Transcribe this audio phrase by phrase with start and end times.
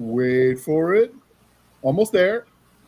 [0.00, 1.14] Wait for it.
[1.82, 2.46] Almost there.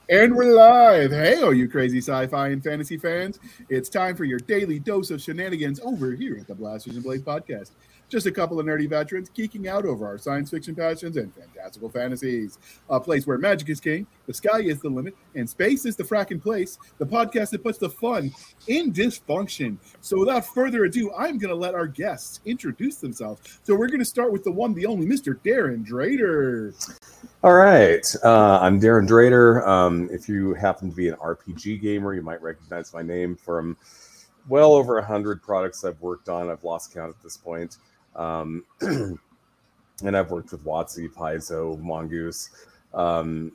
[0.09, 1.10] And we're live.
[1.10, 3.38] Hey, all you crazy sci fi and fantasy fans.
[3.69, 7.22] It's time for your daily dose of shenanigans over here at the Blasters and Blades
[7.22, 7.72] podcast.
[8.12, 11.88] Just a couple of nerdy veterans geeking out over our science fiction passions and fantastical
[11.88, 12.59] fantasies.
[12.91, 16.05] A place where magic is king, the sky is the limit, and space is the
[16.05, 16.77] fracking place.
[16.98, 18.30] The podcast that puts the fun
[18.66, 19.79] in dysfunction.
[20.02, 23.61] So, without further ado, I'm going to let our guests introduce themselves.
[23.62, 25.42] So, we're going to start with the one, the only Mr.
[25.42, 26.74] Darrin Drader.
[27.42, 28.05] All right.
[28.23, 29.66] Uh, I'm Darrin Drader.
[29.66, 33.74] Um, if you happen to be an RPG gamer, you might recognize my name from
[34.48, 36.51] well over a hundred products I've worked on.
[36.51, 37.79] I've lost count at this point.
[38.16, 42.51] Um, and I've worked with WotC, Paizo, Mongoose.
[42.95, 43.53] Um,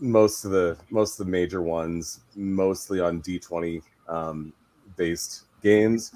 [0.00, 4.52] most of the most of the major ones, mostly on D20 um,
[4.96, 6.12] based games.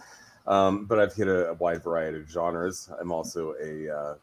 [0.47, 2.91] Um, but I've hit a, a, wide variety of genres.
[3.00, 4.14] I'm also a uh,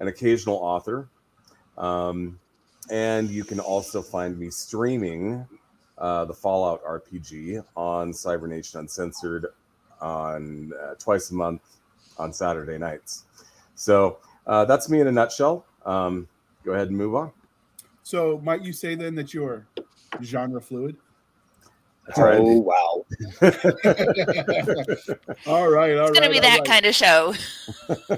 [0.00, 1.08] an occasional author.
[1.78, 2.38] Um,
[2.90, 5.46] and you can also find me streaming
[5.96, 9.46] uh, the Fallout RPG on Cybernation Uncensored
[10.00, 11.62] on uh, twice a month
[12.18, 13.24] on Saturday nights.
[13.74, 15.64] So uh, that's me in a nutshell.
[15.84, 16.28] Um,
[16.64, 17.32] go ahead and move on.
[18.02, 19.66] So, might you say then that you're
[20.22, 20.96] genre fluid?
[22.06, 22.38] That's right.
[22.38, 23.06] Oh wow!
[25.46, 26.66] all right, all it's gonna be that right.
[26.66, 27.32] kind of show.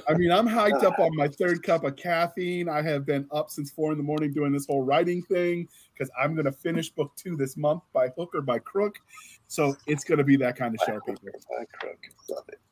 [0.08, 2.68] I mean, I'm hyped up on my third cup of caffeine.
[2.68, 6.10] I have been up since four in the morning doing this whole writing thing because
[6.20, 8.98] I'm gonna finish book two this month by hook or by crook.
[9.48, 11.28] So it's going to be that kind of show, people.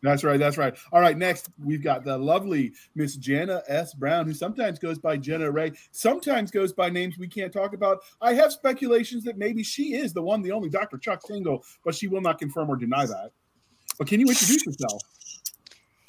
[0.03, 0.39] That's right.
[0.39, 0.77] That's right.
[0.93, 1.17] All right.
[1.17, 3.95] Next, we've got the lovely Miss Jana S.
[3.95, 8.01] Brown, who sometimes goes by Jenna Ray, sometimes goes by names we can't talk about.
[8.21, 10.99] I have speculations that maybe she is the one, the only Dr.
[10.99, 13.31] Chuck Tingle, but she will not confirm or deny that.
[13.99, 15.01] But can you introduce yourself?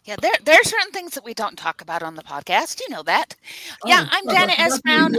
[0.03, 2.79] Yeah, there there are certain things that we don't talk about on the podcast.
[2.79, 3.35] You know that.
[3.83, 4.79] Oh, yeah, oh, I'm Jana S.
[4.81, 5.15] Brown.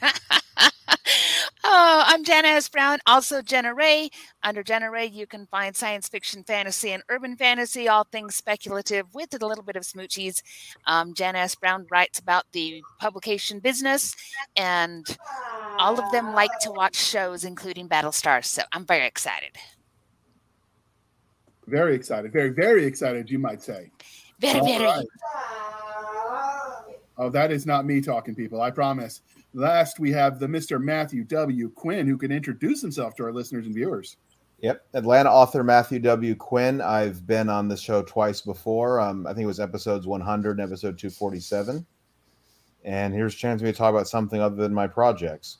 [1.64, 2.68] oh, I'm Jana S.
[2.68, 4.10] Brown, also Jenna Ray.
[4.42, 9.06] Under Jenna Ray, you can find science fiction, fantasy, and urban fantasy, all things speculative
[9.14, 10.42] with a little bit of smoochies.
[10.86, 11.54] Um, Jana S.
[11.54, 14.14] Brown writes about the publication business,
[14.56, 15.06] and
[15.78, 18.44] all of them like to watch shows, including Battlestar.
[18.44, 19.56] So I'm very excited.
[21.66, 22.32] Very excited.
[22.32, 23.90] Very, very excited, you might say.
[24.40, 24.84] Very, all very.
[24.84, 25.06] Right.
[27.20, 28.62] Oh, that is not me talking, people.
[28.62, 29.20] I promise.
[29.52, 30.80] Last, we have the Mr.
[30.80, 31.70] Matthew W.
[31.70, 34.16] Quinn, who can introduce himself to our listeners and viewers.
[34.60, 36.34] Yep, Atlanta author Matthew W.
[36.34, 36.80] Quinn.
[36.80, 39.00] I've been on the show twice before.
[39.00, 41.84] Um, I think it was episodes 100 and episode 247.
[42.84, 45.58] And here's a chance for me to talk about something other than my projects.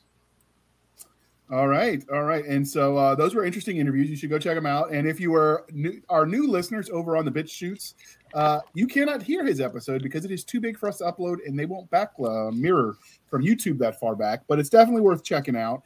[1.51, 4.09] All right, all right, and so uh, those were interesting interviews.
[4.09, 4.93] You should go check them out.
[4.93, 7.95] And if you are new, our new listeners over on the BitChutes,
[8.33, 11.39] uh, you cannot hear his episode because it is too big for us to upload,
[11.45, 12.95] and they won't back uh, mirror
[13.29, 14.43] from YouTube that far back.
[14.47, 15.83] But it's definitely worth checking out.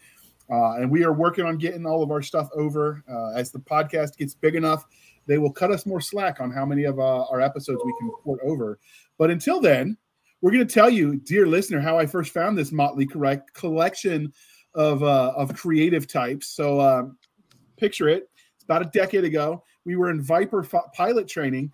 [0.51, 3.57] Uh, and we are working on getting all of our stuff over uh, as the
[3.57, 4.85] podcast gets big enough.
[5.25, 8.11] They will cut us more slack on how many of uh, our episodes we can
[8.23, 8.77] port over.
[9.17, 9.97] But until then,
[10.41, 14.31] we're going to tell you, dear listener, how I first found this motley correct collection
[14.75, 16.47] of uh, of creative types.
[16.47, 17.17] So um,
[17.77, 18.29] picture it.
[18.55, 19.63] It's about a decade ago.
[19.85, 21.71] We were in Viper f- pilot training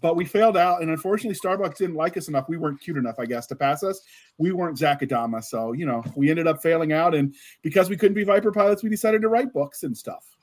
[0.00, 2.48] but we failed out, and unfortunately, Starbucks didn't like us enough.
[2.48, 4.00] We weren't cute enough, I guess, to pass us.
[4.38, 7.96] We weren't Zak Adama, so you know, we ended up failing out, and because we
[7.96, 10.36] couldn't be Viper pilots, we decided to write books and stuff.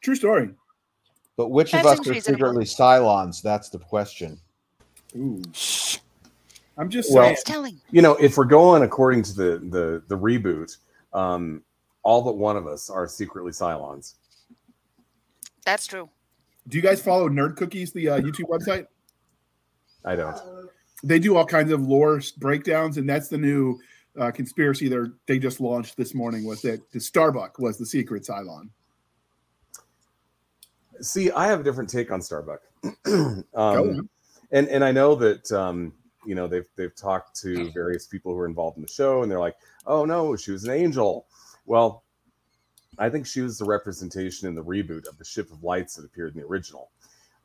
[0.00, 0.50] True story.
[1.36, 3.42] But which That's of us are secretly Cylons?
[3.42, 4.40] That's the question.
[5.16, 5.40] Ooh.
[6.78, 7.80] I'm just well, telling.
[7.90, 10.76] You know, if we're going according to the the the reboot,
[11.12, 11.62] um,
[12.04, 14.14] all but one of us are secretly Cylons.
[15.64, 16.08] That's true.
[16.68, 18.86] Do you guys follow Nerd Cookies, the uh, YouTube website?
[20.04, 20.38] I don't.
[21.02, 23.78] They do all kinds of lore breakdowns, and that's the new
[24.18, 24.96] uh, conspiracy they
[25.26, 26.44] they just launched this morning.
[26.44, 28.68] Was that the Starbuck was the secret Cylon?
[31.00, 32.60] See, I have a different take on Starbuck,
[33.54, 34.08] um,
[34.52, 35.92] and and I know that um,
[36.28, 39.32] you know they've they've talked to various people who are involved in the show, and
[39.32, 39.56] they're like,
[39.86, 41.26] "Oh no, she was an angel."
[41.64, 42.04] Well,
[42.98, 46.04] I think she was the representation in the reboot of the ship of lights that
[46.04, 46.90] appeared in the original.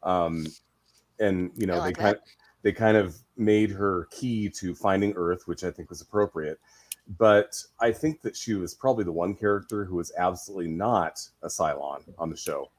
[0.04, 0.48] Um,
[1.22, 2.22] and you know, like they kind of,
[2.62, 6.60] they kind of made her key to finding Earth, which I think was appropriate.
[7.18, 11.48] But I think that she was probably the one character who was absolutely not a
[11.48, 12.70] Cylon on the show.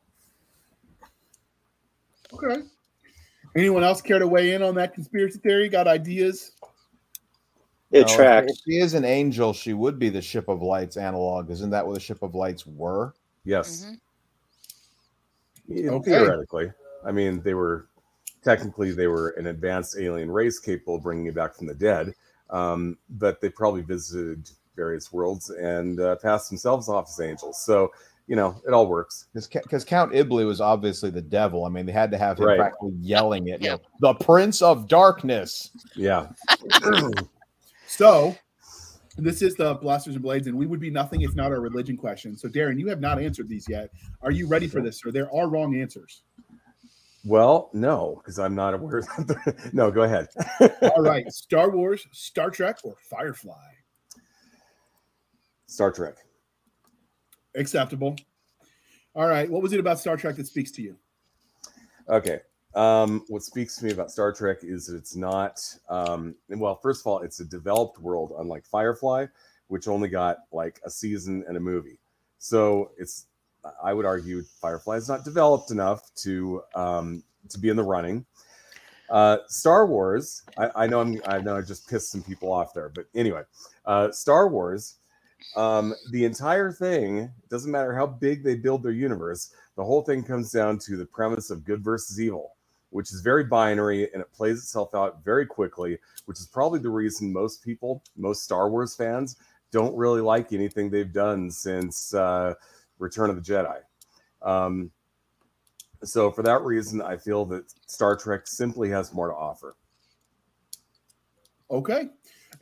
[2.34, 2.62] Okay.
[3.56, 5.68] Anyone else care to weigh in on that conspiracy theory?
[5.68, 6.52] Got ideas?
[7.92, 8.50] It no, tracks.
[8.50, 11.50] If she is an angel, she would be the ship of lights analog.
[11.50, 13.14] Isn't that what the ship of lights were?
[13.44, 13.86] Yes.
[15.70, 15.88] Mm-hmm.
[15.88, 16.10] Okay.
[16.10, 16.72] Theoretically,
[17.06, 17.86] I mean, they were
[18.42, 22.14] technically they were an advanced alien race capable of bringing you back from the dead.
[22.50, 27.62] um, but they probably visited various worlds and uh, passed themselves off as angels.
[27.64, 27.92] So
[28.26, 29.26] you know, it all works.
[29.34, 31.64] Because Count Iblis was obviously the devil.
[31.64, 32.58] I mean, they had to have him Right.
[32.58, 35.70] practically yelling at you the Prince of Darkness.
[35.94, 36.28] Yeah.
[37.86, 38.34] So,
[39.16, 41.96] this is the Blasters and Blades, and we would be nothing if not our religion
[41.96, 42.36] question.
[42.36, 43.90] So, Darrin, you have not answered these yet.
[44.22, 45.12] Are you ready for this, sir?
[45.12, 46.22] There are wrong answers.
[47.24, 48.98] Well, no, because I'm not aware.
[48.98, 50.26] Of no, go ahead.
[50.96, 51.30] All right.
[51.32, 53.54] Star Wars, Star Trek, or Firefly?
[55.66, 56.16] Star Trek.
[57.54, 58.16] Acceptable.
[59.14, 59.48] All right.
[59.48, 60.96] What was it about Star Trek that speaks to you?
[62.08, 62.40] Okay.
[62.74, 67.02] Um, what speaks to me about Star Trek is that it's not, um, well, first
[67.02, 69.26] of all, it's a developed world, unlike Firefly,
[69.68, 71.98] which only got like a season and a movie.
[72.38, 73.26] So it's,
[73.82, 78.26] I would argue, Firefly is not developed enough to um, to be in the running.
[79.08, 82.74] Uh, Star Wars, I, I know I'm, I know I just pissed some people off
[82.74, 83.42] there, but anyway,
[83.86, 84.96] uh, Star Wars,
[85.56, 90.22] um, the entire thing doesn't matter how big they build their universe the whole thing
[90.22, 92.54] comes down to the premise of good versus evil,
[92.90, 96.90] which is very binary and it plays itself out very quickly, which is probably the
[96.90, 99.36] reason most people, most Star Wars fans,
[99.72, 102.54] don't really like anything they've done since uh,
[102.98, 103.80] Return of the Jedi.
[104.42, 104.90] Um,
[106.04, 109.74] so, for that reason, I feel that Star Trek simply has more to offer.
[111.70, 112.10] Okay.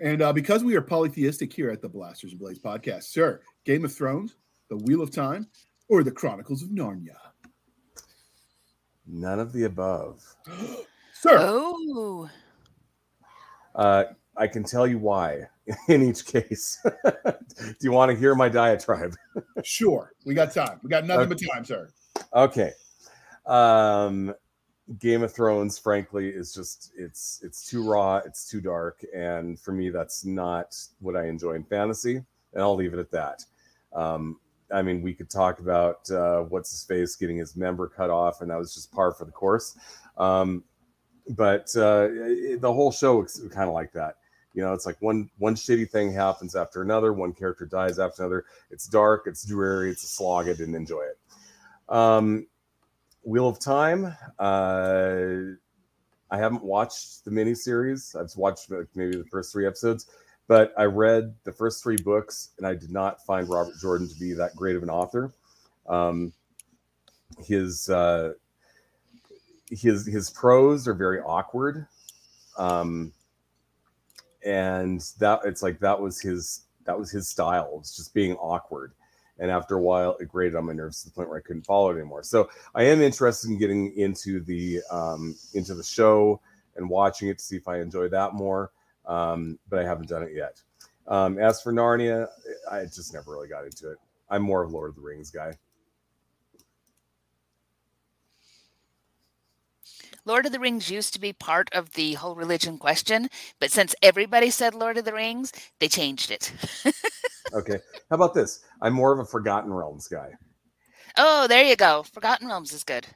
[0.02, 3.84] And uh, because we are polytheistic here at the Blasters and Blades podcast, sir, Game
[3.84, 4.34] of Thrones,
[4.68, 5.46] The Wheel of Time,
[5.88, 7.14] or The Chronicles of Narnia?
[9.06, 10.24] None of the above.
[11.14, 12.28] Sir, Oh,
[13.76, 14.04] Uh,
[14.36, 15.42] I can tell you why
[15.88, 16.84] in each case.
[17.04, 19.14] Do you want to hear my diatribe?
[19.62, 20.14] sure.
[20.26, 20.80] We got time.
[20.82, 21.90] We got nothing but time, sir.
[22.34, 22.72] Okay.
[23.46, 24.34] Um
[24.98, 29.72] Game of Thrones frankly is just it's it's too raw, it's too dark and for
[29.72, 33.44] me that's not what I enjoy in fantasy and I'll leave it at that.
[33.92, 34.38] Um
[34.72, 38.40] I mean we could talk about uh what's his face getting his member cut off
[38.40, 39.76] and that was just par for the course.
[40.18, 40.64] Um
[41.30, 44.16] but uh it- the whole show is kind of like that.
[44.54, 48.22] You know, it's like one one shitty thing happens after another, one character dies after
[48.22, 48.44] another.
[48.70, 50.48] It's dark, it's dreary, it's a slog.
[50.48, 51.18] I didn't enjoy it.
[51.88, 52.46] Um,
[53.24, 54.16] Wheel of Time.
[54.38, 55.56] Uh,
[56.30, 58.18] I haven't watched the miniseries.
[58.18, 60.06] I've watched maybe the first three episodes,
[60.48, 64.18] but I read the first three books, and I did not find Robert Jordan to
[64.18, 65.32] be that great of an author.
[65.86, 66.32] Um,
[67.38, 68.32] his uh,
[69.70, 71.86] his his prose are very awkward,
[72.56, 73.12] um,
[74.44, 77.76] and that it's like that was his that was his style.
[77.80, 78.92] It's just being awkward
[79.42, 81.66] and after a while it grated on my nerves to the point where i couldn't
[81.66, 82.22] follow it anymore.
[82.24, 86.40] So i am interested in getting into the um, into the show
[86.76, 88.72] and watching it to see if i enjoy that more
[89.06, 90.62] um, but i haven't done it yet.
[91.08, 92.28] Um, as for narnia
[92.70, 93.98] i just never really got into it.
[94.30, 95.58] I'm more of lord of the rings guy.
[100.24, 103.28] Lord of the Rings used to be part of the whole religion question,
[103.58, 106.52] but since everybody said Lord of the Rings, they changed it.
[107.54, 107.78] okay
[108.10, 110.30] how about this i'm more of a forgotten realms guy
[111.16, 112.02] oh, there you go.
[112.02, 113.06] Forgotten Realms is good.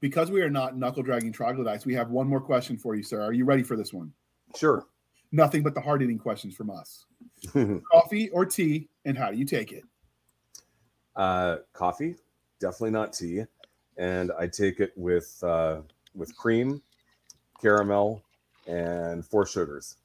[0.00, 3.20] Because we are not knuckle dragging troglodytes, we have one more question for you, sir.
[3.20, 4.12] Are you ready for this one?
[4.56, 4.86] sure
[5.30, 7.04] Nothing but the hard hitting questions from us.
[7.92, 9.84] Coffee or tea, and how do you take it?
[11.16, 12.14] uh, coffee
[12.60, 13.42] definitely not tea
[13.96, 15.80] and i take it with uh,
[16.14, 16.80] with cream
[17.60, 18.22] caramel
[18.68, 19.96] and four sugars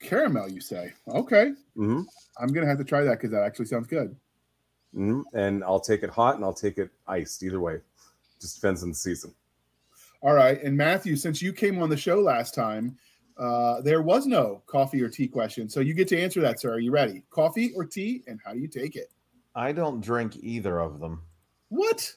[0.00, 0.92] Caramel, you say?
[1.08, 1.52] Okay.
[1.76, 2.02] hmm
[2.40, 4.14] I'm going to have to try that because that actually sounds good.
[4.92, 7.42] hmm And I'll take it hot and I'll take it iced.
[7.42, 7.78] Either way,
[8.40, 9.34] just depends on the season.
[10.22, 10.60] All right.
[10.62, 12.96] And Matthew, since you came on the show last time,
[13.36, 15.68] uh, there was no coffee or tea question.
[15.68, 16.72] So you get to answer that, sir.
[16.72, 17.22] Are you ready?
[17.30, 19.10] Coffee or tea, and how do you take it?
[19.54, 21.22] I don't drink either of them.
[21.68, 22.12] What?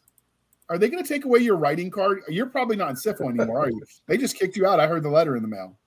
[0.69, 2.21] Are they going to take away your writing card?
[2.27, 3.81] You're probably not in SFWA anymore, are you?
[4.07, 4.79] They just kicked you out.
[4.79, 5.77] I heard the letter in the mail.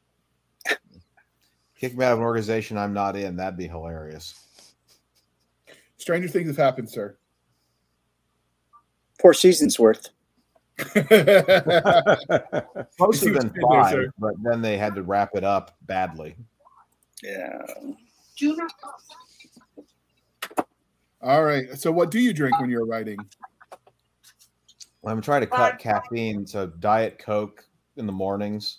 [1.80, 3.37] Kick me out of an organization I'm not in.
[3.37, 4.34] That'd be hilarious.
[5.96, 7.16] Stranger things have happened, sir.
[9.18, 10.08] Four seasons worth.
[10.94, 11.37] Most see have
[12.99, 16.37] what been you did there, five, but then they had to wrap it up badly.
[17.22, 17.62] Yeah.
[21.22, 21.78] All right.
[21.78, 23.18] So, what do you drink when you're writing?
[25.04, 27.64] I'm trying to cut caffeine, so Diet Coke
[27.96, 28.78] in the mornings.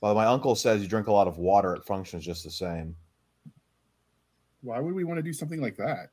[0.00, 2.94] Well, my uncle says you drink a lot of water, it functions just the same
[4.62, 6.10] Why would we want to do something like that?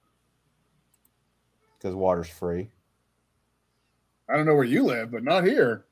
[1.86, 2.68] because water's free.
[4.27, 5.86] I don't know where you live, but not here.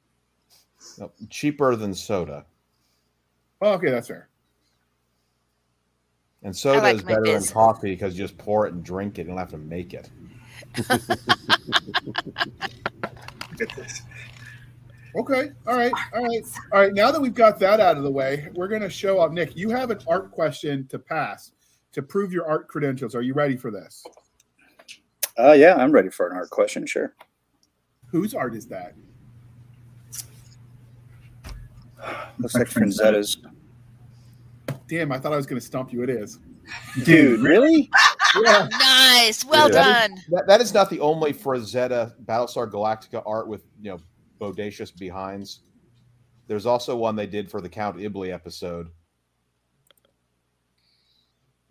[0.97, 2.45] No, cheaper than soda.
[3.61, 4.29] Oh, okay, that's fair.
[6.41, 9.19] And soda like is my better than coffee because you just pour it and drink
[9.19, 9.23] it.
[9.23, 10.09] You don't have to make it.
[15.15, 15.51] Okay.
[15.67, 15.91] All right.
[16.15, 16.43] All right.
[16.71, 16.93] All right.
[16.93, 19.31] Now that we've got that out of the way, we're going to show up.
[19.31, 21.51] Nick, you have an art question to pass
[21.91, 23.13] to prove your art credentials.
[23.13, 24.03] Are you ready for this?
[25.37, 26.85] Uh, yeah, I'm ready for an art question.
[26.85, 27.13] Sure.
[28.07, 28.95] Whose art is that?
[32.39, 33.37] Looks like Frazetta's.
[34.87, 36.03] Damn, I thought I was going to stump you.
[36.03, 36.39] It is.
[37.03, 37.89] Dude, really?
[38.43, 38.67] Yeah.
[38.79, 39.45] Nice.
[39.45, 40.07] Well Yeah.
[40.07, 40.17] done.
[40.29, 43.99] That, that is not the only Frazetta Battlestar Galactica art with you know
[44.43, 45.61] bodacious behinds.
[46.47, 48.89] There's also one they did for the Count Ibley episode.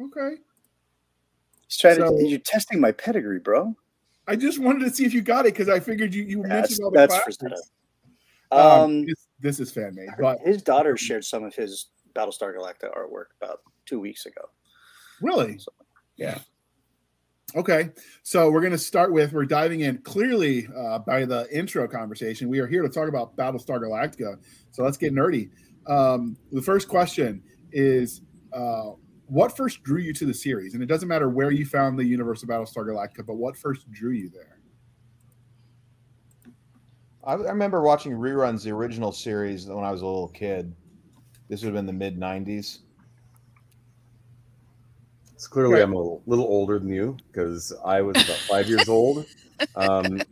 [0.00, 0.36] Okay.
[1.68, 3.74] He's trying So- to, you're testing my pedigree, bro.
[4.28, 6.48] I just wanted to see if you got it because I figured you, you That's,
[6.70, 7.36] mentioned all the that's classics.
[7.38, 7.56] Frazetta.
[8.52, 12.54] Um, Um, this, this is fan made, but his daughter shared some of his Battlestar
[12.56, 14.42] Galactica artwork about two weeks ago.
[15.20, 15.58] really,
[16.16, 16.38] Yeah.
[17.54, 17.90] Okay,
[18.22, 22.48] so we're going to start with we're diving in clearly uh, by the intro conversation.
[22.48, 24.38] We are here to talk about Battlestar Galactica,
[24.70, 25.50] so let's get nerdy.
[25.86, 28.22] Um, the first question is,
[28.54, 28.92] uh,
[29.26, 30.72] what first drew you to the series?
[30.72, 33.90] And it doesn't matter where you found the universe of Battlestar Galactica, but what first
[33.90, 34.58] drew you there?
[37.22, 40.74] I, I remember watching reruns the original series when I was a little kid.
[41.50, 42.78] This would have been the mid '90s.
[45.42, 45.82] So clearly, Right.
[45.82, 49.26] I'm a little older than you because I was about five years old.
[49.74, 50.22] Um,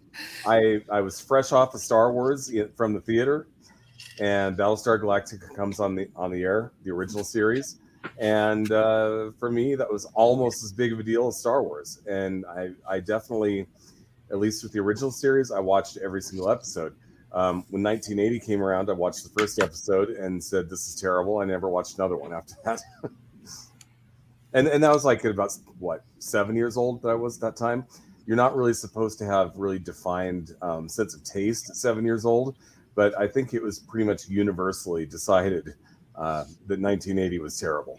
[0.47, 3.49] I I was fresh off of Star Wars from the theater,
[4.21, 7.81] and Battlestar Galactica comes on the on the air, the original series,
[8.21, 12.01] and uh, for me, that was almost as big of a deal as Star Wars.
[12.09, 13.67] And I I definitely,
[14.31, 16.95] at least with the original series, I watched every single episode.
[17.33, 21.39] Um, when 1980 came around, I watched the first episode and said, "This is terrible."
[21.39, 22.81] I never watched another one after that.
[24.53, 27.41] and and that was like at about what seven years old that I was at
[27.43, 27.85] that time.
[28.27, 32.25] You're not really supposed to have really defined um, sense of taste at seven years
[32.25, 32.57] old,
[32.95, 35.75] but I think it was pretty much universally decided
[36.15, 37.99] uh, that 1980 was terrible.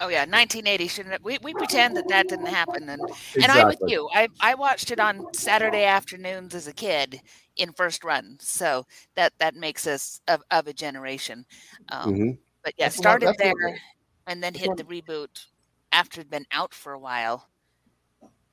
[0.00, 1.22] Oh yeah, 1980 shouldn't.
[1.24, 3.00] We we pretend that that didn't happen, and
[3.40, 4.08] and I'm with you.
[4.14, 7.20] I I watched it on Saturday afternoons as a kid
[7.56, 11.44] in first run, so that that makes us of, of a generation.
[11.90, 12.38] Um, Mhm.
[12.64, 13.78] But yeah, That's the one- started that's there,
[14.26, 15.44] and then that's hit one- the reboot
[15.94, 17.48] after it'd been out for a while.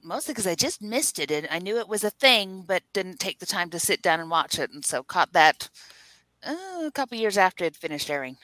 [0.04, 3.20] Mostly because I just missed it, and I knew it was a thing, but didn't
[3.20, 5.70] take the time to sit down and watch it, and so caught that
[6.46, 8.38] uh, a couple years after it finished airing.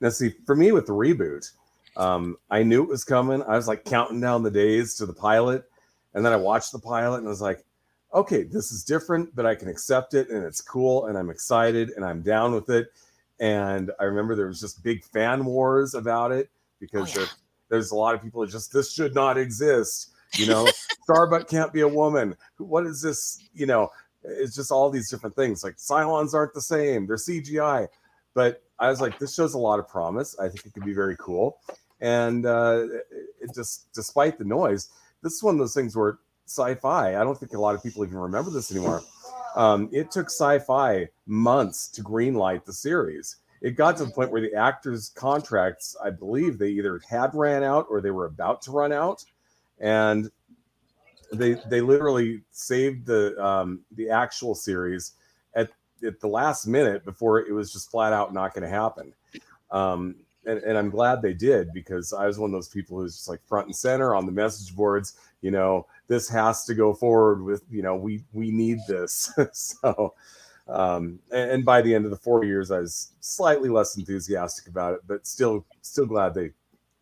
[0.00, 1.50] Now, see, for me with the reboot,
[1.96, 3.42] um, I knew it was coming.
[3.42, 5.64] I was like counting down the days to the pilot,
[6.14, 7.64] and then I watched the pilot and I was like,
[8.12, 11.92] okay, this is different, but I can accept it, and it's cool, and I'm excited,
[11.96, 12.88] and I'm down with it.
[13.38, 17.26] And I remember there was just big fan wars about it because Oh, yeah.
[17.70, 20.12] There, there's a lot of people that just this should not exist.
[20.36, 20.68] You know,
[21.04, 22.36] Starbuck can't be a woman.
[22.58, 23.42] What is this?
[23.54, 23.88] You know,
[24.22, 25.64] it's just all these different things.
[25.64, 27.88] Like Cylons aren't the same; they're CGI.
[28.34, 30.38] But I was like, this shows a lot of promise.
[30.38, 31.58] I think it could be very cool.
[32.00, 32.86] And uh,
[33.40, 34.88] it just, despite the noise,
[35.22, 37.16] this is one of those things where sci-fi.
[37.16, 39.02] I don't think a lot of people even remember this anymore.
[39.56, 43.36] Um, it took sci-fi months to greenlight the series.
[43.60, 47.62] It got to the point where the actors' contracts, I believe, they either had ran
[47.62, 49.24] out or they were about to run out,
[49.78, 50.30] and
[51.32, 55.12] they they literally saved the um, the actual series
[55.54, 55.70] at
[56.06, 59.12] at the last minute before it was just flat out not going to happen.
[59.70, 63.14] Um, and, and I'm glad they did because I was one of those people who's
[63.14, 65.14] just like front and center on the message boards.
[65.42, 67.62] You know, this has to go forward with.
[67.70, 69.32] You know, we we need this.
[69.52, 70.14] so,
[70.70, 74.68] um, and, and by the end of the four years, I was slightly less enthusiastic
[74.68, 76.50] about it, but still still glad they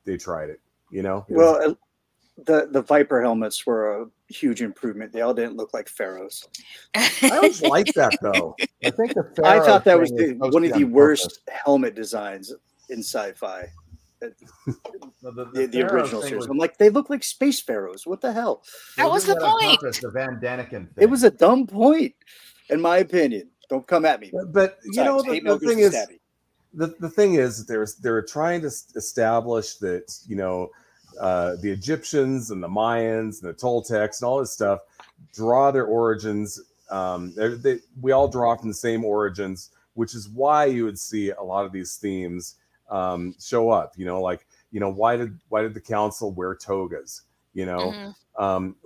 [0.04, 0.60] they tried it.
[0.90, 1.75] You know, It Well, uh,
[2.46, 5.12] the the Viper helmets were a huge improvement.
[5.12, 6.46] They all didn't look like pharaohs.
[6.94, 8.56] I always liked that though.
[8.84, 12.52] I think the I thought that was the, one of the on worst helmet designs
[12.90, 13.66] in sci-fi.
[15.20, 16.38] The, the, The, the original series.
[16.38, 18.04] was- I'm like, they look like space pharaohs.
[18.06, 18.64] What the hell?
[18.96, 19.80] That was the on point.
[19.80, 20.88] purpose, The Von Däniken thing.
[21.04, 22.14] It was a dumb point,
[22.68, 23.48] in my opinion.
[23.68, 24.30] Don't come at me.
[24.32, 26.18] But, but you know, the, the thing is, stabby.
[26.75, 30.70] the, the thing is that they're they're trying to establish that you know
[31.20, 34.80] uh, the Egyptians and the Mayans and the Toltecs and all this stuff
[35.34, 36.60] draw their origins.
[36.90, 41.30] Um, they're- we all draw from the same origins, which is why you would see
[41.30, 42.54] a lot of these themes
[42.88, 43.92] um, show up.
[43.98, 47.22] You know, like you know why did why did the council wear togas?
[47.54, 48.14] You know, Mhm.
[48.42, 48.76] um,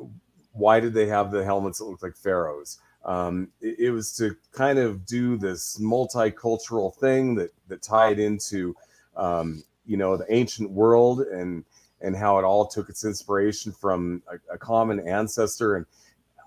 [0.52, 2.78] why did they have the helmets that looked like pharaohs?
[3.04, 8.76] Um, it, it was to kind of do this multicultural thing that that tied into
[9.16, 11.64] um, you know the ancient world and
[12.00, 15.86] and how it all took its inspiration from a, a common ancestor and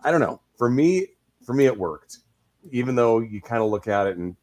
[0.06, 0.40] I don't know.
[0.56, 1.08] For me,
[1.44, 2.20] for me, it worked.
[2.72, 4.36] Even though you kind of look at it and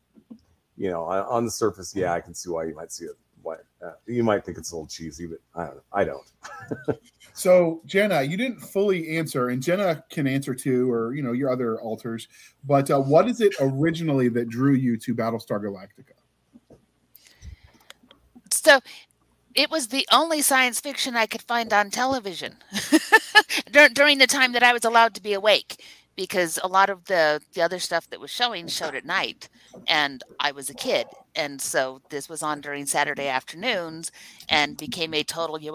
[0.76, 3.16] you know on, the surface, yeah, I can see why you might see it.
[3.42, 5.76] Why uh, you might think it's a little cheesy, but I don't.
[5.76, 5.82] Know.
[5.92, 7.00] I don't.
[7.34, 11.50] So Jenna, you didn't fully answer, and Jenna can answer too, or you know your
[11.50, 12.28] other alters.
[12.64, 16.14] But uh, what is it originally that drew you to Battlestar Galactica?
[18.50, 18.80] So
[19.54, 22.56] it was the only science fiction I could find on television
[23.72, 25.82] Dur- during the time that I was allowed to be awake
[26.16, 29.48] because a lot of the the other stuff that was showing showed at night
[29.88, 34.12] and I was a kid and so this was on during Saturday afternoons
[34.48, 35.72] and became a total you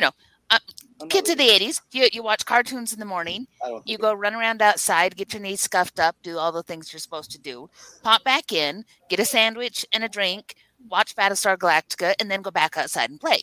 [0.00, 0.12] know
[0.50, 0.58] Uh,
[1.00, 3.46] not kids of the 80s you, you watch cartoons in the morning
[3.84, 7.00] you go run around outside, get your knees scuffed up, do all the things you're
[7.00, 7.68] supposed to do,
[8.02, 10.56] pop back in, get a sandwich and a drink,
[10.88, 13.42] watch Battlestar Galactica, and then go back outside and play.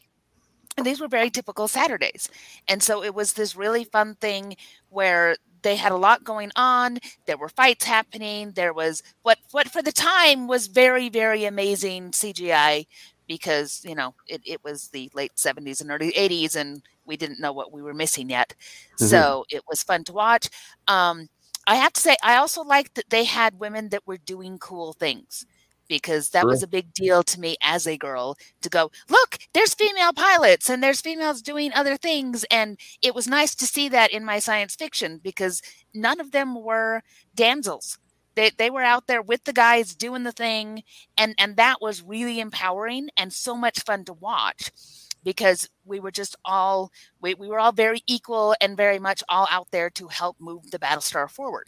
[0.77, 2.29] And these were very typical Saturdays.
[2.67, 4.55] And so it was this really fun thing
[4.89, 6.99] where they had a lot going on.
[7.25, 8.51] There were fights happening.
[8.51, 12.85] There was what what for the time was very, very amazing CGI
[13.27, 17.39] because, you know, it, it was the late 70s and early 80s and we didn't
[17.39, 18.53] know what we were missing yet.
[18.99, 19.07] Mhm.
[19.09, 20.49] So it was fun to watch.
[20.87, 21.29] Um,
[21.67, 24.93] I have to say, I also liked that they had women that were doing cool
[24.93, 25.45] things
[25.87, 29.73] because that was a big deal to me as a girl to go, look, there's
[29.73, 32.45] female pilots and there's females doing other things.
[32.51, 35.61] And it was nice to see that in my science fiction because
[35.93, 37.03] none of them were
[37.35, 37.97] damsels.
[38.35, 40.83] They, they were out there with the guys doing the thing.
[41.17, 44.71] And, and that was really empowering and so much fun to watch
[45.27, 49.45] because we were just all we, we were all very equal and very much all
[49.51, 51.67] out there to help move the Battlestar forward.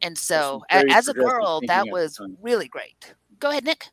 [0.00, 3.14] And so, a- as a progressive girl, that was really great.
[3.40, 3.88] Go ahead, Nick.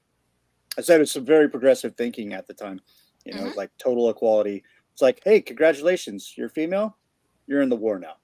[0.77, 2.79] I said it's some very progressive thinking at the time.
[3.25, 3.55] You know, Mhm.
[3.55, 4.63] like total equality.
[4.93, 6.95] It's like, hey, congratulations, you're female,
[7.47, 8.17] you're in the war now.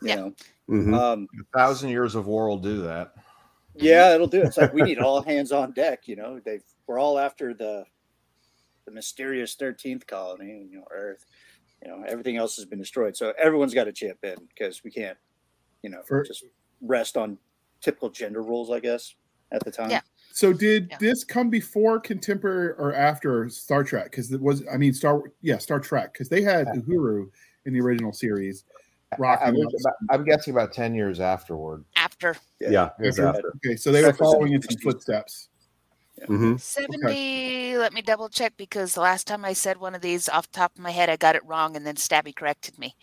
[0.00, 0.14] You Yeah.
[0.16, 0.34] know,
[0.70, 0.94] Mhm.
[0.96, 3.14] um, A thousand years of war will do that.
[3.74, 4.42] yeah, it'll do.
[4.42, 4.46] it.
[4.46, 6.06] It's like we need all hands on deck.
[6.06, 7.84] You know, they we're all after the
[8.84, 11.24] the mysterious thirteenth colony, you know, Earth.
[11.84, 14.90] You know, everything else has been destroyed, so everyone's got to chip in because we
[14.90, 15.18] can't,
[15.82, 16.44] you know, For- just
[16.80, 17.36] rest on
[17.82, 18.70] typical gender roles.
[18.70, 19.14] I guess
[19.52, 19.90] at the time.
[19.90, 20.00] Yeah.
[20.32, 20.96] So did Yeah.
[20.98, 24.10] this come before contemporary or after Star Trek?
[24.10, 27.28] Because it was, I mean, Star, yeah, Star Trek, because they had Uhura
[27.66, 28.64] in the original series.
[29.12, 31.84] I, Rocking I'm, about- I'm guessing about ten years afterward.
[31.96, 33.52] After Yeah, it was After- after.
[33.64, 35.50] Okay, so they were following in some footsteps.
[36.28, 36.60] Mhm.
[36.60, 40.50] 70, let me double check because the last time I said one of these off
[40.50, 42.94] the top of my head, I got it wrong and then Stabby corrected me.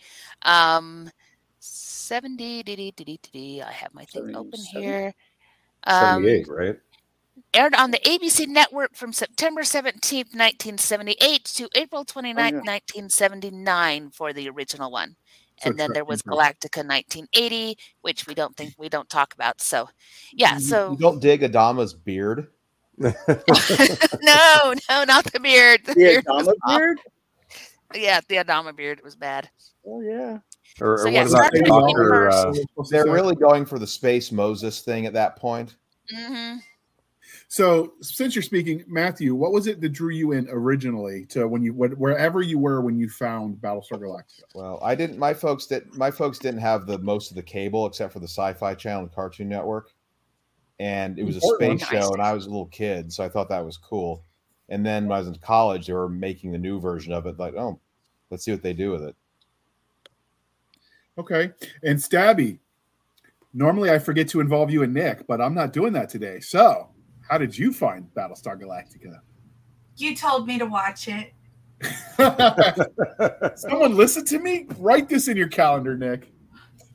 [0.42, 1.10] Um,
[1.60, 4.82] 70, dee, dee, dee, dee, I have my thing open 77?
[4.82, 5.14] here.
[5.84, 6.76] Um, 78, right?
[7.54, 12.60] aired on the ABC network from September 17th, 1978 to April 29th, yeah.
[12.60, 15.16] 1979 for the original one.
[15.60, 19.08] So And then Trek there was Inter- Galactica 1980, which we don't think we don't
[19.08, 19.60] talk about.
[19.60, 19.88] So,
[20.32, 22.48] yeah, You- so you don't dig Adama's beard.
[22.98, 25.80] no, no, not the beard.
[25.84, 26.98] The The beard Adama beard?
[27.94, 29.48] Yeah, the Adama beard was bad.
[29.86, 30.38] Oh yeah.
[30.80, 32.30] or, So, or yeah, what about Trek Doctor?
[32.30, 32.54] Uh,
[32.90, 35.76] They're really going for the space Moses thing at that point.
[36.14, 36.56] hmm
[37.48, 41.62] So since you're speaking, Matthew, what was it that drew you in originally to when
[41.62, 44.42] you what, wherever you were when you found Battlestar Galactica?
[44.54, 45.18] Well, I didn't.
[45.18, 45.92] My folks did.
[45.94, 49.12] My folks didn't have the most of the cable except for the Sci-Fi Channel and
[49.12, 49.91] Cartoon Network,
[50.82, 53.48] and it was a space show, and I was a little kid, so I thought
[53.50, 54.24] that was cool.
[54.68, 57.38] And then when I was in college, they were making the new version of it.
[57.38, 57.78] Like, oh,
[58.30, 59.14] let's see what they do with it.
[61.16, 61.52] Okay,
[61.84, 62.58] and Stabby.
[63.54, 66.40] Normally, I forget to involve you and Nick, but I'm not doing that today.
[66.40, 66.88] So,
[67.28, 69.20] how did you find Battlestar Galactica?
[69.98, 71.32] You told me to watch it.
[73.56, 74.66] Someone listen to me.
[74.78, 76.32] Write this in your calendar, Nick.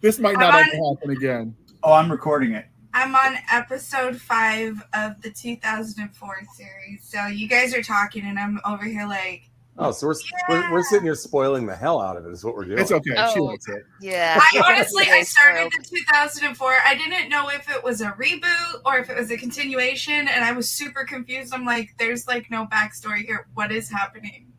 [0.02, 1.56] This might not I'm ever happen again.
[1.84, 2.66] Oh, I'm recording it.
[2.98, 7.08] I'm on episode five of the 2004 series.
[7.08, 10.16] So you guys are talking, and I'm over here like, oh, so we're,
[10.50, 12.80] we're, we're sitting here spoiling the hell out of it, is what we're doing.
[12.80, 13.12] It's okay.
[13.36, 13.44] She Oh.
[13.44, 13.84] likes it.
[14.02, 14.40] Yeah.
[14.42, 15.86] I honestly, I started spoiled.
[15.92, 16.74] the 2004.
[16.88, 20.44] I didn't know if it was a reboot or if it was a continuation, and
[20.44, 21.54] I was super confused.
[21.54, 23.46] I'm like, there's like no backstory here.
[23.54, 24.52] What is happening?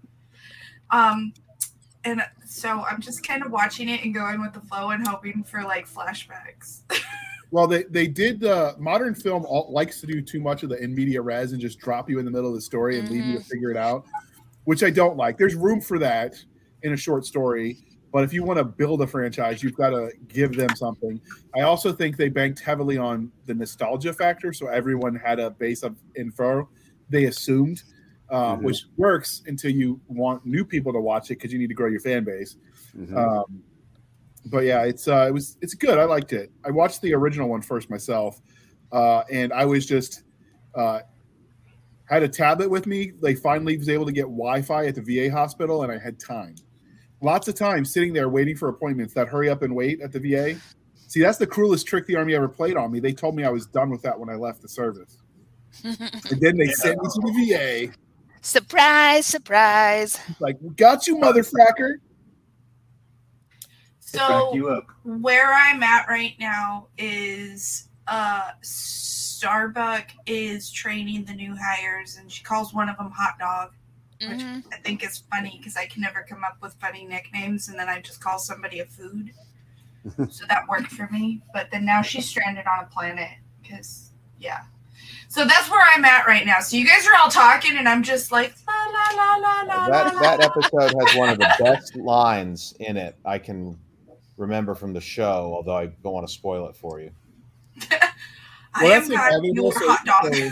[0.92, 1.32] Um,
[2.04, 5.42] and so I'm just kind of watching it and going with the flow and hoping
[5.42, 6.82] for like flashbacks.
[7.50, 8.44] Well, they they did.
[8.44, 11.60] Uh, modern film all, likes to do too much of the in media res and
[11.60, 13.76] just drop you in the middle of the story and leave you to figure it
[13.76, 14.04] out,
[14.64, 15.38] which I don't like.
[15.38, 16.34] There's room for that
[16.82, 17.78] in a short story,
[18.12, 21.20] But if you want to build a franchise, you've got to give them something.
[21.54, 25.82] I also think they banked heavily on the nostalgia factor, so everyone had a base
[25.82, 26.68] of info.
[27.10, 27.82] They assumed,
[28.30, 28.62] uh, Mhm.
[28.62, 31.88] which works until you want new people to watch it because you need to grow
[31.88, 32.56] your fan base.
[32.96, 33.14] Mhm.
[33.16, 33.62] Um,
[34.50, 35.98] but yeah, it's uh, it was it's good.
[35.98, 36.50] I liked it.
[36.64, 38.40] I watched the original one first myself,
[38.92, 40.22] uh, and I was just
[40.74, 41.00] uh,
[42.04, 43.12] had a tablet with me.
[43.22, 46.54] They finally was able to get Wi-Fi at the VA hospital, and I had time.
[47.20, 49.14] Lots of time sitting there waiting for appointments.
[49.14, 50.58] That hurry up and wait at the VA.
[50.94, 53.00] See, that's the cruelest trick the army ever played on me.
[53.00, 55.18] They told me I was done with that when I left the service,
[55.84, 57.92] and then they sent me to the VA.
[58.42, 60.18] surprise, surprise.
[60.38, 61.94] Like, got you, motherfucker.
[64.16, 64.86] So you up.
[65.04, 72.42] where I'm at right now is uh Starbuck is training the new hires and she
[72.42, 73.72] calls one of them hot dog,
[74.20, 74.64] which Mhm.
[74.72, 77.88] I think is funny because I can never come up with funny nicknames and then
[77.88, 79.32] I just call somebody a food.
[80.30, 81.42] so that worked for me.
[81.52, 83.30] But then now she's stranded on a planet
[83.62, 84.62] because yeah.
[85.28, 86.60] So that's where I'm at right now.
[86.60, 89.88] So you guys are all talking and I'm just like la la la la la.
[89.88, 93.78] that la, that episode has one of the best lines in it I can
[94.38, 97.10] remember from the show, although I don't want to spoil it for you.
[98.74, 100.34] I Well, am that's not inevitable, your so- hot dog.
[100.34, 100.50] so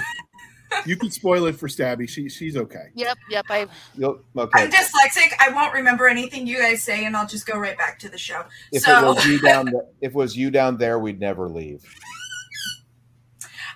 [0.85, 2.09] you can spoil it for Stabby.
[2.09, 2.89] She she's okay.
[2.95, 3.45] Yep, yep.
[3.49, 4.65] I You'll, okay.
[4.65, 5.33] I'm dyslexic.
[5.39, 8.19] I won't remember anything you guys say, and I'll just go right back to the
[8.19, 8.43] show.
[8.73, 11.49] if so it was you down there, if it was you down there, we'd never
[11.49, 11.85] leave.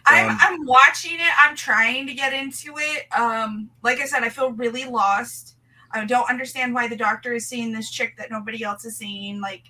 [0.06, 1.32] I'm um, I'm watching it.
[1.38, 3.06] I'm trying to get into it.
[3.16, 5.56] Um, like I said, I feel really lost.
[5.92, 9.40] I don't understand why the doctor is seeing this chick that nobody else is seeing.
[9.40, 9.64] Like,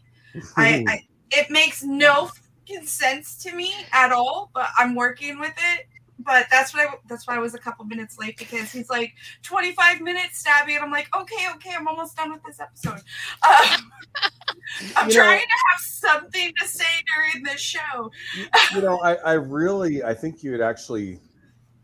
[0.56, 2.26] I, I it makes no
[2.66, 4.50] fucking sense to me at all.
[4.54, 5.86] But I'm working with it.
[6.22, 9.14] But that's what I that's why I was a couple minutes late because he's like
[9.42, 13.00] 25 minutes stabby, and I'm like, okay, okay, I'm almost done with this episode.
[13.42, 13.90] Um,
[14.96, 18.10] I'm You know- trying to have something to say during this show.
[18.74, 21.18] you know, I, I really, I think you would actually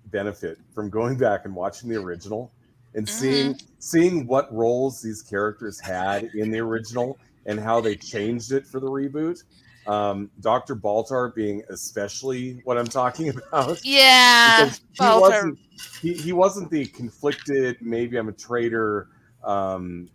[0.06, 2.52] benefit from going back and watching the original
[2.94, 8.52] and seeing seeing what roles these characters had in the original and how they changed
[8.52, 9.42] it for the reboot.
[9.86, 10.74] Um, Dr.
[10.74, 13.84] Baltar being especially what I'm talking about.
[13.84, 14.66] yeah.
[14.66, 15.20] he Baltar.
[15.20, 15.58] wasn't
[16.02, 19.08] he, he wasn't the conflicted maybe i'm a traitor
[19.44, 20.08] um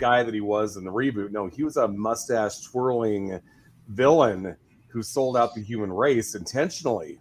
[0.00, 3.40] guy that he was in the reboot no he was a mustache twirling
[3.88, 4.56] villain
[4.88, 7.20] who sold out the human race intentionally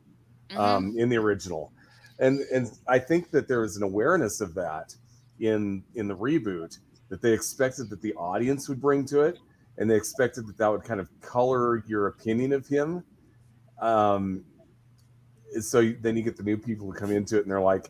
[0.50, 0.58] Mhm.
[0.58, 1.72] um in the original
[2.20, 4.96] and and i think that there was an awareness of that
[5.40, 9.40] in in the reboot that they expected that the audience would bring to it
[9.78, 13.04] and they expected that that would kind of color your opinion of him.
[13.82, 14.44] Um
[15.62, 17.90] so then you get the new people who come into it and they're like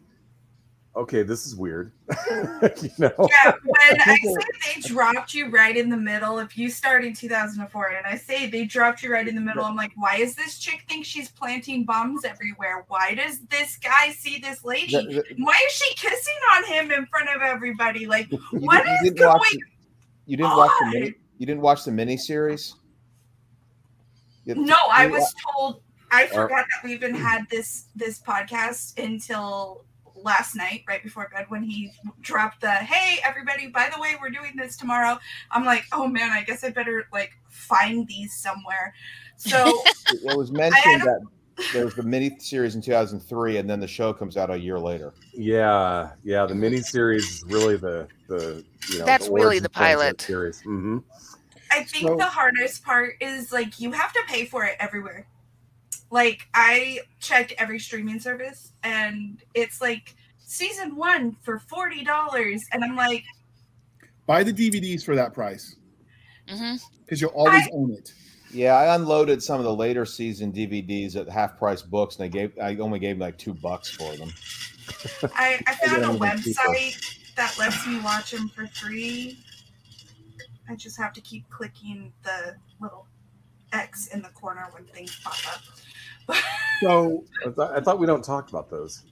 [0.97, 1.91] okay this is weird
[2.81, 6.69] you know Yeah, when I say they dropped you right in the middle, if you
[6.69, 9.91] start in 2004 and I say they dropped you right in the middle, I'm like,
[9.95, 12.83] why is this chick think she's planting bombs everywhere?
[12.87, 14.93] Why does this guy see this lady?
[14.93, 18.07] The- the- Why is she kissing on him in front of everybody?
[18.07, 19.61] Like, you, What didn't- is you watch going the,
[20.25, 22.75] you didn't watch the mini you didn't watch the mini series
[24.45, 25.81] no, I was told
[26.11, 29.83] I forgot that we even had this this podcast until
[30.23, 33.67] last night, right before bed, when he dropped the "Hey, everybody!
[33.67, 35.17] By the way, we're doing this tomorrow."
[35.51, 38.93] I'm like, "Oh man, I guess I better like find these somewhere."
[39.37, 39.65] So
[40.09, 41.19] it, it was mentioned that
[41.73, 44.77] there was the mini series in 2003 and then the show comes out a year
[44.77, 49.57] later yeah yeah the mini series is really the the you know That's the really
[49.57, 50.21] the point of that pilot.
[50.21, 50.99] series hmm
[51.71, 55.25] I think So- the hardest part is like you have to pay for it everywhere.
[56.09, 62.83] Like I checked every streaming service and it's like season one for forty dollars, and
[62.83, 63.23] I'm like,
[64.25, 65.75] Buy the DVDs for that price
[66.49, 66.79] Mhm.
[67.03, 68.13] because you'll always I- own it.
[68.51, 72.27] yeah i unloaded some of the later season dvds at half price books and i
[72.29, 74.31] gave i only gave like two bucks for them
[75.35, 76.61] I, I found a them even cheaper.
[76.61, 79.37] website that lets me watch them for free.
[80.69, 83.05] I just have to keep clicking the little
[83.73, 85.61] X in the corner when things pop up.
[86.81, 89.03] So I, thought I thought we don't talk about those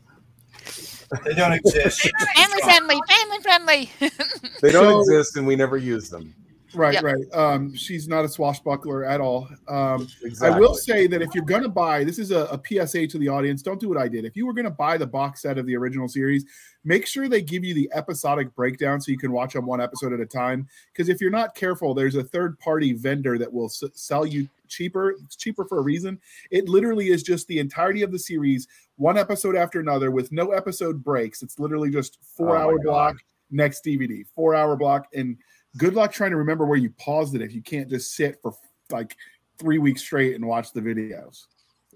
[1.23, 2.01] They don't exist.
[2.35, 3.89] Family friendly, family friendly.
[4.61, 6.33] they don't So- exist and we never use them
[6.75, 7.03] right, Yep.
[7.03, 7.33] right.
[7.33, 9.47] Um, she's not a swashbuckler at all.
[9.69, 12.61] Um, exactly I will say that if you're going to buy, this is a, a
[12.85, 13.61] PSA to the audience.
[13.61, 14.25] Don't do what I did.
[14.25, 16.43] If you were going to buy the box set of the original series,
[16.83, 20.11] make sure they give you the episodic breakdown so you can watch them one episode
[20.11, 20.67] at a time.
[20.91, 24.47] Because if you're not careful, there's a third party vendor that will s- sell you
[24.67, 25.11] cheaper.
[25.11, 26.19] It's cheaper for a reason.
[26.51, 30.51] It literally is just the entirety of the series, one episode after another, with no
[30.51, 31.41] episode breaks.
[31.41, 33.15] It's literally just four Oh hour block
[33.51, 35.37] next DVD, four hour block, and
[35.77, 38.53] good luck trying to remember where you paused it if you can't just sit for
[38.91, 39.15] like
[39.57, 41.45] three weeks straight and watch the videos.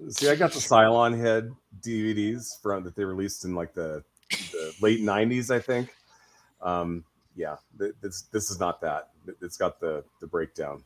[0.10, 1.52] See, I got the Cylon Head
[1.82, 5.90] DVDs from that they released in like the, the late '90s, I think.
[6.62, 7.04] Um,
[7.36, 9.10] yeah, this this is not that.
[9.42, 10.84] It's got the the breakdown.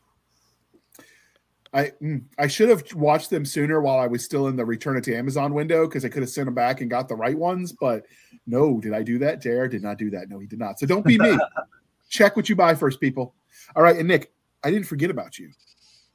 [1.74, 4.96] I mm, I should have watched them sooner while I was still in the return
[4.96, 7.36] it to Amazon window because I could have sent them back and got the right
[7.36, 7.72] ones.
[7.72, 8.06] But
[8.46, 9.42] no, did I do that?
[9.42, 10.28] JR did not do that.
[10.28, 10.78] No, he did not.
[10.78, 11.36] So don't be me.
[12.08, 13.34] Check what you buy first, people.
[13.74, 14.32] All right, and Nick,
[14.62, 15.50] I didn't forget about you.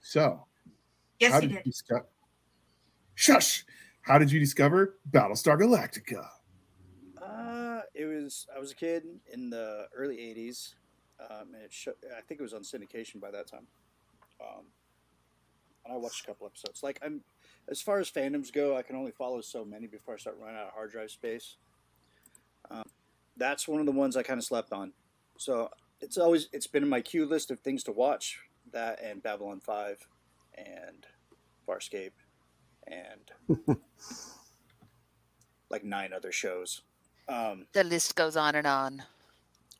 [0.01, 0.45] So
[1.19, 1.57] Yes, how did did.
[1.57, 2.05] you discover?
[3.15, 3.65] Shush!
[4.01, 6.25] How did you discover Battlestar Galactica?
[7.21, 10.75] Uh, it was I was a kid in the early '80s,
[11.29, 13.67] um, and it sho- I think it was on syndication by that time.
[14.39, 14.63] Um,
[15.85, 16.83] and I watched a couple episodes.
[16.83, 17.21] Like I'm,
[17.69, 20.57] as far as fandoms go, I can only follow so many before I start running
[20.57, 21.55] out of hard drive space.
[22.71, 22.83] Um,
[23.37, 24.93] that's one of the ones I kind of slept on.
[25.37, 25.69] So
[26.01, 28.39] it's always it's been in my queue list of things to watch.
[28.71, 29.97] That and Babylon Five,
[30.55, 31.07] and
[31.67, 32.11] Farscape,
[32.85, 33.31] and
[35.69, 36.81] like nine other shows.
[37.27, 39.03] Um, The list goes on and on.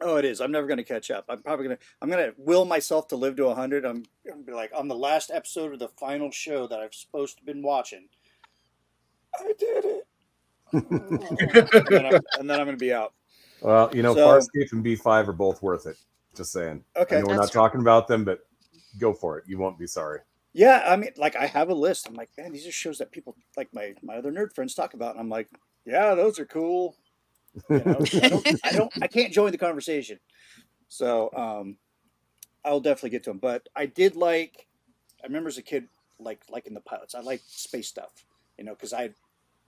[0.02, 0.40] Oh, it is.
[0.40, 1.26] I'm never going to catch up.
[1.28, 1.84] I'm probably going to.
[2.02, 3.86] I'm going to will myself to live to 100.
[3.86, 6.94] I'm going to be like on the last episode of the final show that I've
[6.94, 8.08] supposed to been watching.
[9.38, 10.08] I did it.
[10.74, 13.14] and, then I'm, and then I'm going to be out.
[13.62, 15.98] Well, you know, So- Farscape and B5 are both worth it.
[16.36, 16.84] Just saying.
[16.96, 17.18] Okay.
[17.18, 17.62] I know we're not true.
[17.62, 18.40] talking about them, but
[19.00, 19.44] go for it.
[19.48, 20.20] You won't be sorry.
[20.54, 22.08] Yeah, I mean, like I have a list.
[22.08, 24.94] I'm like, man, these are shows that people like my my other nerd friends talk
[24.94, 25.48] about, and I'm like,
[25.86, 26.96] yeah, those are cool.
[27.70, 30.20] You know, I don't, I don't, I can't join the conversation.
[30.88, 31.78] So, um,
[32.66, 33.40] I'll definitely get to them.
[33.40, 34.68] But I did like,
[35.24, 35.88] I remember as a kid,
[36.20, 37.16] like liking the pilots.
[37.16, 38.26] I like space stuff,
[38.58, 39.12] you know, because I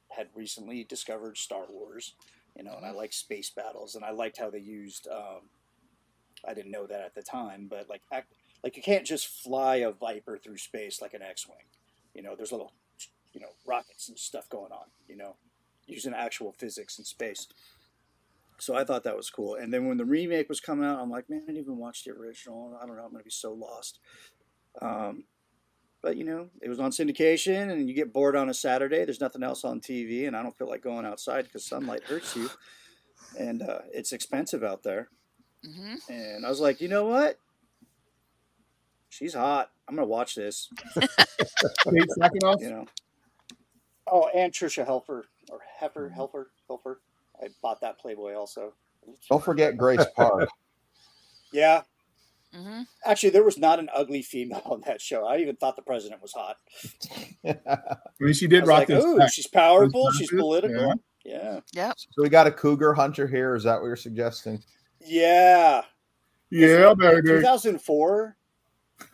[0.09, 2.13] had recently discovered Star Wars,
[2.57, 5.07] you know, and I like space battles, and I liked how they used.
[5.07, 5.49] Um,
[6.47, 9.77] I didn't know that at the time, but like, act, like you can't just fly
[9.77, 11.57] a Viper through space like an X-wing.
[12.13, 12.73] You know, there's little,
[13.33, 14.85] you know, rockets and stuff going on.
[15.07, 15.35] You know,
[15.87, 17.47] using actual physics in space.
[18.61, 19.55] So I thought that was cool.
[19.55, 22.03] And then when the remake was coming out, I'm like, man, I didn't even watch
[22.03, 22.77] the original.
[22.79, 23.03] I don't know.
[23.03, 23.97] I'm gonna be so lost.
[24.79, 25.23] Um,
[26.03, 29.03] but you know, it was on syndication, and you get bored on a Saturday.
[29.03, 32.35] There's nothing else on TV, and I don't feel like going outside because sunlight hurts
[32.35, 32.51] you,
[33.39, 35.09] and uh, it's expensive out there.
[35.65, 37.37] hmm And I was like, you know what?
[39.09, 39.71] She's hot.
[39.87, 40.69] I'm gonna watch this.
[40.95, 42.61] Kate Sackinoff?
[42.61, 42.85] You know.
[44.05, 46.97] Oh, and Tricia Helfer or Heifer Helfer Helfer.
[47.41, 48.73] I bought that Playboy also.
[49.29, 50.49] Don't forget Grace Park.
[51.51, 51.81] Yeah,
[52.53, 55.25] hmm actually, there was not an ugly female on that show.
[55.25, 56.57] I even thought the president was hot.
[57.45, 59.03] I mean, she did rock like, those.
[59.03, 59.33] "Ooh, specs.
[59.33, 60.11] she's powerful.
[60.11, 61.93] She's glasses, political." Yeah, Yep.
[61.97, 63.55] so we got a cougar hunter here.
[63.55, 64.63] Is that what you're suggesting?
[64.99, 65.83] yeah.
[66.53, 67.21] Yeah, baby.
[67.29, 68.35] 2004.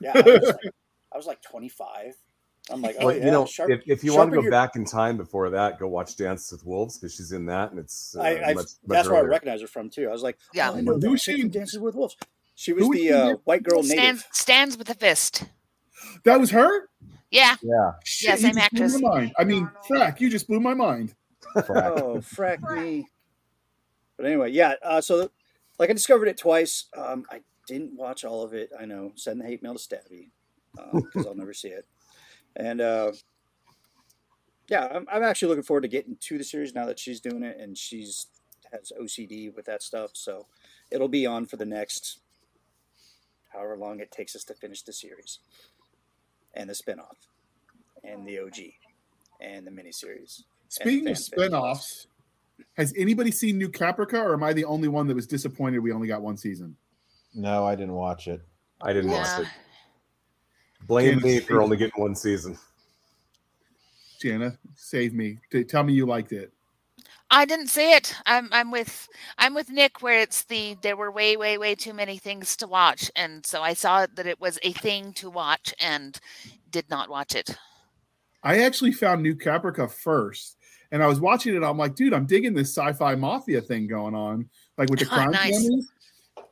[0.01, 0.73] Yeah, I was, like,
[1.13, 2.15] I was like 25.
[2.69, 3.25] I'm like, oh Well, yeah.
[3.25, 5.79] you know, sharp- if, if you want to go your- back in time before that,
[5.79, 8.55] go watch Dance with Wolves because she's in that, and it's uh, I, I, much,
[8.55, 10.07] much that's where I recognize her from too.
[10.09, 10.71] I was like, Yeah.
[10.71, 11.39] oh, I know Who that she?
[11.41, 12.17] from Dances with Wolves.
[12.55, 14.25] She was Who the uh, white girl Stands native.
[14.31, 15.43] stands with a fist.
[16.25, 16.89] That was her.
[17.31, 17.55] Yeah.
[17.61, 17.91] Yeah.
[18.03, 19.01] Shit, Yeah, you same just blew actress.
[19.01, 19.33] my mind.
[19.37, 21.13] I mean, frack, you just blew my mind.
[21.55, 21.61] Oh,
[22.21, 23.05] frack me.
[24.15, 24.73] But anyway, yeah.
[24.83, 25.29] Uh, so,
[25.77, 26.85] like, I discovered it twice.
[26.95, 28.71] Um, I didn't watch all of it.
[28.79, 29.11] I know.
[29.15, 30.29] Send the hate mail to Stabby
[30.93, 31.85] because I'll never see it.
[32.57, 33.11] And uh,
[34.67, 37.43] yeah, I'm, I'm actually looking forward to getting to the series now that she's doing
[37.43, 38.27] it and she's
[38.71, 40.11] has OCD with that stuff.
[40.13, 40.45] So
[40.91, 42.19] it'll be on for the next
[43.53, 45.39] however long it takes us to finish the series
[46.53, 47.15] and the spinoff
[48.03, 48.57] and the OG
[49.39, 50.43] and the miniseries.
[50.69, 51.51] Speaking of fan fiction.
[51.53, 52.07] spinoffs,
[52.75, 55.91] has anybody seen New Caprica, or am I the only one that was disappointed we
[55.91, 56.75] only got one season?
[57.33, 58.41] No, I didn't watch it.
[58.81, 59.21] I didn't Yeah.
[59.21, 59.47] watch it.
[60.87, 62.57] Blame Damn, me for only getting one season.
[64.21, 65.37] Jana, save me.
[65.67, 66.51] Tell me you liked it.
[67.29, 68.15] I didn't see it.
[68.25, 71.93] I'm I'm with I'm with Nick where it's the there were way way way too
[71.93, 75.73] many things to watch and so I saw that it was a thing to watch
[75.81, 76.17] and
[76.71, 77.55] did not watch it.
[78.43, 80.57] I actually found New Caprica first,
[80.91, 81.63] and I was watching it.
[81.63, 85.15] I'm like, dude, I'm digging this sci-fi mafia thing going on, like with the Oh,
[85.15, 85.63] crime nice.
[85.63, 85.91] families.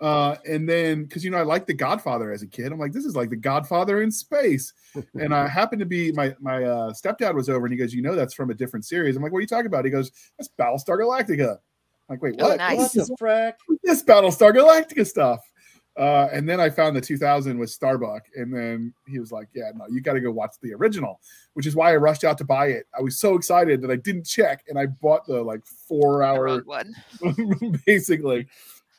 [0.01, 2.91] Uh, and then because you know I liked The Godfather as a kid, I'm like,
[2.91, 4.73] this is like The Godfather in space.
[5.15, 8.01] and I happened to be my my uh, stepdad was over, and he goes, you
[8.01, 9.15] know, that's from a different series.
[9.15, 9.85] I'm like, what are you talking about?
[9.85, 11.51] He goes, that's Battlestar Galactica.
[11.51, 11.59] I'm
[12.09, 12.57] like, wait, Oh, what?
[12.57, 12.95] nice.
[12.95, 13.53] What the frack?
[13.83, 15.39] this Battlestar Galactica stuff.
[15.97, 19.71] Uh, and then I found the 2000 with Starbuck, and then he was like, "Yeah,
[19.73, 21.21] no, you got to go watch the original,"
[21.53, 22.85] which is why I rushed out to buy it.
[22.97, 26.61] I was so excited that I didn't check, and I bought the like four hour
[26.63, 26.93] one.
[27.85, 28.45] basically.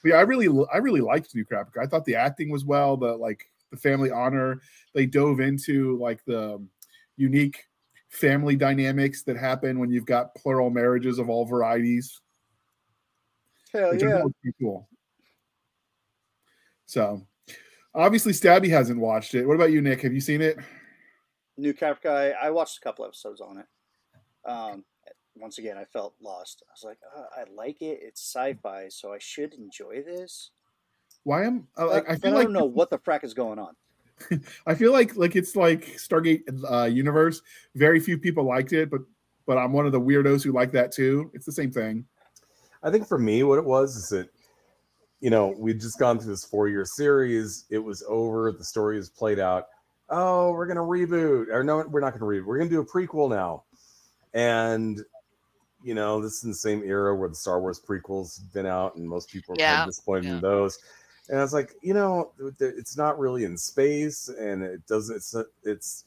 [0.07, 1.83] But yeah, I really, I really liked New Caprica.
[1.83, 4.61] I thought the acting was well, the like the family honor.
[4.95, 6.65] They dove into like the
[7.17, 7.65] unique
[8.09, 12.21] family dynamics that happen when you've got plural marriages of all varieties.
[13.73, 14.23] Hell which yeah.
[14.61, 14.89] cool.
[16.87, 17.27] So,
[17.93, 19.45] obviously, Stabby hasn't watched it.
[19.45, 20.03] What about you, Nick?
[20.03, 20.57] Have you seen it?
[21.57, 23.67] New I, I watched a couple episodes on it.
[24.49, 24.85] Um,
[25.37, 26.63] once again, I felt lost.
[26.69, 28.01] I was like, uh, I like it.
[28.03, 30.51] It's sci-fi, so I should enjoy this.
[31.25, 33.35] Why am I, Like, like, I but feel I don't know what the frack is
[33.35, 33.75] going on.
[34.67, 37.43] I feel like like it's like Stargate uh, universe.
[37.75, 39.03] Very few people liked it, but
[39.47, 41.31] but I'm one of the weirdos who like that too.
[41.35, 42.05] It's the same thing.
[42.83, 44.29] I think for me, what it was is that,
[45.21, 47.65] you know, we'd just gone through this four year series.
[47.71, 48.53] It was over.
[48.53, 49.67] The story is played out.
[50.09, 51.49] Oh, we're going to reboot.
[51.49, 52.47] Or no, we're not going to reboot.
[52.47, 53.65] We're going to do a prequel now.
[54.35, 55.01] And,
[55.87, 58.67] you know, this is in the same era where the Star Wars prequels have been
[58.67, 60.35] out and most people are kind of disappointed yeah.
[60.35, 60.81] in those.
[61.29, 65.37] And I was like, you know, it's not really in space and it doesn't, it's,
[65.63, 66.05] it's,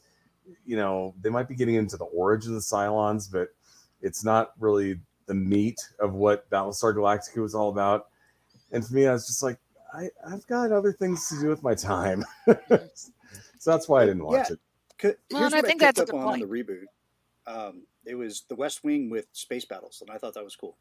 [0.66, 3.48] you know, they might be getting into the origin of the Cylons, but
[4.02, 8.08] it's not really the meat of what Battlestar Galactica was all about.
[8.72, 9.58] And for me, I was just like,
[9.94, 12.22] I, I've got other things to do with my time.
[12.68, 14.56] so that's why I didn't watch Yeah.
[14.56, 14.60] it.
[15.00, 16.50] C- Well, and I think picked that's a up good on, on point.
[16.50, 16.84] the reboot.
[17.46, 20.76] Um, it was the West Wing with space battles, and I thought that was cool.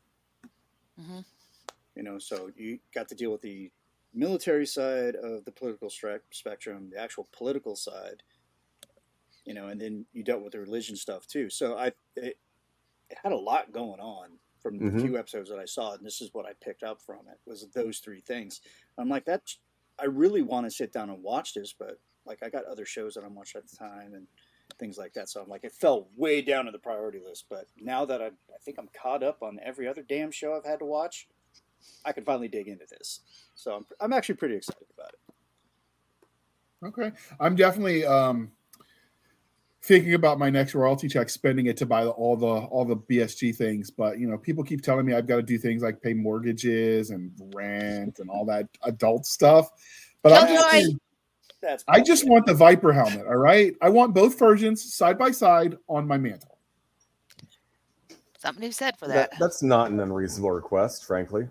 [1.00, 1.26] Mhm.
[1.96, 3.72] You know, so you got to deal with the
[4.14, 8.24] military side of the political stre- spectrum, the actual political side.
[9.46, 11.50] You know, and then you dealt with the religion stuff too.
[11.50, 12.38] So I, it,
[13.10, 15.02] it had a lot going on from the Mhm.
[15.02, 17.68] few episodes that I saw, and this is what I picked up from it was
[17.70, 18.62] those three things.
[18.98, 19.56] I'm like that.
[19.98, 23.14] I really want to sit down and watch this, but like I got other shows
[23.16, 24.28] that I'm watching at the time and
[24.80, 25.30] things like that.
[25.30, 27.46] So I'm like, it fell way down to the priority list.
[27.50, 30.66] But now that I, I think I'm caught up on every other damn show I've
[30.66, 31.28] had to watch,
[32.06, 33.22] I can finally dig into this.
[33.56, 35.20] So I'm, I'm actually pretty excited about it.
[36.82, 37.12] Okay,
[37.42, 38.52] I'm definitely um
[39.82, 42.96] thinking about my next royalty check, spending it to buy the, all the all the
[42.96, 43.90] BSG things.
[43.92, 47.10] But you know, people keep telling me I've got to do things like pay mortgages
[47.10, 49.70] and rent and all that adult stuff.
[50.22, 50.72] But I'm just Killjoy.
[50.72, 51.00] saying,
[51.62, 53.26] That's I just want the Viper helmet.
[53.28, 56.58] All right, I want both versions side by side on my mantle.
[58.38, 59.40] Something to said for That, that.
[59.40, 61.50] that's not an unreasonable request, frankly.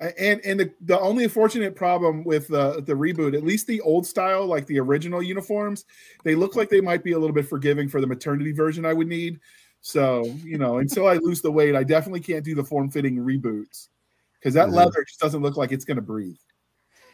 [0.00, 4.06] And and the, the only unfortunate problem with the the reboot, at least the old
[4.06, 5.86] style, like the original uniforms,
[6.22, 8.92] they look like they might be a little bit forgiving for the maternity version I
[8.92, 9.40] would need.
[9.80, 13.16] So you know, until I lose the weight, I definitely can't do the form fitting
[13.16, 13.88] reboots
[14.34, 14.74] because that Mhm.
[14.74, 16.36] leather just doesn't look like it's going to breathe.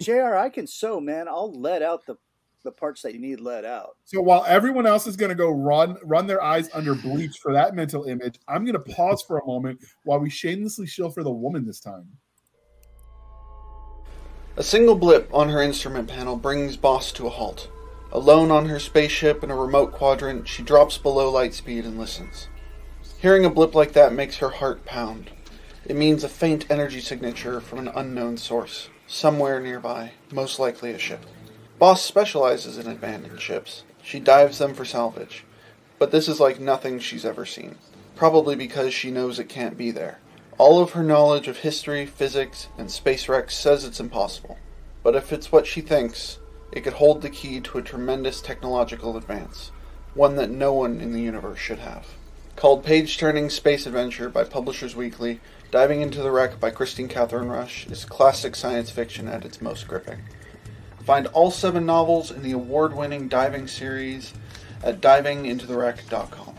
[0.05, 0.37] Jr.
[0.37, 1.29] I can sew, man.
[1.29, 2.17] I'll let out the
[2.65, 3.97] the parts that you need let out.
[4.05, 7.53] So while everyone else is going to go run run their eyes under bleach for
[7.53, 11.23] that mental image, I'm going to pause for a moment while we shamelessly shill for
[11.23, 12.07] the woman this time.
[14.57, 17.71] A single blip on her instrument panel brings Boss to a halt.
[18.13, 22.49] Alone on her spaceship in a remote quadrant, she drops below light speed and listens.
[23.19, 25.31] Hearing a blip like that makes her heart pound.
[25.87, 30.99] It means a faint energy signature from an unknown source, somewhere nearby, most likely a
[30.99, 31.27] ship.
[31.79, 33.85] Boss specializes in abandoned ships.
[34.03, 35.45] She dives them for salvage.
[35.99, 37.77] But this is like nothing she's ever seen.
[38.17, 40.19] Probably because she knows it can't be there.
[40.57, 44.57] All of her knowledge of history, physics, and space wrecks says it's impossible.
[45.03, 46.39] But if it's what she thinks,
[46.73, 49.73] it could hold the key to a tremendous technological advance,
[50.15, 52.07] one that no one in the universe should have.
[52.57, 55.41] Called Page Turning Space Adventure by Publishers Weekly,
[55.73, 59.89] Diving into the Wreck by Kristine Kathryn Rusch is classic science fiction at its most
[59.89, 60.19] gripping.
[61.03, 64.35] Find all seven novels in the award winning diving series
[64.85, 66.55] at divingintotherewreck.com.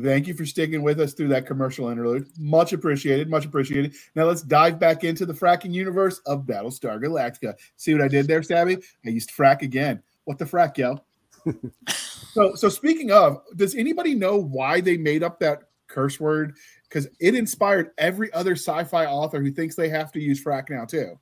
[0.00, 2.28] Thank you for sticking with us through that commercial interlude.
[2.38, 3.28] Much appreciated.
[3.28, 3.94] Much appreciated.
[4.14, 7.56] Now let's dive back into the fracking universe of Battlestar Galactica.
[7.74, 8.84] See what I did there, Stabby?
[9.04, 10.00] I used frack again.
[10.26, 11.00] What the frack, yo?
[12.36, 16.54] so, so speaking of, does anybody know why they made up that curse word?
[16.88, 20.84] Because it inspired every other sci-fi author who thinks they have to use frack now
[20.84, 21.18] too.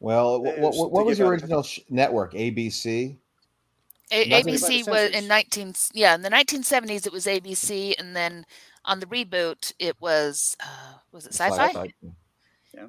[0.00, 2.34] Well, what, what, what was the original sh- network?
[2.34, 3.16] ABC.
[4.12, 5.28] A- Nothing about the ABC was in censors.
[5.28, 8.46] 19 yeah in the 1970s it was ABC and then
[8.84, 11.66] on the reboot it was uh, was it sci-fi?
[11.66, 11.92] Sci-fi.
[12.02, 12.10] Yeah.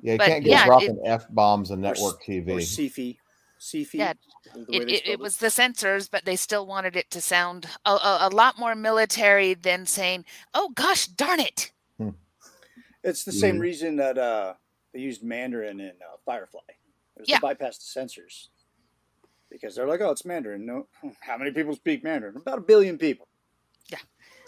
[0.03, 2.49] Yeah, you But can't get yeah, dropping f bombs on network s- TV.
[2.49, 3.17] Or CFI.
[3.59, 3.93] CFI.
[3.93, 4.38] Yeah, is the way
[4.72, 8.18] It, it, it was the censors, but they still wanted it to sound a, a,
[8.22, 11.72] a lot more military than saying, "Oh gosh, darn it!"
[13.04, 13.62] It's the same Mhm.
[13.62, 14.54] reason that uh,
[14.93, 16.62] they used Mandarin in uh, Firefly.
[17.16, 17.38] It was Yeah.
[17.38, 18.50] to bypass the censors.
[19.50, 20.66] Because they're like, oh, it's Mandarin.
[20.66, 20.88] No,
[21.22, 22.36] how many people speak Mandarin?
[22.38, 23.28] About a billion people.
[23.89, 23.97] Yeah,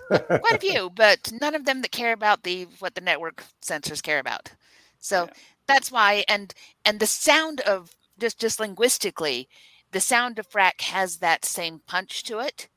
[0.10, 4.02] quite a few, but none of them that care about the what the network censors
[4.02, 4.52] care about.
[5.00, 5.34] So Yeah.
[5.68, 6.54] that's why, and
[6.86, 9.50] and the sound of just just linguistically,
[9.92, 12.68] the sound of frack has that same punch to it.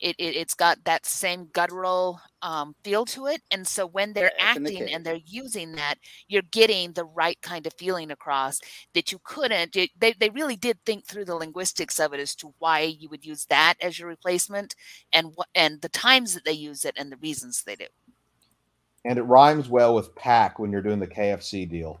[0.00, 4.32] It, it it's got that same guttural um, feel to it, and so when they're
[4.36, 5.94] Back in the acting and they're using that,
[6.26, 8.58] you're getting the right kind of feeling across
[8.94, 9.76] that you couldn't.
[9.76, 13.08] It, they they really did think through the linguistics of it as to why you
[13.10, 14.74] would use that as your replacement,
[15.12, 17.86] and what and the times that they use it and the reasons they do.
[19.04, 22.00] And it rhymes well with pack when you're doing the KFC deal.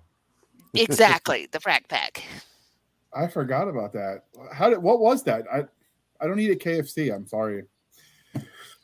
[0.74, 2.24] Exactly, the frack pack.
[3.14, 4.24] I forgot about that.
[4.52, 5.44] How did what was that?
[5.52, 5.64] I
[6.20, 7.14] I don't eat at KFC.
[7.14, 7.64] I'm sorry.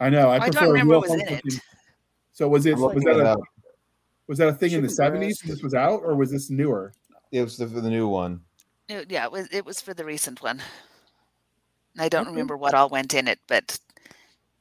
[0.01, 0.29] I know.
[0.29, 1.43] I, I don't remember what was in it.
[2.33, 3.37] So was it was that it a
[4.27, 5.41] was that a thing in the seventies?
[5.41, 6.93] This was out, or was this newer?
[7.33, 8.41] It was the, the new one.
[8.89, 10.63] It- yeah, it was it was for the recent one.
[11.99, 12.31] I don't Okay.
[12.31, 13.79] remember what all went in it, but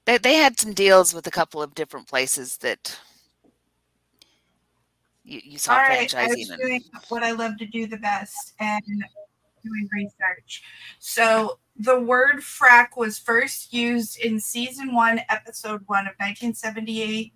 [0.06, 3.00] they they had some deals with a couple of different places that
[5.24, 7.98] you, you saw All right, I franchising was doing what I love to do the
[7.98, 8.82] best and
[9.68, 10.64] doing research.
[11.00, 17.34] So the word frack was first used in season one, episode one of 1978,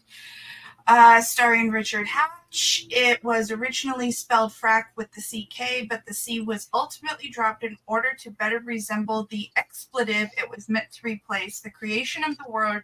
[0.88, 2.88] uh, starring Richard Hatch.
[2.90, 7.78] It was originally spelled frack with the CK, but the C was ultimately dropped in
[7.88, 11.60] order to better resemble the expletive it was meant to replace.
[11.60, 12.84] The creation of the word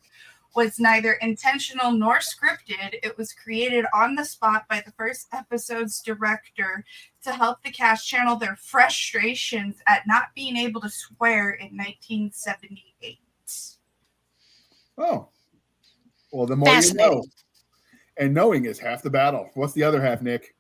[0.57, 2.95] was neither intentional nor scripted.
[3.03, 6.83] It was created on the spot by the first episode's director
[7.23, 13.19] to help the cast channel their frustrations at not being able to swear in 1978.
[14.97, 15.29] Oh,
[16.31, 17.23] well, the more you know,
[18.17, 19.51] and knowing is half the battle.
[19.53, 20.55] What's the other half, Nick?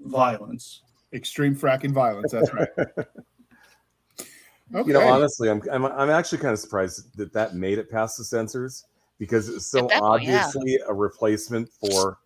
[0.00, 0.80] Violence.
[1.12, 2.32] Extreme fracking violence.
[2.32, 2.68] That's right.
[4.74, 4.88] Okay.
[4.88, 8.16] You know, honestly, I'm, I'm I'm actually kind of surprised that that made it past
[8.16, 8.84] the censors
[9.18, 10.00] because it's so At that yeah.
[10.02, 12.18] obviously a replacement for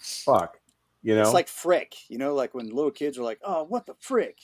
[0.00, 0.58] fuck.
[1.02, 3.86] You know, It's like frick, you know, like when little kids are like, "Oh, what
[3.86, 4.38] the frick?"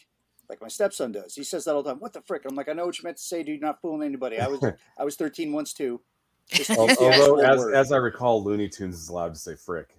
[0.49, 1.35] Like my stepson does.
[1.35, 2.01] He says that all the time.
[2.01, 2.43] What the frick?
[2.47, 3.61] I'm like, I know what you meant to say, dude.
[3.61, 4.41] You're not fooling anybody.
[4.41, 4.63] I was
[4.99, 6.01] I was 13 once too.
[6.51, 7.75] Just Al- use the although as word.
[7.75, 9.97] as I recall, Looney Tunes is allowed to say frick.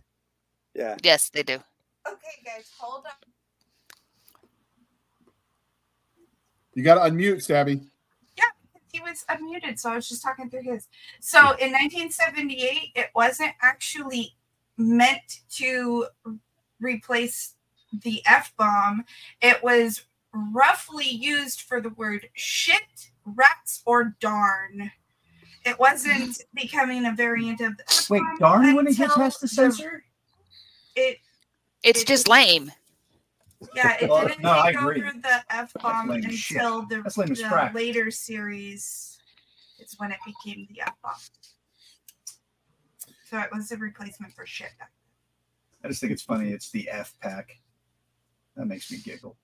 [0.76, 1.56] yeah, yes, they do.
[2.08, 3.12] Okay, guys, hold on.
[6.80, 7.82] You got to unmute, Stabby.
[8.38, 8.46] Yeah,
[8.94, 10.88] he was unmuted, so I was just talking through his.
[11.20, 14.34] So in 1978, it wasn't actually
[14.78, 16.08] meant to
[16.80, 17.56] replace
[18.04, 19.04] the F bomb.
[19.42, 20.04] It was
[20.34, 24.90] roughly used for the word shit, rats, or darn.
[25.66, 26.42] It wasn't mm.
[26.54, 30.06] becoming a variant of the F Wait, darn when it gets until past the censor?
[30.96, 31.18] It
[31.84, 32.72] It's It just just- lame.
[33.76, 35.02] Yeah, it Well, didn't no, I take agree.
[35.02, 36.58] over the F bomb lame as shit.
[36.58, 37.74] until the, That's lame as the frack.
[37.74, 39.20] later series.
[39.80, 41.14] It's when it became the F bomb.
[43.30, 44.70] So it was a replacement for shit.
[45.84, 46.52] I just think it's funny.
[46.52, 47.52] It's the F pack.
[48.56, 49.38] That makes me giggle.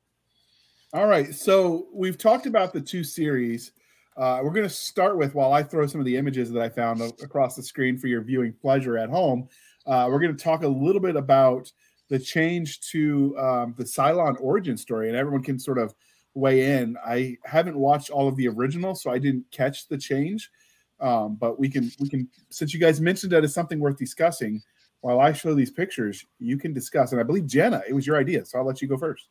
[0.93, 1.33] All right.
[1.33, 3.71] So we've talked about the two series.
[4.17, 6.69] Uh, we're going to start with while I throw some of the images that I
[6.69, 9.47] found a- across the screen for your viewing pleasure at home.
[9.85, 11.71] Uh, we're going to talk a little bit about
[12.09, 15.93] the change to um, the Cylon origin story, and everyone can sort of
[16.33, 16.97] weigh in.
[17.05, 20.51] I haven't watched all of the original, so I didn't catch the change.
[20.99, 24.61] Um, but we can we can since you guys mentioned that as something worth discussing.
[25.01, 27.11] While I show these pictures, you can discuss.
[27.11, 29.27] And I believe Jenna, it was your idea, so I'll let you go first.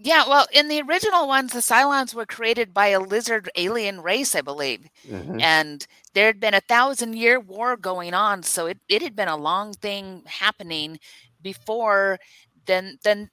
[0.00, 4.34] Yeah, well, in the original ones, the Cylons were created by a lizard alien race,
[4.36, 4.88] I believe.
[5.08, 5.42] Mhm.
[5.42, 9.28] and there had been a thousand year war going on so it, it had been
[9.28, 10.98] a long thing happening
[11.42, 12.18] before
[12.66, 13.30] then then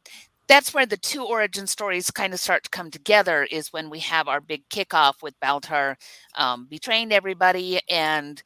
[0.48, 4.00] that's where the two origin stories kind of start to come together is when we
[4.00, 5.96] have our big kickoff with baltar
[6.36, 8.44] um, betraying everybody and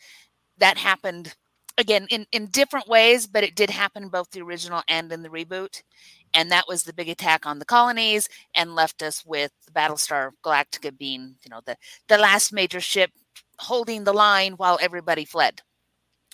[0.57, 1.35] that happened
[1.77, 5.29] again in, in different ways but it did happen both the original and in the
[5.29, 5.81] reboot
[6.33, 10.31] and that was the big attack on the colonies and left us with the battlestar
[10.43, 11.75] galactica being you know the
[12.07, 13.11] the last major ship
[13.59, 15.61] holding the line while everybody fled.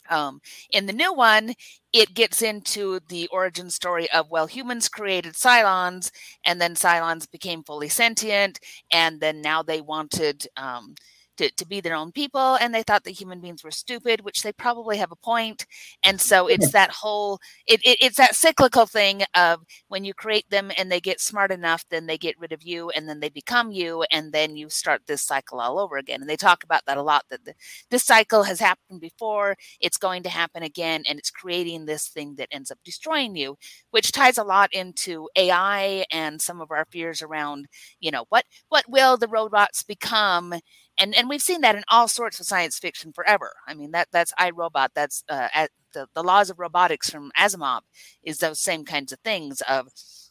[0.10, 1.54] Um, in the new one,
[1.94, 6.12] it gets into the origin story of well, humans created Cylons,
[6.46, 8.60] and then Cylons became fully sentient,
[8.92, 10.96] and then now they wanted um,
[11.38, 14.44] to, to be their own people, and they thought that human beings were stupid, which
[14.44, 15.66] they probably have a point.
[16.04, 20.50] And so it's that whole it, it, it's that cyclical thing of when you create
[20.50, 23.30] them and they get smart enough, then they get rid of you, and then they
[23.30, 26.22] become you, and then you start this cycle all over again.
[26.22, 27.26] And they talk about that a lot.
[27.30, 27.54] That the,
[27.90, 32.36] this cycle has happened before, it's going to happen again, and it's creating this thing
[32.36, 33.58] that ends up destroying you,
[33.92, 37.68] which ties a lot into AI and some of our fears around,
[38.00, 40.54] you know, what what will the robots become
[40.98, 43.52] and and we've seen that in all sorts of science fiction forever.
[43.68, 44.90] I mean that that's iRobot.
[44.94, 47.82] That's uh, at the the laws of robotics from Asimov
[48.24, 49.88] is those same kinds of things of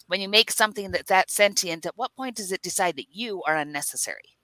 [0.07, 1.87] when you make something that's that sentient.
[1.87, 4.37] At what point does it decide that you are unnecessary?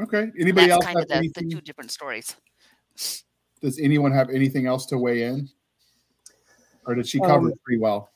[0.00, 0.30] Okay.
[0.38, 2.36] Anybody that's else kind have of the, the two different stories.
[3.60, 5.48] Does anyone have anything else to weigh in?
[6.86, 8.11] Or did she cover Um, it pretty well?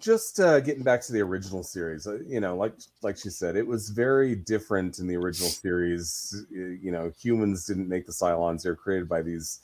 [0.00, 2.72] Just uh, getting back to the original series uh, you know like
[3.02, 6.44] like she said it was very different in the original series.
[6.50, 8.62] Uh, you know humans didn't make the cylons.
[8.62, 9.60] They were created by these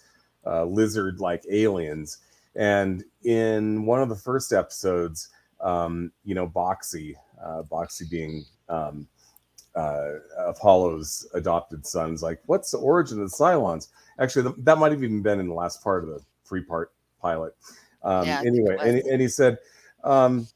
[0.46, 2.18] uh, lizard like aliens.
[2.54, 9.08] And in one of the first episodes um, you know Boxey uh, Boxey being um,
[9.74, 13.88] uh, apollo's adopted son's like what's the origin of the cylons?
[14.20, 16.92] Actually th- that might have even been in the last part of the three part
[17.20, 17.56] pilot.
[18.04, 19.58] Um, Yeah, I think it anyway and, and he said
[20.04, 20.46] um,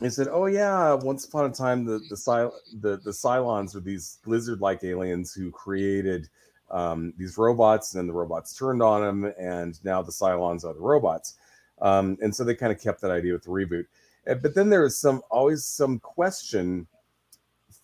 [0.00, 4.18] he said, "Oh yeah, once upon a time, the the the, the Cylons were these
[4.26, 6.28] lizard-like aliens who created
[6.70, 10.74] um, these robots, and then the robots turned on them, and now the Cylons are
[10.74, 11.34] the robots."
[11.80, 13.86] Um, and so they kind of kept that idea with the reboot.
[14.28, 16.86] Uh, But then there was some always some question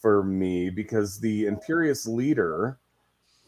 [0.01, 2.79] for me because the Imperious leader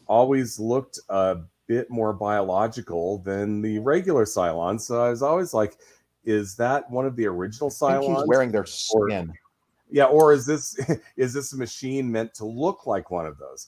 [0.07, 4.81] always looked a bit more biological than the regular Cylons.
[4.81, 5.77] So I was always like,
[6.25, 8.17] is that one of the original Cylons?
[8.17, 9.33] he's wearing their or- skin.
[9.89, 10.77] yeah, or is this
[11.17, 13.67] is this a machine meant to look like one of those?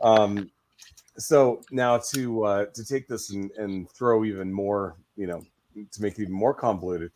[0.00, 0.50] Um,
[1.18, 5.42] so now to uh, to take this and, and throw even more, you know,
[5.74, 7.12] to make it even more convoluted,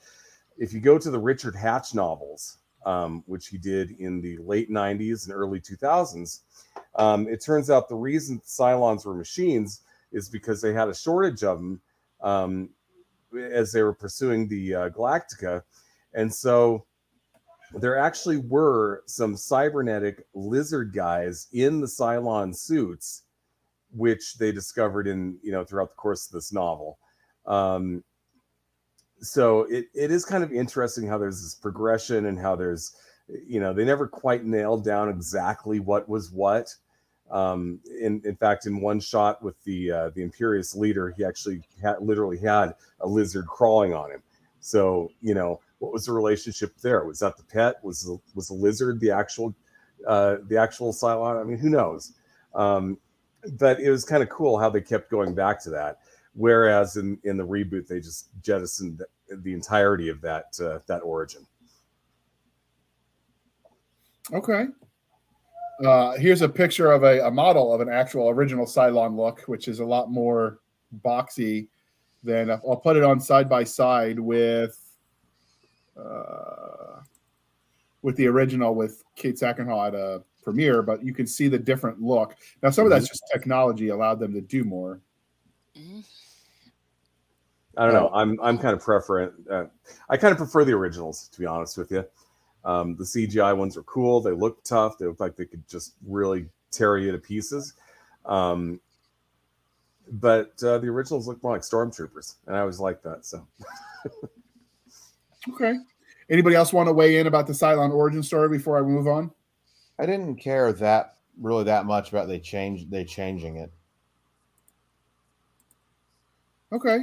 [0.59, 4.71] if you go to the Richard Hatch novels, um, which he did in the late
[4.71, 6.41] '90s and early 2000s,
[6.97, 9.81] um, it turns out the reason Cylons were machines
[10.13, 11.81] is because they had a shortage of them
[12.21, 12.69] um,
[13.37, 15.63] as they were pursuing the uh, Galactica,
[16.15, 16.87] and so
[17.75, 23.23] there actually were some cybernetic lizard guys in the Cylon suits,
[23.91, 26.99] which they discovered in you know throughout the course of this novel.
[27.47, 28.05] Um,
[29.21, 32.95] so it, it is kind of interesting how there's this progression and how there's
[33.47, 36.75] you know they never quite nailed down exactly what was what.
[37.35, 41.63] Um, in in fact, in one shot with the uh, the Imperious leader, he actually
[41.83, 44.23] had literally had a lizard crawling on him.
[44.61, 47.05] So you know what was the relationship there?
[47.05, 47.83] Was that the pet?
[47.83, 49.53] Was the, was the lizard the actual
[50.07, 51.41] uh, the actual Cylon?
[51.41, 52.13] I mean, who knows?
[52.55, 52.99] Um,
[53.59, 55.99] but it was kind of cool how they kept going back to that.
[56.35, 61.01] Whereas in, in the reboot, they just jettisoned the, the entirety of that uh, that
[61.01, 61.47] origin.
[64.33, 64.67] Okay.
[65.83, 69.67] Uh, here's a picture of a, a model of an actual original Cylon look, which
[69.67, 70.61] is a lot more
[71.05, 71.69] boxy
[72.23, 74.79] than I'll put it on side by side with
[75.97, 77.01] uh,
[78.03, 82.01] with the original with Katee Sackhoff at a premiere, but you can see the different
[82.01, 82.37] look.
[82.63, 85.01] Now, some of that's just technology allowed them to do more.
[87.77, 88.11] I don't know.
[88.15, 89.33] I'm I'm kind of preferent.
[89.51, 89.65] Uh,
[90.09, 92.05] I kind of prefer the originals, to be honest with you.
[92.65, 94.21] Um, the CGI ones are cool.
[94.21, 94.99] They look tough.
[94.99, 97.75] They look like they could just really tear you to pieces.
[98.25, 98.81] Um,
[100.13, 103.25] but uh, the originals look more like stormtroopers, and I always like that.
[103.25, 103.47] So
[105.49, 105.75] Okay.
[106.31, 109.31] Anybody else want to weigh in about the Cylon origin story before I move on?
[109.99, 113.73] I didn't care that really that much about they change they changing it.
[116.73, 117.01] Okay.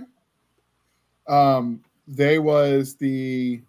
[1.27, 3.61] Um, they was the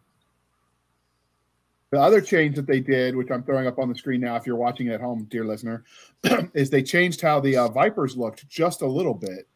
[1.92, 4.46] the other change that they did, which I'm throwing up on the screen now, if
[4.46, 5.84] you're watching at home, dear listener,
[6.54, 9.46] is they changed how the uh, Vipers looked just a little bit.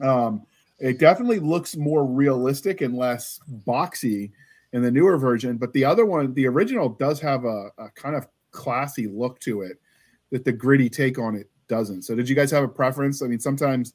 [0.00, 0.46] Um,
[0.78, 4.32] it definitely looks more realistic and less boxy
[4.72, 8.16] in the newer version, but the other one, the original, does have a, a kind
[8.16, 9.78] of classy look to it
[10.30, 12.02] that the gritty take on it doesn't.
[12.02, 13.22] So, did you guys have a preference?
[13.22, 13.92] I mean, sometimes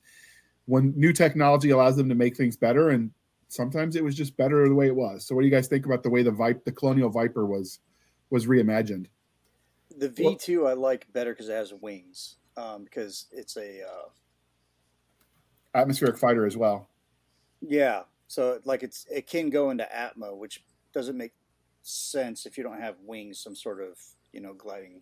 [0.65, 3.09] when new technology allows them to make things better, and
[3.53, 5.25] sometimes it was just better the way it was.
[5.25, 7.79] So, what do you guys think about the way the Vipe, the Colonial Viper, was
[8.29, 9.07] was reimagined?
[9.97, 12.37] The V two I like better because it has wings.
[12.55, 14.09] Um, because it's a uh,
[15.73, 16.87] Atmospheric fighter as well.
[17.61, 18.03] yeah.
[18.27, 21.33] So like it's it can go into Atmo, which doesn't make
[21.83, 23.99] sense if you don't have wings, some sort of
[24.31, 25.01] you know gliding,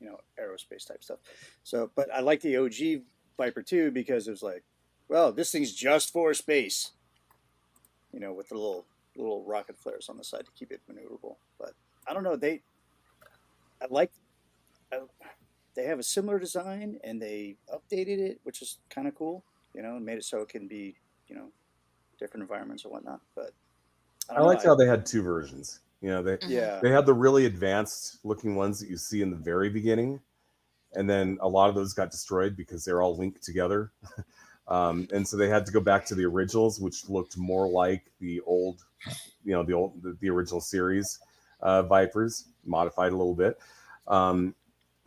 [0.00, 1.18] you know aerospace type stuff.
[1.64, 3.02] So, but I like the OG
[3.36, 4.64] Viper too because it was like,
[5.08, 6.92] well, this thing's just for space.
[8.12, 8.86] You know, with the little
[9.16, 11.36] little rocket flares on the side to keep it maneuverable.
[11.58, 11.72] But
[12.06, 12.36] I don't know.
[12.36, 12.62] They,
[13.82, 14.12] I like,
[14.92, 15.00] I,
[15.74, 19.44] they have a similar design and they updated it, which is kind of cool.
[19.74, 20.96] You know, and made it so it can be,
[21.28, 21.48] you know,
[22.18, 23.20] different environments and whatnot.
[23.34, 23.52] But
[24.28, 25.80] I, I don't know, liked how they had two versions.
[26.00, 26.50] You know, they mm-hmm.
[26.50, 26.80] Yeah.
[26.82, 30.20] they had the really advanced looking ones that you see in the very beginning,
[30.94, 33.92] and then a lot of those got destroyed because they're all linked together.
[34.68, 38.04] um, and so they had to go back to the originals, which looked more like
[38.20, 38.84] the old,
[39.44, 41.18] you know, the old the, the original series
[41.60, 43.58] uh, Vipers, modified a little bit.
[44.06, 44.54] Um,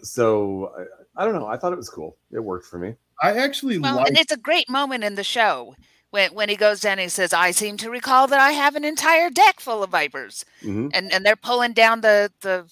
[0.02, 0.74] so
[1.16, 1.48] I, I don't know.
[1.48, 2.18] I thought it was cool.
[2.32, 2.96] It worked for me.
[3.22, 5.76] I actually Well, like and it's a great moment in the show
[6.10, 8.84] when when he goes down he says, "I seem to recall that I have an
[8.84, 12.68] entire deck full of vipers," hmm and and they're pulling down the the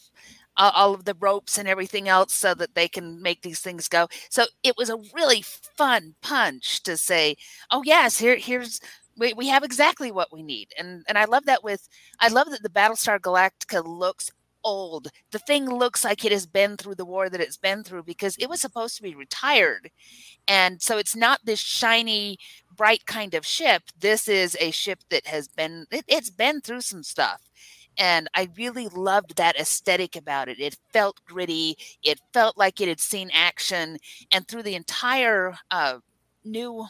[0.60, 3.88] all all of the ropes and everything else so that they can make these things
[3.90, 4.08] go.
[4.30, 5.44] So it was a really
[5.78, 7.38] fun punch to say,
[7.72, 8.82] "Oh yes, here here's."
[9.18, 11.90] We, we have exactly what we need and and i love that with
[12.22, 14.32] i love that the battlestar galactica looks
[14.64, 18.04] old the thing looks like it has been through the war that it's been through
[18.04, 19.90] because it was supposed to be retired
[20.48, 22.38] and so it's not this shiny
[22.76, 26.82] bright kind of ship this is a ship that has been it, it's been through
[26.82, 27.42] some stuff
[28.00, 30.60] and i really loved that aesthetic about it.
[30.60, 33.98] It felt gritty it felt like it had seen action
[34.32, 36.00] and through the entire uh,
[36.46, 36.88] new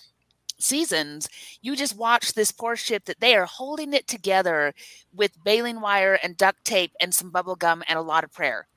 [0.60, 1.30] seasons
[1.62, 4.74] you just watch this poor ship that they are holding it together
[5.14, 8.68] with baling wire and duct tape and some bubble gum and a lot of prayer.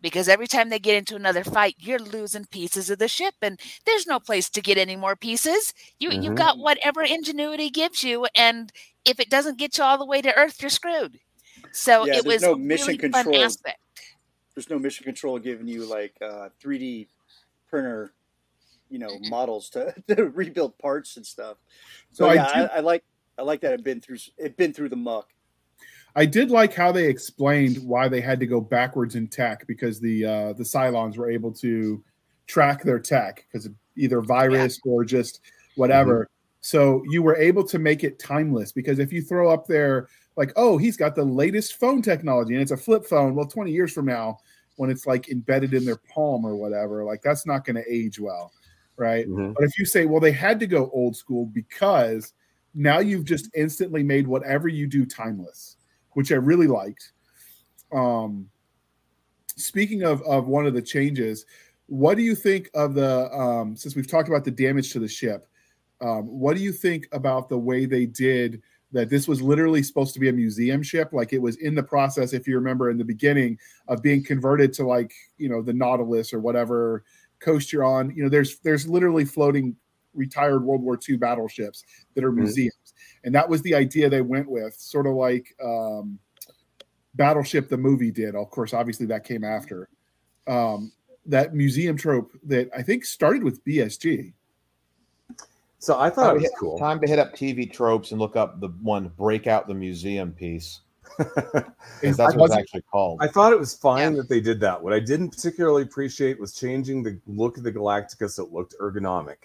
[0.00, 3.60] Because every time they get into another fight you're losing pieces of the ship and
[3.86, 5.72] there's no place to get any more pieces.
[5.98, 6.22] You Mhm.
[6.22, 8.72] you've got whatever ingenuity gives you and
[9.04, 11.18] if it doesn't get you all the way to earth you're screwed
[11.72, 13.44] so Yeah, it was no mission really fun control.
[13.44, 13.78] aspect
[14.54, 17.08] There's no mission control giving you like uh, 3D
[17.68, 18.12] printer,
[18.90, 21.56] you know, models to, to rebuild parts and stuff.
[22.12, 23.04] So So I yeah, I, do- I like
[23.38, 25.30] I like that it been through it been through the muck.
[26.14, 29.98] I did like how they explained why they had to go backwards in tech because
[29.98, 32.04] the uh, the Cylons were able to
[32.46, 35.40] track their tech because either virus or just
[35.76, 36.28] whatever.
[36.60, 40.52] So you were able to make it timeless because if you throw up there like,
[40.56, 43.92] oh, he's got the latest phone technology and it's a flip phone, well, 20 years
[43.92, 44.38] from now,
[44.76, 48.18] when it's like embedded in their palm or whatever, like that's not going to age
[48.18, 48.52] well,
[48.96, 49.28] right?
[49.28, 49.54] Mhm.
[49.54, 52.32] But if you say, well, they had to go old school because
[52.74, 55.76] now you've just instantly made whatever you do timeless,
[56.12, 57.12] which I really liked.
[57.92, 58.48] Um,
[59.56, 61.44] speaking of of one of the changes,
[61.86, 65.08] what do you think of the um, since we've talked about the damage to the
[65.08, 65.46] ship?
[66.00, 68.62] Um, what do you think about the way they did
[68.92, 69.10] that?
[69.10, 72.32] This was literally supposed to be a museum ship, like it was in the process,
[72.32, 76.32] if you remember in the beginning, of being converted to like you know the Nautilus
[76.32, 77.04] or whatever
[77.40, 78.14] coast you're on.
[78.14, 79.76] You know, there's there's literally floating
[80.14, 81.82] retired World War II battleships
[82.14, 82.36] that are Mhm.
[82.38, 86.18] museums, and that was the idea they went with, sort of like um,
[87.14, 88.34] Battleship the movie did.
[88.34, 89.88] Of course, obviously that came after
[90.46, 90.92] um,
[91.26, 94.32] that museum trope that I think started with BSG.
[95.82, 96.78] So I thought Time it to, was hit, cool.
[96.78, 100.30] time to hit up TV tropes and look up the one break out the museum
[100.30, 100.82] piece.
[101.18, 103.18] that's I what it's actually called.
[103.20, 104.18] I thought it was fine Yeah.
[104.18, 104.80] that they did that.
[104.80, 108.76] What I didn't particularly appreciate was changing the look of the Galactica so it looked
[108.80, 109.38] ergonomic.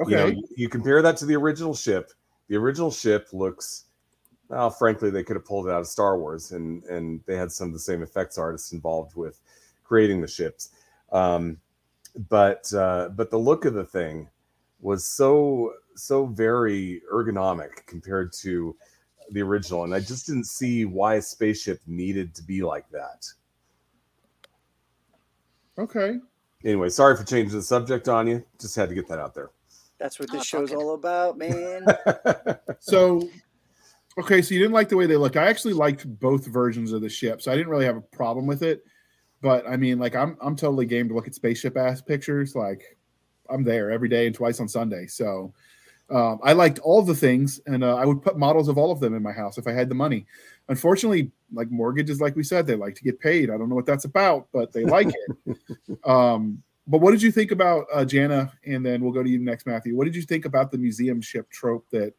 [0.00, 2.10] Okay, You know, you, you compare that to the original ship.
[2.48, 3.84] The original ship looks,
[4.48, 7.52] well, frankly, they could have pulled it out of Star Wars, and and they had
[7.52, 9.38] some of the same effects artists involved with
[9.84, 10.70] creating the ships.
[11.12, 11.58] Um,
[12.28, 14.28] but uh, but the look of the thing
[14.80, 18.76] was so so very ergonomic compared to
[19.30, 23.26] the original, and I just didn't see why a spaceship needed to be like that.
[25.78, 26.18] okay.
[26.64, 28.44] Anyway, sorry for changing the subject on you.
[28.60, 29.50] Just had to get that out there.
[29.98, 31.86] That's what Oh, this it's show's all all about, man.
[32.80, 33.28] So,
[34.18, 35.36] okay, so you didn't like the way they looked.
[35.36, 38.46] I actually liked both versions of the ship, so I didn't really have a problem
[38.46, 38.84] with it.
[39.44, 42.54] But I mean, like, I'm I'm totally game to look at spaceship ass pictures.
[42.56, 42.96] Like,
[43.50, 45.06] I'm there every day and twice on Sunday.
[45.06, 45.52] So,
[46.08, 49.00] um, I liked all the things, and uh, I would put models of all of
[49.00, 50.24] them in my house if I had the money.
[50.70, 53.50] Unfortunately, like mortgages, like we said, they like to get paid.
[53.50, 55.58] I don't know what that's about, but they like it.
[56.04, 58.50] Um, but what did you think about uh, Jana?
[58.66, 59.94] And then we'll go to you next, Matthew.
[59.94, 62.14] What did you think about the museum ship trope that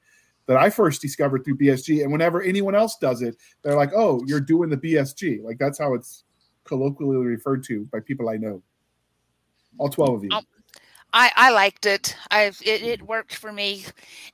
[0.46, 2.04] that I first discovered through BSG?
[2.04, 5.80] And whenever anyone else does it, they're like, "Oh, you're doing the BSG." Like that's
[5.80, 6.25] how it's
[6.66, 8.62] colloquially referred to by people I know.
[9.78, 10.30] All twelve of you.
[10.32, 10.42] Oh,
[11.14, 12.14] I, I liked it.
[12.30, 13.86] I it, it worked for me.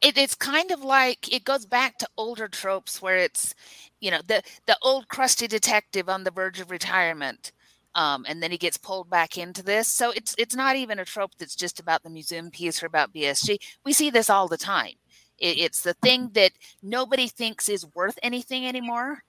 [0.02, 3.54] It, it's kind of like it goes back to older tropes where it's,
[4.00, 7.52] you know, the the old crusty detective on the verge of retirement,
[7.94, 9.90] um, and then he gets pulled back into this.
[9.90, 13.14] So it's it's not even a trope that's just about the museum piece or about
[13.14, 13.60] BSG.
[13.86, 14.96] We see this all the time.
[15.38, 16.52] It, it's the thing that
[16.82, 19.24] nobody thinks is worth anything anymore.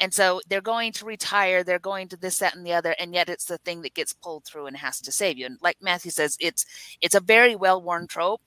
[0.00, 3.12] And so they're going to retire, they're going to this, that, and the other, and
[3.14, 5.46] yet it's the thing that gets pulled through and has to save you.
[5.46, 6.64] And like Matthew says, it's
[7.00, 8.42] it's a very well worn trope,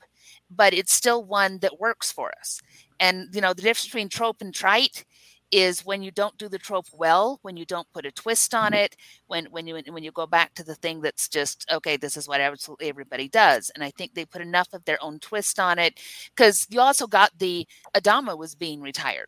[0.49, 2.61] but it's still one that works for us.
[2.99, 5.05] And you know, the difference between trope and trite
[5.51, 8.73] is when you don't do the trope well, when you don't put a twist on
[8.73, 8.95] it,
[9.27, 12.27] when when you when you go back to the thing that's just okay, this is
[12.27, 13.69] what absolutely everybody does.
[13.75, 15.99] And I think they put enough of their own twist on it
[16.35, 19.27] because you also got the Adama was being retired.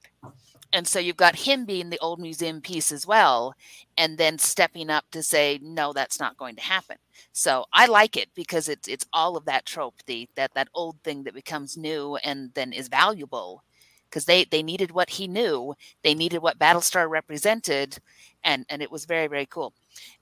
[0.74, 3.56] And so you've got him being the old museum piece as well,
[3.98, 6.98] and then stepping up to say, no, that's not going to happen.
[7.32, 10.98] So I like it because it's it's all of that trope, the that that old
[11.04, 13.64] thing that becomes new and then is valuable.
[14.10, 17.98] Because they they needed what he knew, they needed what Battlestar represented,
[18.44, 19.74] and and it was very very cool.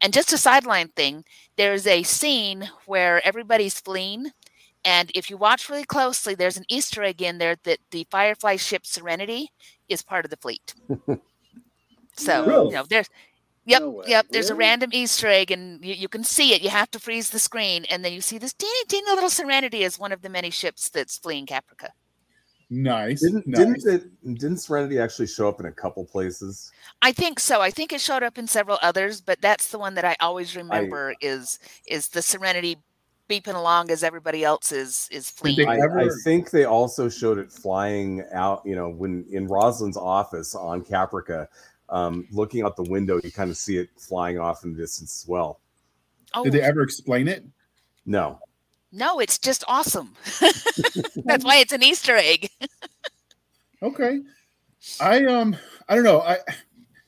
[0.01, 1.25] And just a sideline thing,
[1.57, 4.31] there's a scene where everybody's fleeing,
[4.83, 8.55] and if you watch really closely, there's an Easter egg in there that the Firefly
[8.55, 9.51] ship Serenity
[9.91, 10.73] is part of the fleet.
[12.17, 12.65] so No.
[12.65, 13.09] you know, there's
[13.65, 14.27] yep, No yep.
[14.29, 16.61] There's a random Easter egg, and you, you can see it.
[16.61, 19.83] You have to freeze the screen, and then you see this teeny, teeny little Serenity
[19.83, 21.89] as one of the many ships that's fleeing Caprica.
[22.73, 23.21] Nice.
[23.21, 23.83] Didn't nice.
[23.83, 26.71] didn't it didn't Serenity actually show up in a couple places?
[27.01, 27.59] I think so.
[27.59, 30.55] I think it showed up in several others, but that's the one that I always
[30.55, 32.77] remember is is the Serenity
[33.31, 35.57] beeping along as everybody else is is fleeing.
[35.57, 39.97] they I, I think they also showed it flying out, you know, when in Roslin's
[39.97, 41.47] office on Caprica,
[41.89, 45.23] um, looking out the window, you kind of see it flying off in the distance
[45.23, 45.61] as well.
[46.33, 47.45] oh, Did they ever explain it?
[48.05, 48.39] No,
[48.91, 50.15] no, it's just awesome.
[51.25, 52.49] that's why it's an Easter egg.
[53.81, 54.19] Okay.
[54.99, 55.55] I um
[55.87, 56.21] I don't know.
[56.21, 56.37] I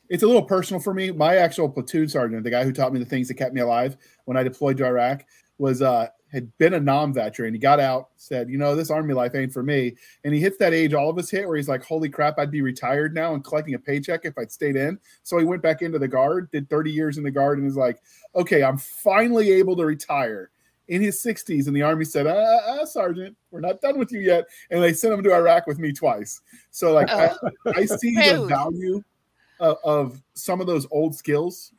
[0.10, 1.12] it's a little personal for me.
[1.12, 3.98] My actual platoon sergeant, the guy who taught me the things that kept me alive
[4.26, 5.26] when I deployed to Iraq,
[5.58, 7.54] was uh had been a Nam veteran.
[7.54, 9.96] He got out, said, you know, this army life ain't for me.
[10.24, 12.50] And he hits that age all of us hit where he's like, Holy crap, I'd
[12.50, 15.00] be retired now and collecting a paycheck if I'd stayed in.
[15.22, 17.78] So he went back into the guard, did 30 years in the guard, and is
[17.78, 18.02] like,
[18.36, 20.50] Okay, I'm finally able to retire.
[20.90, 24.20] In his 60s, and the army said, uh, uh, Sergeant, we're not done with you
[24.20, 24.44] yet.
[24.70, 26.42] And they sent him to Iraq with me twice.
[26.72, 27.32] So, like, I,
[27.68, 29.02] I see the value
[29.62, 31.72] of, of some of those old skills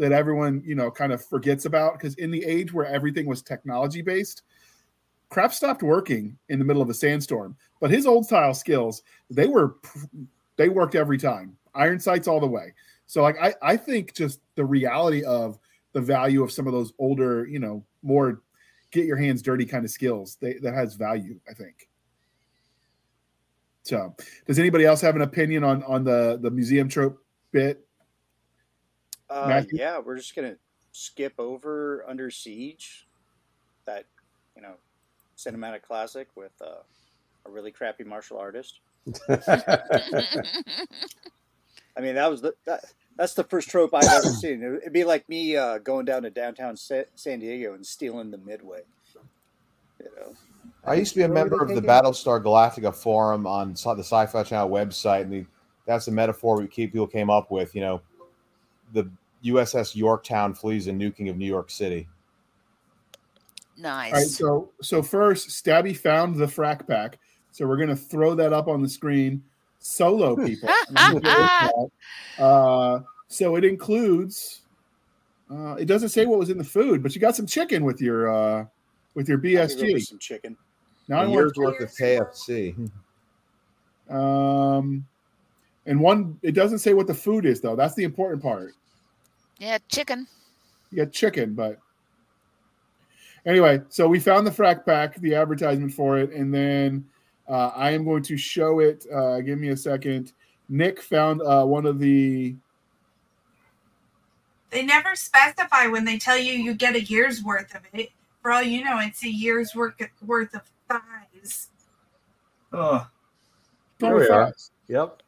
[0.00, 3.42] that everyone you know kind of forgets about because in the age where everything was
[3.42, 4.42] technology based
[5.28, 7.56] crap stopped working in the middle of a sandstorm.
[7.80, 9.76] But his old style skills they were
[10.56, 11.56] they worked every time.
[11.74, 12.74] Iron sights all the way.
[13.06, 15.58] So like i i think just the reality of
[15.92, 18.42] the value of some of those older you know more
[18.90, 21.88] get your hands dirty kind of skills they, that has value i think.
[23.82, 24.14] So
[24.46, 27.22] does anybody else have an opinion on on the the museum trope
[27.52, 27.86] bit
[29.30, 29.78] Uh, Matthew?
[29.78, 30.56] yeah, we're just gonna
[30.92, 33.06] skip over Under Siege,
[33.86, 34.04] that
[34.56, 34.74] you know,
[35.38, 36.82] cinematic classic with uh,
[37.46, 38.80] a really crappy martial artist.
[41.96, 42.84] I mean, that was the that,
[43.16, 44.62] that's the first trope I've ever seen.
[44.62, 48.30] It- It'd be like me uh, going down to downtown Sa- San Diego and stealing
[48.30, 48.80] the Midway.
[50.00, 50.34] You know,
[50.84, 54.70] I used to be a member of the Battlestar Galactica forum on the Sci-Fi Channel
[54.70, 55.46] website, and the,
[55.86, 57.74] that's the metaphor we keep people came up with.
[57.74, 58.00] You know,
[58.94, 59.10] the
[59.44, 62.08] USS Yorktown flees a nuking of New York City.
[63.76, 64.12] nice.
[64.12, 67.18] All right, so so first, Stabby found the frack pack,
[67.52, 69.42] so we're gonna throw that up on the screen.
[69.78, 70.68] Solo people.
[72.38, 74.62] uh, so it includes.
[75.50, 78.00] Uh, it doesn't say what was in the food, but you got some chicken with
[78.00, 78.64] your uh,
[79.14, 80.02] with your I could go for BSG.
[80.02, 80.56] some chicken.
[81.08, 82.90] Now I a want year's worth of KFC.
[84.08, 85.04] um,
[85.86, 86.38] and one.
[86.42, 87.74] It doesn't say what the food is though.
[87.74, 88.74] That's the important part.
[89.60, 90.26] Yeah, chicken.
[90.90, 91.78] Yeah, chicken, but
[93.46, 97.04] anyway, so we found the frack pack, the advertisement for it, and then
[97.48, 99.06] uh, I am going to show it.
[99.12, 100.32] Uh, give me a second.
[100.68, 102.56] Nick found uh, one of the.
[104.70, 108.10] They never specify when they tell you you get a year's worth of it.
[108.40, 109.94] For all you know, it's a year's worth
[110.24, 111.68] worth of thighs.
[112.72, 113.06] Oh,
[113.98, 114.54] There we are.
[114.88, 115.22] Yep.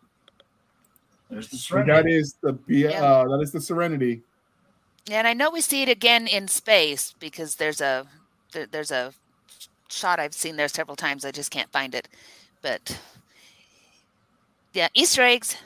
[1.33, 1.93] There's the Serenity.
[1.93, 2.91] that is the Yeah.
[3.03, 4.22] uh, that is the Serenity.
[5.11, 8.07] And I know we see it again in space because there's a
[8.53, 9.12] there, there's a
[9.89, 11.24] shot I've seen there several times.
[11.24, 12.07] I just can't find it,
[12.62, 13.01] but
[14.74, 15.57] yeah, Easter eggs.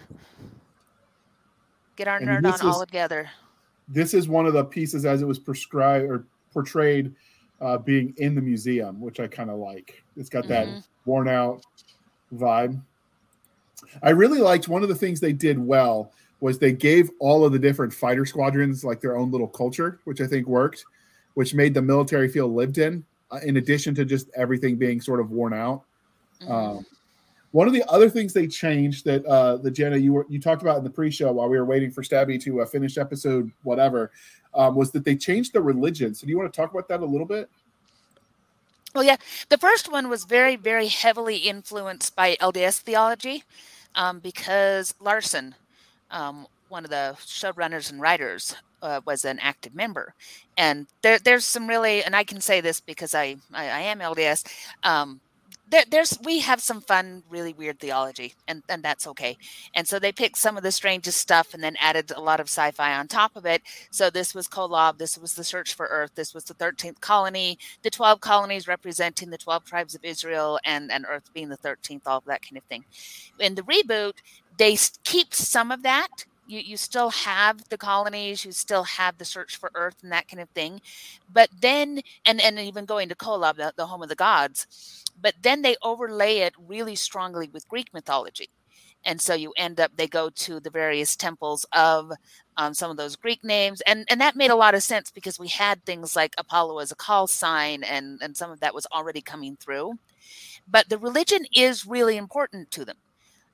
[1.97, 3.29] Get our And nerd this on all together.
[3.89, 7.15] This is one of the pieces as it was prescribed or portrayed
[7.61, 10.05] uh, being in the museum, which I kind of like.
[10.17, 10.85] It's got that Mhm.
[11.07, 11.65] worn out
[12.33, 12.83] vibe.
[14.03, 17.53] I really liked one of the things they did well was they gave all of
[17.53, 20.85] the different fighter squadrons like their own little culture, which I think worked,
[21.35, 25.21] which made the military feel lived in, uh, in addition to just everything being sort
[25.21, 25.83] of worn out.
[26.43, 26.51] Mhm.
[26.51, 26.87] Um,
[27.53, 30.61] one of the other things they changed that uh, the Jenna you were you talked
[30.61, 34.11] about in the pre-show while we were waiting for Stabby to uh, finish episode whatever
[34.53, 36.15] um, was that they changed the religion.
[36.15, 37.49] So do you want to talk about that a little bit?
[38.95, 39.17] Well, yeah,
[39.49, 43.45] the first one was very, very heavily influenced by LDS theology
[43.97, 45.55] um, because Larson,
[46.11, 50.15] um, one of the showrunners and writers, uh, was an active member.
[50.57, 53.99] And there, there's some really, and I can say this because I, I, I am
[54.01, 54.45] LDS.
[54.85, 55.21] Um,
[55.69, 59.37] there, there's we have some fun, really weird theology, and and that's okay.
[59.75, 62.47] And so they picked some of the strangest stuff and then added a lot of
[62.47, 63.63] sci-fi on top of it.
[63.91, 67.59] So this was Kolob, this was the Search for Earth, this was the thirteenth colony,
[67.83, 72.07] the twelve colonies representing the twelve tribes of Israel, and and Earth being the thirteenth,
[72.07, 72.85] all of that kind of thing.
[73.39, 74.15] In the reboot,
[74.59, 79.25] they keep some of that you, you still have the colonies you still have the
[79.25, 80.81] search for earth and that kind of thing.
[81.33, 85.35] But then and and even going to kolob the, the home of the gods but
[85.43, 88.51] then they overlay it really strongly with greek mythology.
[89.05, 92.13] And so you end up they go to the various temples of
[92.57, 93.81] um, some of those greek names.
[93.83, 96.93] And and that made a lot of sense because we had things like apollo as
[96.93, 99.95] a call sign and and some of that was already coming through.
[100.69, 102.97] But the religion is really important to them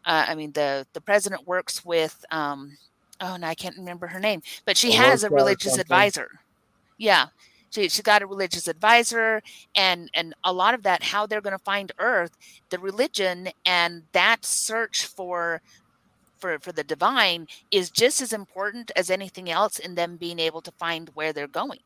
[0.05, 2.76] uh, I mean, the the president works with um,
[3.20, 6.28] oh, and I can't remember her name, but she has a religious advisor.
[6.98, 7.26] Yeah,
[7.70, 9.42] she she got a religious advisor,
[9.74, 12.36] and and a lot of that, how they're going to find Earth,
[12.70, 15.62] the religion, and that search for
[16.38, 20.61] for for the divine is just as important as anything else in them being able
[20.62, 21.80] to find where they're going.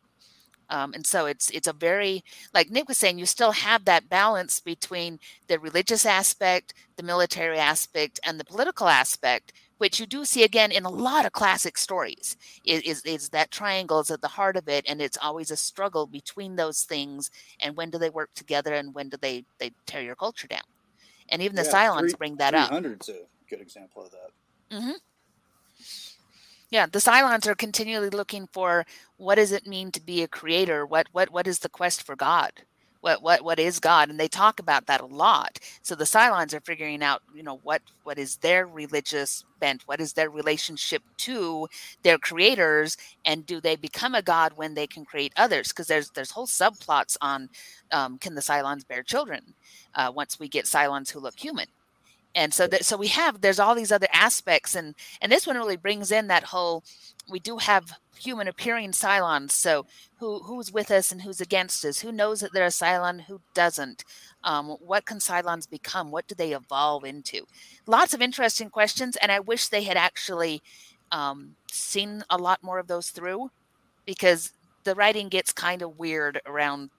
[0.71, 4.09] Um, and so it's it's a very like Nick was saying, you still have that
[4.09, 10.25] balance between the religious aspect, the military aspect, and the political aspect, which you do
[10.25, 12.37] see again in a lot of classic stories.
[12.64, 15.57] Is, is is that triangle is at the heart of it, and it's always a
[15.57, 19.71] struggle between those things, and when do they work together, and when do they they
[19.87, 20.61] tear your culture down?
[21.29, 22.71] And even the yeah, Cylons bring that up.
[22.71, 24.77] Hundreds a good example of that.
[24.77, 24.93] Mm-hmm.
[26.71, 28.85] Yeah, the Cylons are continually looking for
[29.19, 30.85] what does it mean to be a creator?
[30.85, 32.53] What what what is the quest for God?
[33.01, 34.11] What what what is God?
[34.11, 35.61] And they talk about that a lot.
[35.83, 39.83] So the Cylons are figuring out, you know, what what is their religious bent?
[39.87, 41.69] What is their relationship to
[42.03, 42.97] their creators?
[43.25, 45.69] And do they become a god when they can create others?
[45.69, 47.49] Because there's there's whole subplots on
[47.93, 49.55] um, can the Cylons bear children?
[49.95, 51.67] Uh, once we get Cylons who look human
[52.37, 55.57] and so that so we have there's all these other aspects and and this one
[55.57, 56.84] really brings in that whole
[57.28, 59.84] we do have human appearing cylons so
[60.18, 62.01] who who's with us and who's against us?
[62.01, 63.22] Who knows that they're a cylon?
[63.22, 64.05] Who doesn't?
[64.45, 66.11] Um, what can cylons become?
[66.11, 67.43] What do they evolve into?
[67.87, 70.62] Lots of interesting questions and i wish they had actually
[71.12, 73.51] um, seen a lot more of those through
[74.07, 74.53] because
[74.84, 76.91] the writing gets kind of weird around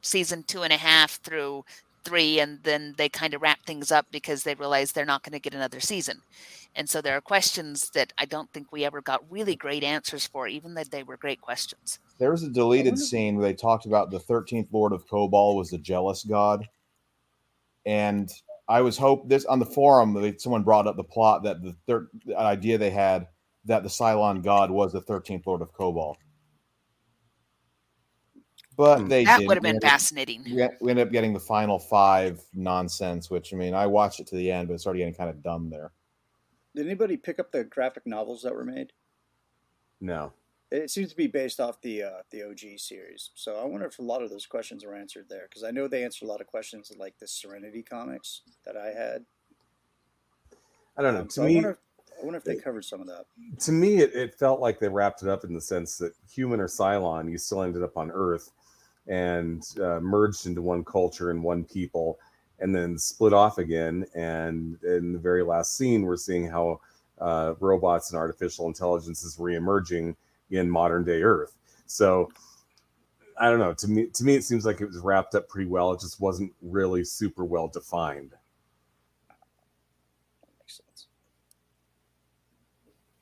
[0.00, 1.64] season two and a half through
[2.06, 5.32] three and then they kind of wrap things up because they realize they're not going
[5.32, 6.22] to get another season.
[6.74, 10.26] And so there are questions that i don't think we ever got really great answers
[10.26, 11.98] for even though they were great questions.
[12.18, 15.70] There was a deleted scene where they talked about the 13th lord of kobol was
[15.70, 16.68] the jealous god.
[17.84, 18.30] And
[18.68, 22.08] i was hope this on the forum someone brought up the plot that the third
[22.36, 23.26] idea they had
[23.64, 26.16] that the cylon god was the 13th lord of kobol
[28.76, 29.08] but hmm.
[29.08, 30.44] they that would have been fascinating.
[30.80, 34.36] we ended up getting the final five nonsense, which I mean, I watched it to
[34.36, 35.92] the end, but it's already getting kind of dumb there.
[36.74, 38.92] Did anybody pick up the graphic novels that were made?
[40.00, 40.32] No.
[40.70, 44.00] It seems to be based off the uh, the OG series, so I wonder if
[44.00, 46.40] a lot of those questions were answered there because I know they answered a lot
[46.40, 49.24] of questions in like the Serenity comics that I had.
[50.96, 51.20] I don't know.
[51.20, 51.78] Um, to so me, I wonder,
[52.20, 53.26] I wonder if they covered some of that.
[53.60, 56.60] To me, it, it felt like they wrapped it up in the sense that human
[56.60, 58.50] or Cylon, you still ended up on Earth,
[59.08, 62.18] and uh, merged into one culture and one people
[62.58, 64.04] and then split off again.
[64.14, 66.80] And in the very last scene we're seeing how
[67.20, 70.16] uh, robots and artificial intelligence is reemerging
[70.50, 71.54] in modern day earth.
[71.86, 72.30] So
[73.38, 73.74] i don't know.
[73.74, 75.92] To me to me it seems like it was wrapped up pretty well.
[75.92, 78.32] It just wasn't really super well defined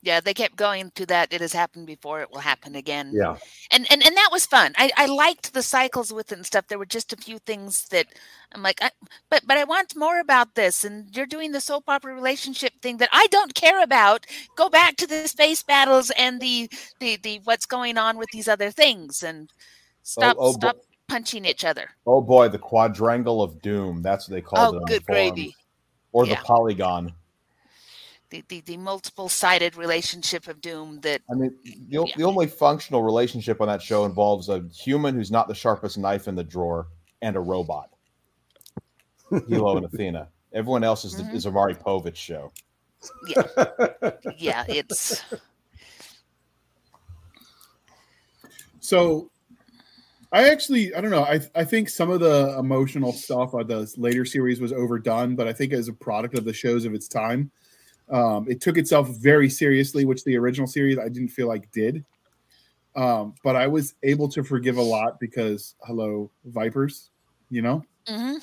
[0.04, 3.10] yeah they kept going to that it has happened before it will happen again.
[3.12, 3.36] Yeah.
[3.70, 4.72] And and, and that was fun.
[4.76, 6.68] I, I liked the cycles with it and stuff.
[6.68, 8.06] There were just a few things that
[8.52, 8.90] i'm like I,
[9.30, 12.98] but but i want more about this and you're doing the soap opera relationship thing
[12.98, 14.26] that i don't care about.
[14.56, 18.48] Go back to the space battles and the the, the what's going on with these
[18.48, 19.56] other things and oh,
[20.02, 20.76] stop oh, oh, stop
[21.08, 21.90] punching each other.
[22.06, 25.56] Oh boy the quadrangle of doom that's what they call oh, it good gravy.
[26.12, 26.36] Or yeah.
[26.36, 27.12] the polygon
[28.30, 32.02] the, the, the multiple sided relationship of doom that I mean the, yeah.
[32.16, 36.28] the only functional relationship on that show involves a human who's not the sharpest knife
[36.28, 36.88] in the drawer
[37.22, 37.90] and a robot.
[39.30, 40.28] Helo and Athena.
[40.52, 41.30] Everyone else is, mm-hmm.
[41.30, 42.52] the, is a Maury Povich show.
[43.28, 43.42] Yeah.
[44.38, 45.22] yeah, it's
[48.80, 49.30] so
[50.34, 51.22] I actually, I don't know.
[51.22, 55.46] I I think some of the emotional stuff of the later series was overdone, but
[55.46, 57.50] I think as a product of the shows of its time,
[58.10, 62.04] um, it took itself very seriously, which the original series I didn't feel like did.
[62.96, 67.10] Um, but I was able to forgive a lot because hello, Vipers,
[67.50, 67.84] you know.
[68.08, 68.36] hmm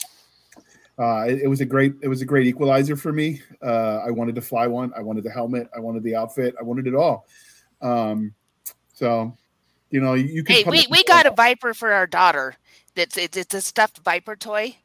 [1.00, 3.42] Uh, it, it was a great, it was a great equalizer for me.
[3.64, 4.92] Uh, I wanted to fly one.
[4.96, 5.70] I wanted the helmet.
[5.76, 6.54] I wanted the outfit.
[6.60, 7.26] I wanted it all.
[7.82, 8.34] Um,
[8.94, 9.36] so,
[9.90, 10.58] you know, you, you can.
[10.58, 12.56] Hey, we, we got a viper for our daughter.
[12.96, 14.76] That's it's, it's a stuffed viper toy.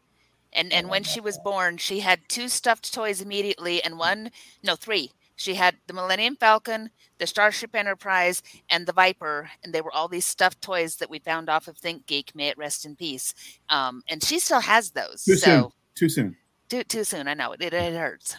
[0.57, 4.31] And and when she was born, she had two stuffed toys immediately, and one
[4.65, 5.13] no three.
[5.37, 6.89] She had the Millennium Falcon,
[7.19, 11.19] the Starship Enterprise, and the Viper, and they were all these stuffed toys that we
[11.19, 12.35] found off of ThinkGeek.
[12.35, 13.35] May it rest in peace.
[13.69, 15.25] Um, and she still has those.
[15.25, 15.69] Too soon.
[15.95, 16.37] Too soon.
[16.71, 17.29] too too soon.
[17.29, 17.61] I know it.
[17.61, 18.37] It, it hurts.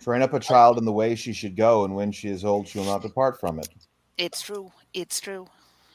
[0.00, 2.66] Train up a child in the way she should go, and when she is old,
[2.66, 3.68] she will not depart from it.
[4.16, 4.72] It's true.
[4.94, 5.46] It's true.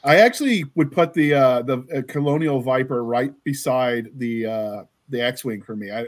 [0.04, 5.20] I actually would put the uh, the uh, Colonial Viper right beside the uh, the
[5.20, 5.90] X-wing for me.
[5.90, 6.06] I,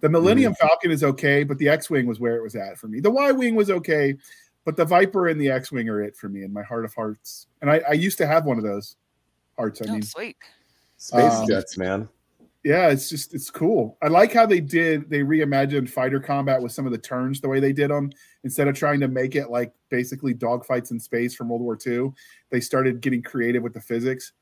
[0.00, 3.00] the Millennium Falcon is okay, but the X-wing was where it was at for me.
[3.00, 4.16] The Y-wing was okay,
[4.64, 7.46] but the Viper and the X-wing are it for me in my heart of hearts.
[7.60, 8.96] And I, I used to have one of those
[9.56, 9.80] hearts.
[9.82, 10.36] I Oh, mean, sweet.
[10.96, 12.08] Space Um, jets, man.
[12.64, 13.96] yeah, it's just it's cool.
[14.02, 17.48] I like how they did they reimagined fighter combat with some of the turns the
[17.48, 18.10] way they did them
[18.44, 22.12] instead of trying to make it like basically dogfights in space from World War II.
[22.50, 24.32] They started getting creative with the physics.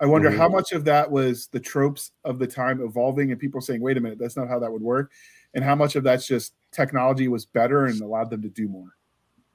[0.00, 0.36] I wonder Mhm.
[0.38, 3.96] how much of that was the tropes of the time evolving and people saying, "Wait
[3.96, 5.12] a minute, that's not how that would work,"
[5.54, 8.96] and how much of that's just technology was better and allowed them to do more.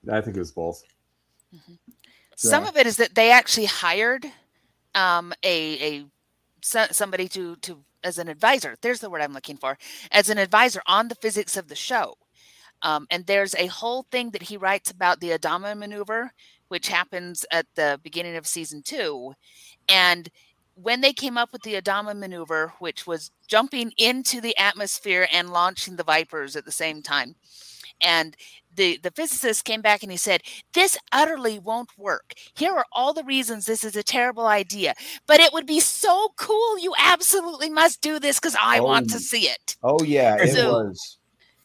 [0.09, 0.83] I think it was both.
[2.35, 4.31] Some of it is that they actually hired
[4.93, 6.05] um, a a
[6.61, 8.75] somebody to to as an advisor.
[8.81, 9.77] There's the word I'm looking for.
[10.11, 12.17] As an advisor on the physics of the show.
[12.81, 16.31] Um, and there's a whole thing that he writes about the Adama maneuver,
[16.69, 19.33] which happens at the beginning of season two.
[19.89, 20.29] And
[20.75, 25.51] when they came up with the Adama maneuver, which was jumping into the atmosphere and
[25.51, 27.35] launching the Vipers at the same time,
[28.01, 28.35] and
[28.75, 30.41] the the physicist came back and he said,
[30.73, 32.33] "This utterly won't work.
[32.55, 34.93] Here are all the reasons this is a terrible idea,
[35.27, 36.77] but it would be so cool.
[36.79, 39.19] You absolutely must do this because I want to Oh.
[39.19, 41.17] see it." Oh yeah, it was.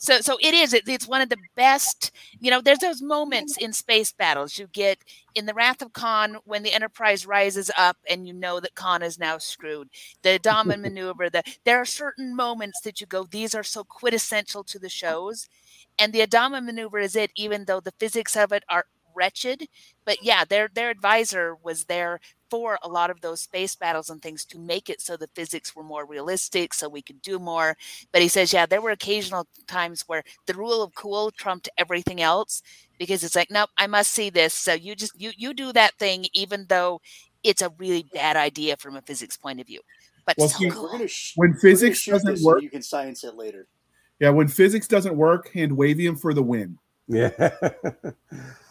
[0.02, 0.72] So, so it is.
[0.72, 2.10] It, it's one of the best.
[2.40, 4.98] You know, there's those moments in space battles you get
[5.34, 9.02] in the Wrath of Khan when the Enterprise rises up and you know that Khan
[9.02, 9.90] is now screwed.
[10.22, 11.28] The Adama maneuver.
[11.28, 15.48] The there are certain moments that you go, these are so quintessential to the shows,
[15.98, 17.30] and the Adama maneuver is it.
[17.36, 19.68] Even though the physics of it are wretched,
[20.06, 22.20] but yeah, their their advisor was there
[22.50, 25.74] for a lot of those space battles and things to make it so the physics
[25.74, 27.76] were more realistic, so we could do more.
[28.12, 32.20] But he says, yeah, there were occasional times where the rule of cool trumped everything
[32.20, 32.62] else
[32.98, 34.52] because it's like, nope, I must see this.
[34.52, 37.00] So you just you you do that thing, even though
[37.42, 39.80] it's a really bad idea from a physics point of view.
[40.26, 41.06] But Well, so see, cool.
[41.06, 43.66] Sh- When physics doesn't this so work, you can science it later.
[44.18, 46.78] yeah, when physics doesn't work, hand wavium for the win.
[47.08, 47.50] Yeah.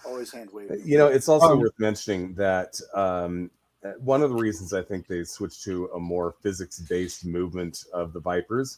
[0.06, 0.82] Always hand waving.
[0.86, 3.52] you know, it's also Um, worth mentioning that um,
[4.00, 8.14] one of the reasons I think they switched to a more physics based movement of
[8.14, 8.78] the Vipers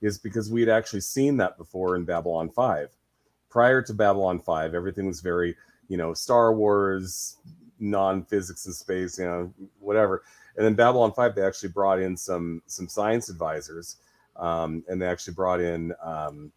[0.00, 2.88] is because we had actually seen that before in Babylon 5.
[3.48, 5.56] Prior to Babylon 5, everything was very,
[5.88, 7.36] you know, Star Wars,
[7.78, 10.22] non physics in space, you know, whatever.
[10.56, 13.96] And then Babylon 5, they actually brought in some some science advisors.
[14.36, 16.52] Um, and they actually brought in um,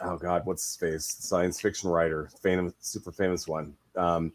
[0.00, 4.32] oh god what's his face science fiction writer famous super famous one um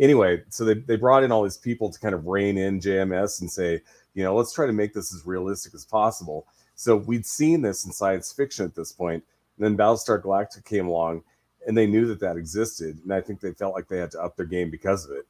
[0.00, 3.40] anyway so they, they brought in all these people to kind of rein in jms
[3.40, 3.80] and say
[4.14, 7.84] you know let's try to make this as realistic as possible so we'd seen this
[7.84, 9.22] in science fiction at this point
[9.56, 11.22] and then battlestar galactica came along
[11.66, 14.20] and they knew that that existed and i think they felt like they had to
[14.20, 15.26] up their game because of it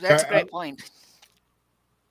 [0.00, 0.90] That's a uh, great uh, point.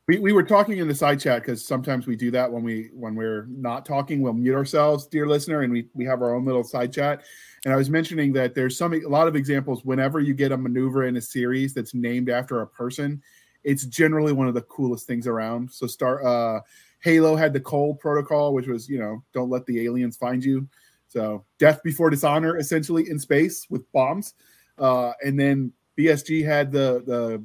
[0.07, 2.89] We, we were talking in the side chat because sometimes we do that when we
[2.93, 6.43] when we're not talking we'll mute ourselves dear listener and we, we have our own
[6.43, 7.23] little side chat.
[7.63, 10.57] And i was mentioning that there's some a lot of examples whenever you get a
[10.57, 13.21] maneuver in a series that's named after a person
[13.63, 15.71] it's generally one of the coolest things around.
[15.71, 16.59] So star uh
[16.99, 20.67] halo had the Cole Protocol which was you know don't let the aliens find you.
[21.07, 24.33] So death before dishonor essentially in space with bombs.
[24.77, 27.41] Uh and then bsg had the the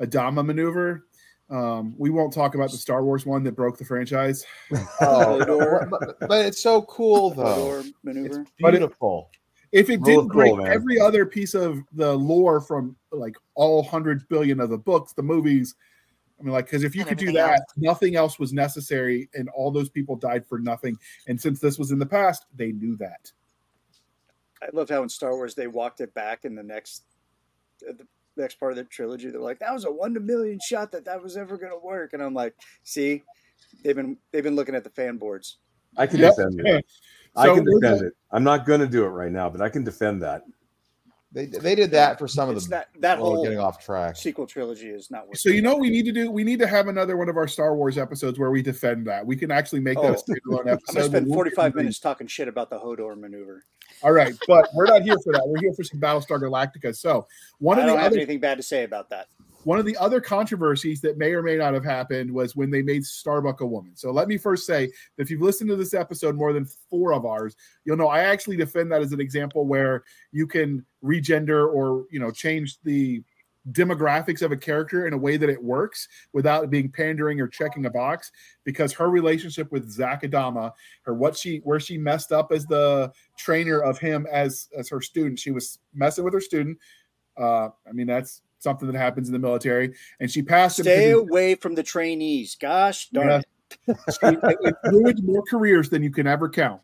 [0.00, 1.04] adama maneuver
[1.50, 4.44] um, we won't talk about the Star Wars one that broke the franchise.
[5.00, 7.82] Oh, but, but it's so cool though.
[7.82, 8.40] Holdo maneuver.
[8.42, 9.30] It's But it- beautiful.
[9.72, 10.66] If it Rule didn't of break man.
[10.68, 15.22] every other piece of the lore from like all hundred billion of the books, the
[15.24, 15.74] movies,
[16.38, 17.60] I mean, like, because if you And could do that, else.
[17.76, 20.96] nothing else was necessary, and all those people died for nothing.
[21.26, 23.32] And since this was in the past, they knew that.
[24.62, 27.02] I loved how in Star Wars they walked it back in the next,
[27.88, 28.06] uh, the-
[28.36, 29.30] next part of the trilogy.
[29.30, 31.78] They're like, that was a one to million shot that that was ever going to
[31.78, 33.22] work, and I'm like, see,
[33.82, 35.58] they've been they've been looking at the fan boards.
[35.96, 36.34] I can Yep.
[36.36, 36.84] defend it.
[37.36, 38.12] I so can defend it.
[38.30, 40.42] I'm not going to do it right now, but I can defend that.
[41.32, 44.14] They they did that for some of It's the that that whole getting off track.
[44.14, 45.38] sequel trilogy is not working.
[45.38, 46.30] So you know what we need to do?
[46.30, 49.26] We need to have another one of our Star Wars episodes where we defend that.
[49.26, 50.22] We can actually make that a Oh.
[50.22, 53.64] standalone I'm gonna spend 45 minutes talking shit about the Holdo maneuver.
[54.02, 55.42] All right, but we're not here for that.
[55.46, 56.94] We're here for some Battlestar Galactica.
[56.94, 57.26] So
[57.58, 59.28] one of the don't have other anything bad to say about that.
[59.64, 62.82] one of the other controversies that may or may not have happened was when they
[62.82, 63.92] made Starbuck a woman.
[63.96, 67.12] So let me first say that if you've listened to this episode more than four
[67.14, 71.72] of ours, you'll know I actually defend that as an example where you can regender
[71.72, 73.22] or you know change the
[73.72, 77.86] demographics of a character in a way that it works without being pandering or checking
[77.86, 78.30] a box
[78.64, 83.10] because her relationship with Zak Adama, her what she where she messed up as the
[83.38, 86.78] trainer of him as as her student, she was messing with her student.
[87.38, 90.78] Uh, I mean that's something that happens in the military, and she passed.
[90.80, 92.56] Stay away from the trainees.
[92.60, 93.38] Gosh darn Yeah.
[93.38, 93.46] it.
[94.22, 96.80] it, it ruined more careers than you can ever count.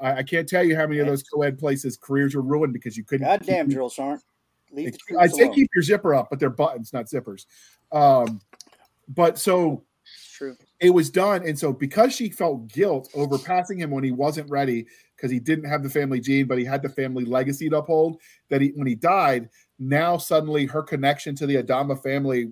[0.00, 2.96] I, I can't tell you how many of those co-ed places careers were ruined because
[2.96, 3.26] you couldn't.
[3.26, 4.24] Goddamn keep- drill sergeant.
[4.72, 5.54] Leave the I'd say alone.
[5.54, 7.46] keep your zipper up, but they're buttons, not zippers.
[7.92, 8.40] Um,
[9.08, 10.56] but so It's true.
[10.80, 14.50] it was done, and so because she felt guilt over passing him when he wasn't
[14.50, 17.78] ready, because he didn't have the family gene, but he had the family legacy to
[17.78, 18.20] uphold.
[18.50, 19.48] That he, when he died,
[19.78, 22.50] now suddenly her connection to the Adama family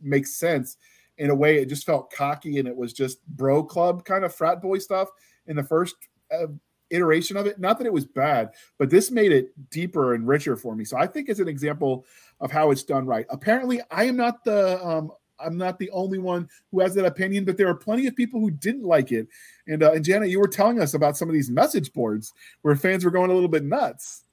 [0.00, 0.76] makes sense
[1.18, 1.58] in a way.
[1.58, 5.08] It just felt cocky, and it was just bro club kind of frat boy stuff
[5.46, 5.94] in the first
[6.32, 6.46] uh,
[6.90, 7.58] iteration of it.
[7.58, 10.84] Not that it was bad, but this made it deeper and richer for me.
[10.84, 12.04] So I think it's an example
[12.40, 13.26] of how it's done right.
[13.30, 15.12] Apparently, I am not the um,
[15.42, 18.40] I'm not the only one who has that opinion, but there are plenty of people
[18.40, 19.28] who didn't like it.
[19.66, 22.32] And uh, and Janet, you were telling us about some of these message boards
[22.62, 24.24] where fans were going a little bit nuts.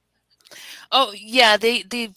[0.92, 2.10] Oh yeah, they the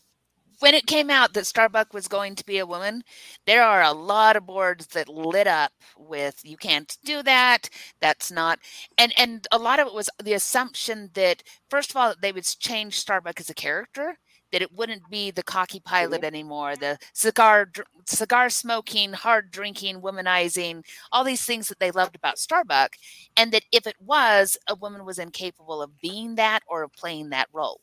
[0.61, 3.03] when it came out that Starbuck was going to be a woman,
[3.45, 7.69] there are a lot of boards that lit up with you can't do that.
[7.99, 8.59] That's not
[8.97, 12.45] and and a lot of it was the assumption that first of all they would
[12.45, 14.17] change Starbuck as a character,
[14.51, 17.71] that it wouldn't be the cocky pilot anymore, the cigar
[18.05, 22.95] cigar smoking, hard drinking, womanizing, all these things that they loved about Starbuck,
[23.37, 27.29] and that if it was, a woman was incapable of being that or of playing
[27.29, 27.81] that role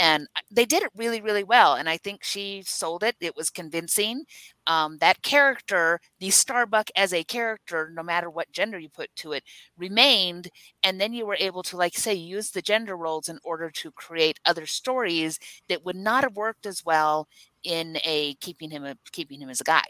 [0.00, 3.50] and they did it really really well and i think she sold it it was
[3.50, 4.24] convincing.
[4.66, 9.32] Um, that character the starbuck as a character no matter what gender you put to
[9.32, 9.42] it
[9.76, 10.48] remained
[10.84, 13.90] and then you were able to like say use the gender roles in order to
[13.90, 17.26] create other stories that would not have worked as well
[17.64, 19.82] in a keeping him a keeping him as a guy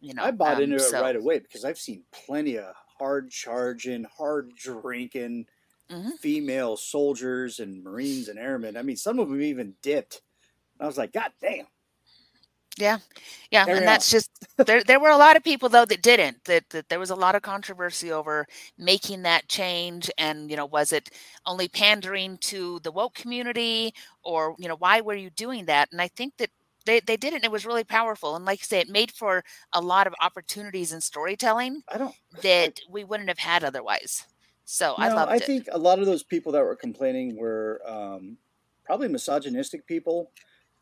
[0.00, 3.30] you know I bought um, into it right away because I've seen plenty of hard
[3.30, 5.46] charging, hard drinking
[5.90, 6.18] Mhm.
[6.18, 8.76] female soldiers and Marines and airmen.
[8.76, 10.22] I mean, some of them even dipped.
[10.80, 11.66] I was like, God damn.
[12.78, 12.98] Yeah,
[13.50, 14.30] yeah, and that's just
[14.66, 14.84] there.
[14.84, 16.44] There were a lot of people though that didn't.
[16.44, 18.46] That, that there was a lot of controversy over
[18.78, 21.10] making that change, and you know, was it
[21.46, 23.92] only pandering to the woke community,
[24.24, 25.88] or you know, why were you doing that?
[25.92, 26.50] And I think that
[26.86, 27.36] they they did it.
[27.38, 30.14] and It was really powerful, and like I say, it made for a lot of
[30.22, 32.14] opportunities in storytelling I don't.
[32.42, 34.24] that we wouldn't have had otherwise.
[34.70, 35.44] So I No, loved I it.
[35.44, 38.36] think a lot of those people that were complaining were um,
[38.84, 40.30] probably misogynistic people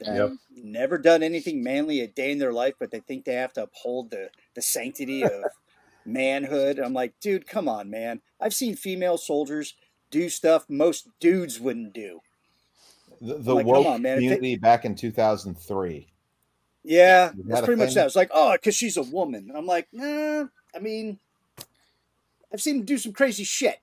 [0.00, 0.32] that Yep.
[0.50, 3.62] never done anything manly a day in their life, but they think they have to
[3.62, 5.44] uphold the, the sanctity of
[6.04, 6.80] manhood.
[6.80, 8.22] I'm like, dude, come on, man.
[8.40, 9.74] I've seen female soldiers
[10.10, 12.18] do stuff most dudes wouldn't do.
[13.20, 14.18] The, the Like, woke on, man.
[14.18, 16.12] If they- community back in 2003.
[16.82, 17.94] Yeah, Is that's pretty much thing?
[17.94, 18.06] that.
[18.06, 19.52] It's like, oh, because she's a woman.
[19.54, 20.46] I'm like, nah.
[20.74, 21.20] I mean,
[22.52, 23.76] I've seen them do some crazy shit.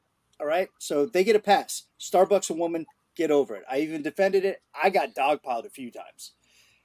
[0.43, 1.83] All right, so they get a pass.
[2.01, 3.63] Starbucks a woman, get over it.
[3.71, 4.61] I even defended it.
[4.83, 6.33] I got dogpiled a few times.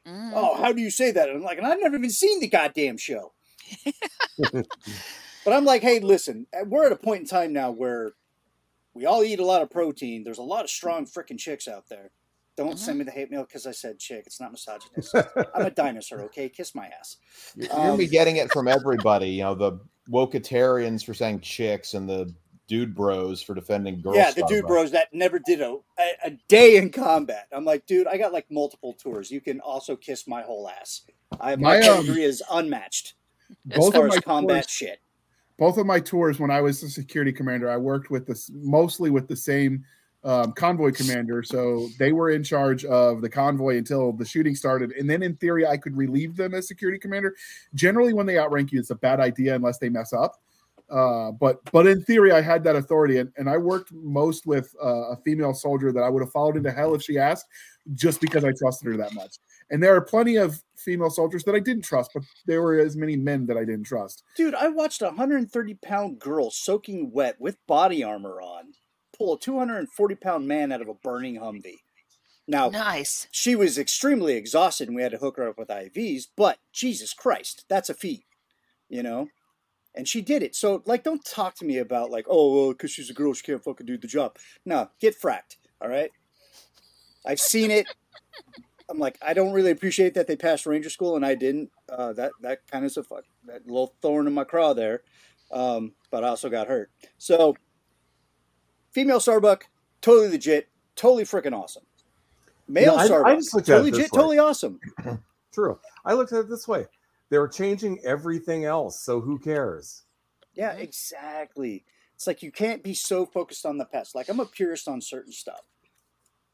[0.07, 0.31] Mm.
[0.33, 1.29] Oh, how do you say that?
[1.29, 3.33] And I'm like, and I've never even seen the goddamn show.
[4.53, 8.13] but I'm like, hey, listen, uh, we're at a point in time now where
[8.95, 10.23] we all eat a lot of protein.
[10.23, 12.13] There's a lot of strong freaking chicks out there.
[12.57, 12.79] Don't Mhm.
[12.79, 14.23] send me the hate mail because I said chick.
[14.27, 15.15] It's not misogynist.
[15.53, 16.49] I'm a dinosaur, okay?
[16.49, 17.17] Kiss my ass.
[17.57, 19.31] You're gonna be Um, getting it from everybody.
[19.31, 22.33] You know, the wokeitarians for saying chicks and the
[22.69, 24.17] dude bros for defending girls.
[24.17, 27.49] yeah, the dude bros that never did a, a, a day in combat.
[27.51, 29.31] I'm like, dude, I got like multiple tours.
[29.31, 31.03] You can also kiss my whole ass.
[31.41, 33.15] I, my My, um, is unmatched
[33.71, 35.01] as Both far of as my combat tours, shit.
[35.59, 39.11] both of my tours when I was a security commander, I worked with this mostly
[39.11, 39.85] with the same
[40.25, 41.43] um, convoy commander.
[41.43, 45.37] So they were in charge of the convoy until the shooting started, and then in
[45.37, 47.35] theory, I could relieve them as security commander.
[47.75, 50.41] Generally, when they outrank you, it's a bad idea unless they mess up.
[50.91, 54.75] Uh, but but in theory, I had that authority, and, and I worked most with
[54.83, 57.47] uh, a female soldier that I would have followed into hell if she asked.
[57.95, 59.37] just because I trusted her that much.
[59.71, 62.97] And there are plenty of female soldiers that I didn't trust, but there were as
[62.97, 64.23] many men that I didn't trust.
[64.37, 68.73] Dude, I watched a 130 pound girl soaking wet with body armor on
[69.17, 71.81] pull a 240 pound man out of a burning Humvee.
[72.47, 73.27] Now, Nice.
[73.31, 77.13] she was extremely exhausted and we had to hook her up with IVs, but Jesus
[77.13, 78.25] Christ, that's a feat,
[78.89, 79.29] you know?
[79.99, 80.55] And she did it.
[80.55, 83.43] So, like, don't talk to me about, like, oh, well, because she's a girl, she
[83.43, 84.37] can't fucking do the job.
[84.65, 86.13] No, get fracked, all right?
[87.27, 87.87] I've seen it.
[88.89, 91.71] I'm like, I don't really appreciate that they passed Ranger School and I didn't.
[91.89, 95.03] Uh, that that kind of a fuck, that little thorn in my craw there.
[95.51, 96.91] Um, but I also got hurt.
[97.19, 97.57] So,
[98.93, 99.67] female Starbuck,
[100.01, 101.83] totally legit, totally freaking awesome.
[102.69, 104.17] Male I- I Starbuck, looked totally legit, way.
[104.17, 104.81] totally awesome.
[105.53, 105.79] True.
[106.05, 106.87] I looked at it this way.
[107.31, 110.05] They were changing everything else, so who cares?
[110.55, 111.85] Yeah, exactly.
[112.15, 114.15] It's like you can't be so focused on the past.
[114.15, 115.61] Like I'm a purist on certain stuff,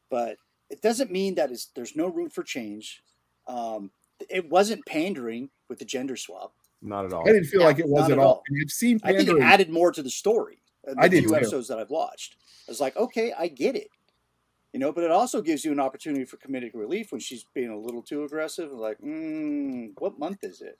[0.09, 0.37] but
[0.69, 3.01] it doesn't mean that is there's no room for change.
[3.47, 3.91] Um,
[4.29, 6.53] it wasn't pandering with the gender swap.
[6.81, 7.27] Not at all.
[7.27, 8.25] I didn't feel Yeah, like it was at at all.
[8.25, 8.43] all.
[8.47, 10.59] And I've seen I think it added more to the story.
[10.87, 11.35] uh, The I did few too.
[11.35, 12.37] episodes that I've watched.
[12.67, 13.87] I was like, okay, I get it.
[14.75, 17.69] You know, but it also gives you an opportunity for comedic relief when she's being
[17.69, 18.73] a little too aggressive.
[18.73, 20.77] Like, mm, what month is it?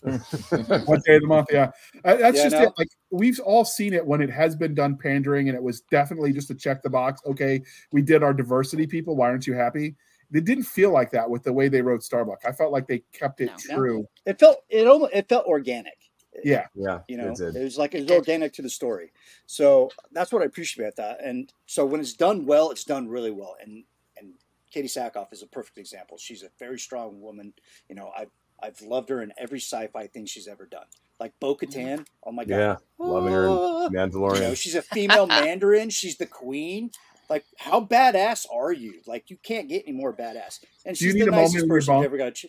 [0.86, 1.48] one day of the month.
[1.50, 1.72] Yeah,
[2.04, 2.62] that's Yeah, just no.
[2.62, 2.72] it.
[2.78, 6.32] Like we've all seen it when it has been done pandering, and it was definitely
[6.32, 7.20] just to check the box.
[7.26, 7.60] Okay,
[7.90, 9.16] we did our diversity, people.
[9.16, 9.96] Why aren't you happy?
[10.32, 12.42] It didn't feel like that with the way they wrote Starbuck.
[12.46, 13.74] I felt like they kept it No.
[13.74, 14.08] true.
[14.24, 15.98] It felt it almost it felt organic.
[16.44, 19.12] Yeah, Yeah, you know it it was like it was organic to the story.
[19.46, 21.24] So that's what i appreciate about that.
[21.24, 23.56] And so when it's done well it's done really well.
[23.62, 23.84] And
[24.16, 24.32] and
[24.74, 26.16] Katee Sackhoff is a perfect example.
[26.18, 27.52] She's a very strong woman.
[27.88, 28.30] You know i've
[28.62, 30.86] i've loved her in every sci-fi thing she's ever done.
[31.20, 32.56] Like bo-katan oh my god.
[32.56, 33.86] Yeah, loving her Ah.
[33.86, 34.56] in you know, Mandalorian.
[34.56, 35.90] she's a female mandarin.
[35.90, 36.90] She's the queen.
[37.28, 39.00] Like how badass are you?
[39.06, 40.60] Like you can't get any more badass.
[40.84, 42.42] And Do you she's need the a nicest in person you've ever got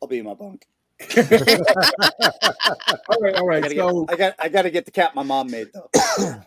[0.00, 0.66] i'll be in my bunk
[3.08, 5.14] all right, all I gotta, So, get, I got I got to get the cap
[5.14, 5.90] my mom made though.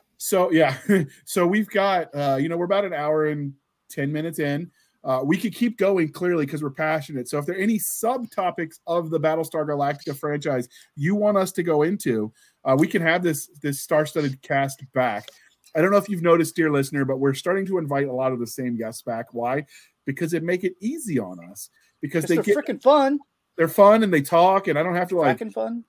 [0.18, 0.78] so yeah,
[1.26, 3.54] so we've got uh, you know we're about an hour and
[3.90, 4.72] ten minutes in.
[5.04, 7.30] Uh, we could keep going clearly because we're passionate.
[7.30, 11.64] So if there are any subtopics of the Battlestar Galactica franchise you want us to
[11.64, 12.34] go into,
[12.64, 15.30] uh, we can have this this star-studded cast back.
[15.76, 18.32] I don't know if you've noticed, dear listener, but we're starting to invite a lot
[18.32, 19.28] of the same guests back.
[19.34, 19.66] Why?
[20.06, 21.70] Because it make it easy on us.
[22.02, 23.20] Because Because they get freaking fun,
[23.58, 25.84] they're fun and they talk, and I don't have to like cracking fun.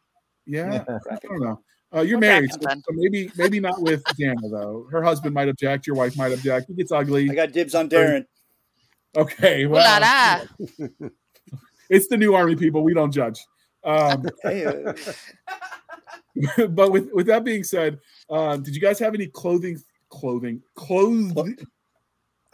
[0.46, 0.84] yeah.
[0.88, 1.60] I don't know.
[1.94, 4.88] Uh, you're We're married, so, so maybe maybe not with Jana though.
[4.90, 5.86] Her husband might object.
[5.86, 6.68] Your wife might object.
[6.68, 7.30] It gets ugly.
[7.30, 8.26] I got dibs on Darrin.
[9.16, 10.46] Okay, Ooh la well,
[11.88, 12.82] it's the new army people.
[12.82, 13.38] We don't judge.
[13.84, 14.92] Um, uh,
[16.68, 17.98] but with with that being said,
[18.30, 19.80] um, did you guys have any clothing
[20.10, 21.32] clothing clothes?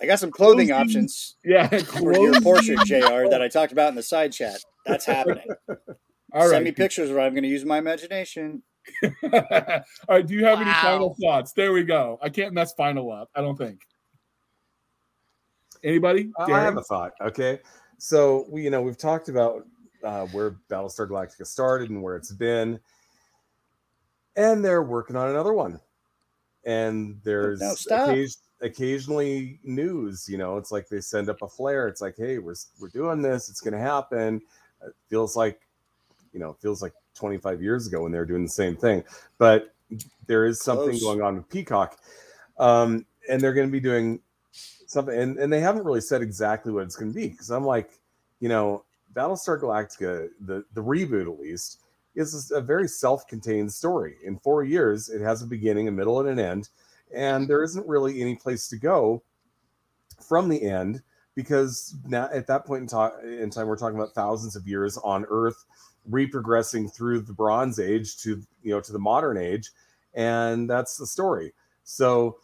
[0.00, 0.86] I got some clothing Clothing.
[0.86, 2.42] options Yeah, for your clothing.
[2.42, 3.28] portrait, Jr.
[3.30, 4.60] That I talked about in the side chat.
[4.86, 5.46] That's happening.
[6.34, 8.62] All Send me pictures where I'm going to use my imagination.
[9.22, 9.30] All
[10.08, 10.26] right.
[10.26, 11.52] Do you have any final thoughts?
[11.52, 12.18] There we go.
[12.22, 13.28] I can't mess final up.
[13.34, 13.80] I don't think.
[15.84, 16.30] Anybody?
[16.38, 17.12] Uh, I have a thought.
[17.20, 17.58] Okay,
[17.98, 19.66] so we, you know, we've talked about
[20.04, 22.78] uh, where Battlestar Galactica started and where it's been,
[24.36, 25.80] and they're working on another one.
[26.64, 28.10] And there's No, stop.
[28.10, 30.28] occas- occasionally news.
[30.28, 31.88] You know, it's like they send up a flare.
[31.88, 33.50] It's like, hey, we're we're doing this.
[33.50, 34.40] It's going to happen.
[34.86, 35.60] It feels like,
[36.32, 39.04] you know, it feels like 25 years ago when they were doing the same thing.
[39.38, 39.74] But
[40.26, 41.02] there is something Close.
[41.02, 41.98] going on with Peacock,
[42.58, 44.20] um, and they're going to be doing
[44.92, 47.64] something and, and they haven't really said exactly what it's going to be because i'm
[47.64, 47.98] like
[48.40, 48.84] you know
[49.14, 51.80] battlestar galactica the the reboot at least
[52.14, 56.28] is a very self-contained story in four years it has a beginning a middle and
[56.28, 56.68] an end
[57.14, 59.22] and there isn't really any place to go
[60.20, 61.02] from the end
[61.34, 64.98] because now at that point in, time, in time we're talking about thousands of years
[64.98, 65.64] on earth
[66.10, 69.70] reprogressing through the bronze age to you know to the modern age
[70.14, 71.52] and that's the story.
[71.84, 72.38] So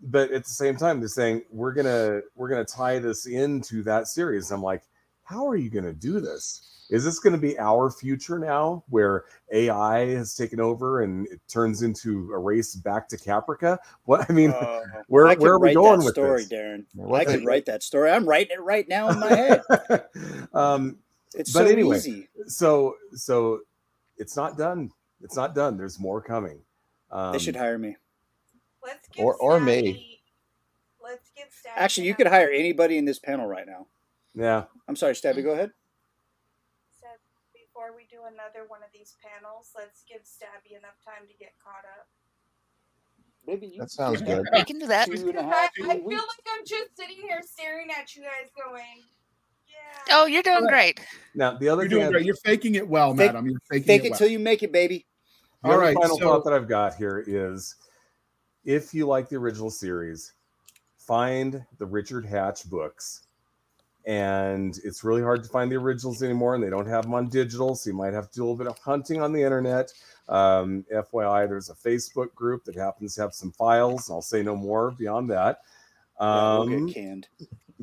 [0.00, 4.08] but at the same time they're saying we're gonna we're gonna tie this into that
[4.08, 4.50] series.
[4.50, 4.82] I'm like
[5.26, 10.06] how are you gonna do this is this gonna be our future now where ai
[10.06, 14.50] has taken over and it turns into a race back to caprica what i mean
[14.52, 16.86] Uh, where I where are we going that with story, this Darrin.
[16.94, 18.10] What I the- could write that story.
[18.10, 19.62] I'm writing it right now in my head.
[20.54, 20.98] um
[21.34, 22.28] It's But so anyway, easy.
[22.46, 23.60] so so
[24.16, 24.90] it's not done
[25.20, 26.60] it's not done there's more coming
[27.10, 27.96] um, They should hire me.
[28.82, 30.20] Let's give Or- or me.
[31.02, 33.86] Let's give Stabby Actually, you could hire anybody in this panel right now.
[34.36, 35.42] Yeah I'm sorry, Stabby.
[35.42, 35.70] Go ahead.
[36.96, 37.18] Stab,
[37.52, 41.52] before we do another one of these panels, let's give Stabby enough time to get
[41.62, 42.06] caught up.
[43.46, 44.46] maybe you That sounds good.
[44.52, 45.06] We can do that.
[45.10, 48.22] two and a I, half I feel like I'm just sitting here staring at you
[48.22, 49.02] guys going,
[49.68, 50.14] yeah.
[50.16, 51.00] Oh, you're doing great.
[51.34, 52.24] Now, the other You're thing, doing I- great.
[52.26, 53.48] You're faking it well, Fake- madam.
[53.48, 54.18] You're faking Fake it it well.
[54.18, 55.04] till you make it, baby.
[55.62, 57.74] the All other right, final so- thought that I've got here is
[58.64, 60.32] if you like the original series,
[60.98, 63.25] find the Richard Hatch books.
[64.06, 67.28] And it's really hard to find the originals anymore, and they don't have them on
[67.28, 69.92] digital, so you might have to do a little bit of hunting on the internet.
[70.28, 74.08] Um, FYI, there's a Facebook group that happens to have some files.
[74.08, 75.60] I'll say no more beyond that.
[76.20, 77.28] Yeah, Um, we'll get canned.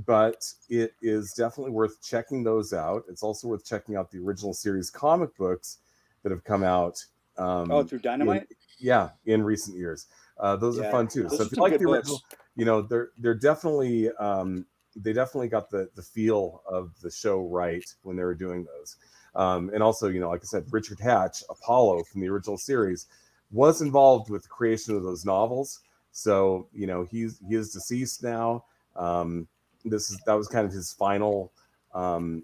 [0.05, 3.03] but it is definitely worth checking those out.
[3.09, 5.79] It's also worth checking out the original series comic books
[6.23, 7.03] that have come out.
[7.37, 8.47] Um, Oh, through Dynamite.
[8.79, 10.07] yeah, in recent years.
[10.37, 11.27] Uh, those are fun too.
[11.29, 12.07] so if you like the books.
[12.09, 12.21] original,
[12.55, 17.47] you know they're they're definitely um, they definitely got the the feel of the show
[17.47, 18.97] right when they were doing those.
[19.35, 23.07] Um, and also, you know, like I said, Richard Hatch, Apollo from the original series,
[23.51, 25.81] was involved with the creation of those novels.
[26.11, 28.65] So you know he's he is deceased now.
[28.95, 29.47] Um,
[29.83, 31.51] this is that was kind of his final
[31.93, 32.43] um,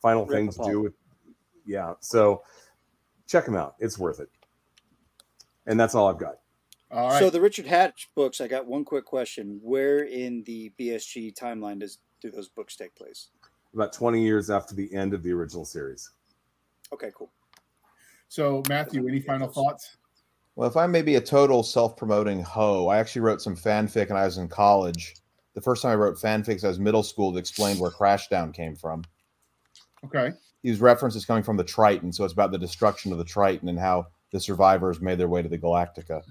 [0.00, 0.94] final thing to do with
[1.66, 1.94] yeah.
[2.00, 2.42] So
[3.26, 4.30] check him out; it's worth it.
[5.66, 6.38] And that's all I've got.
[6.92, 7.18] All right.
[7.18, 8.40] So the Richard Hatch books.
[8.40, 12.94] I got one quick question: Where in the BSG timeline does do those books take
[12.94, 13.28] place?
[13.74, 16.10] About 20 years after the end of the original series.
[16.92, 17.30] Okay, cool.
[18.28, 19.96] So, Matthew, any final thoughts?
[20.56, 24.18] Well, if I may be a total self-promoting hoe, I actually wrote some fanfic when
[24.18, 25.14] I was in college.
[25.54, 27.30] The first time I wrote fanfics, I was middle school.
[27.30, 29.04] That explained where Crashdown came from.
[30.04, 30.32] Okay.
[30.62, 33.78] These references coming from the Triton, so it's about the destruction of the Triton and
[33.78, 36.22] how the survivors made their way to the Galactica.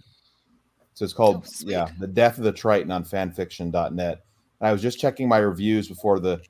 [1.00, 4.26] So it's called, Oh, yeah, the Death of the Triton on fanfiction.net.
[4.60, 6.42] And I was just checking my reviews before the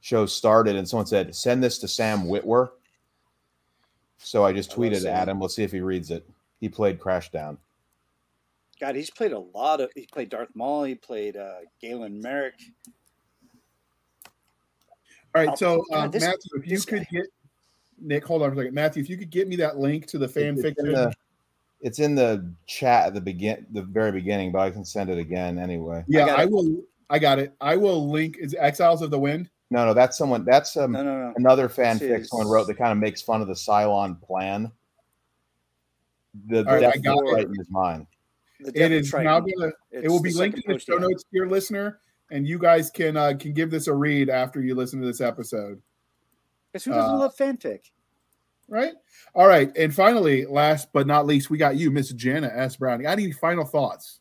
[0.00, 2.70] show started, and someone said, "Send this to Sam Witwer."
[4.16, 5.14] So I just tweeted Sam.
[5.14, 5.38] at him.
[5.38, 6.26] Let's see if he reads it.
[6.60, 7.58] He played Crashdown.
[8.80, 9.90] God, he's played a lot of.
[9.94, 10.84] He played Darth Maul.
[10.84, 12.54] He played uh, Galen Marek.
[15.34, 15.50] All right.
[15.50, 17.08] Oh, So, God, um, this- Matthew, if you could guy.
[17.18, 17.26] get
[18.00, 18.74] Nick, hold on for a second.
[18.74, 21.12] Matthew, if you could get me that link to the fan It's fiction.
[21.80, 25.10] The- It's in the chat at the begin, the very beginning, but I can send
[25.10, 26.04] it again anyway.
[26.08, 26.82] yeah, got I, will.
[27.08, 27.54] I got it.
[27.60, 28.36] I will link.
[28.38, 29.50] Is Exiles of the Wind?
[29.70, 30.44] No, no, that's someone.
[30.44, 31.32] That's um, No, no, no.
[31.36, 34.70] another fanfic someone wrote that kind of makes fun of the Cylon plan.
[36.48, 37.18] The All right, death I of got.
[37.28, 38.06] Triton is mine.
[38.60, 39.24] The Death It Triton.
[39.26, 39.72] now gonna.
[39.90, 41.08] It's it will be linked in the show post, yeah.
[41.08, 42.00] notes, dear listener,
[42.30, 45.20] and you guys can uh, can give this a read after you listen to this
[45.20, 45.80] episode.
[46.72, 47.80] Guess who doesn't uh, love fanfic?
[48.70, 48.92] Right.
[49.34, 49.76] All right.
[49.76, 52.76] And finally, last but not least, we got you, Miss Jana S.
[52.76, 53.02] Brown.
[53.02, 54.20] Got any final thoughts?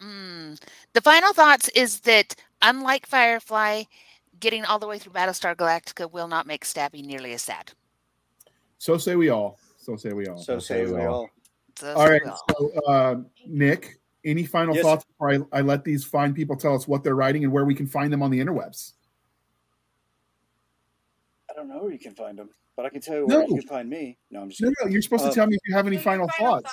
[0.00, 0.60] Mm.
[0.92, 3.84] The final thoughts is that unlike Firefly,
[4.38, 7.72] getting all the way through Battlestar Galactica will not make Stabby nearly as sad.
[8.78, 9.58] So say we all.
[9.78, 10.38] So say we all.
[10.38, 11.28] So Okay, say we all.
[11.76, 12.22] So, all so right.
[12.24, 12.44] well.
[12.50, 13.16] So, uh,
[13.46, 17.02] Nick, any final Yes, thoughts before I, I let these fine people tell us what
[17.02, 18.92] they're writing and where we can find them on the interwebs?
[21.62, 23.46] I don't know where you can find them, but I can tell you where No.
[23.46, 24.18] you can find me.
[24.32, 24.74] No, I'm just No, kidding.
[24.84, 26.72] no, you're supposed Uh, to tell me if you have any Your final, thoughts.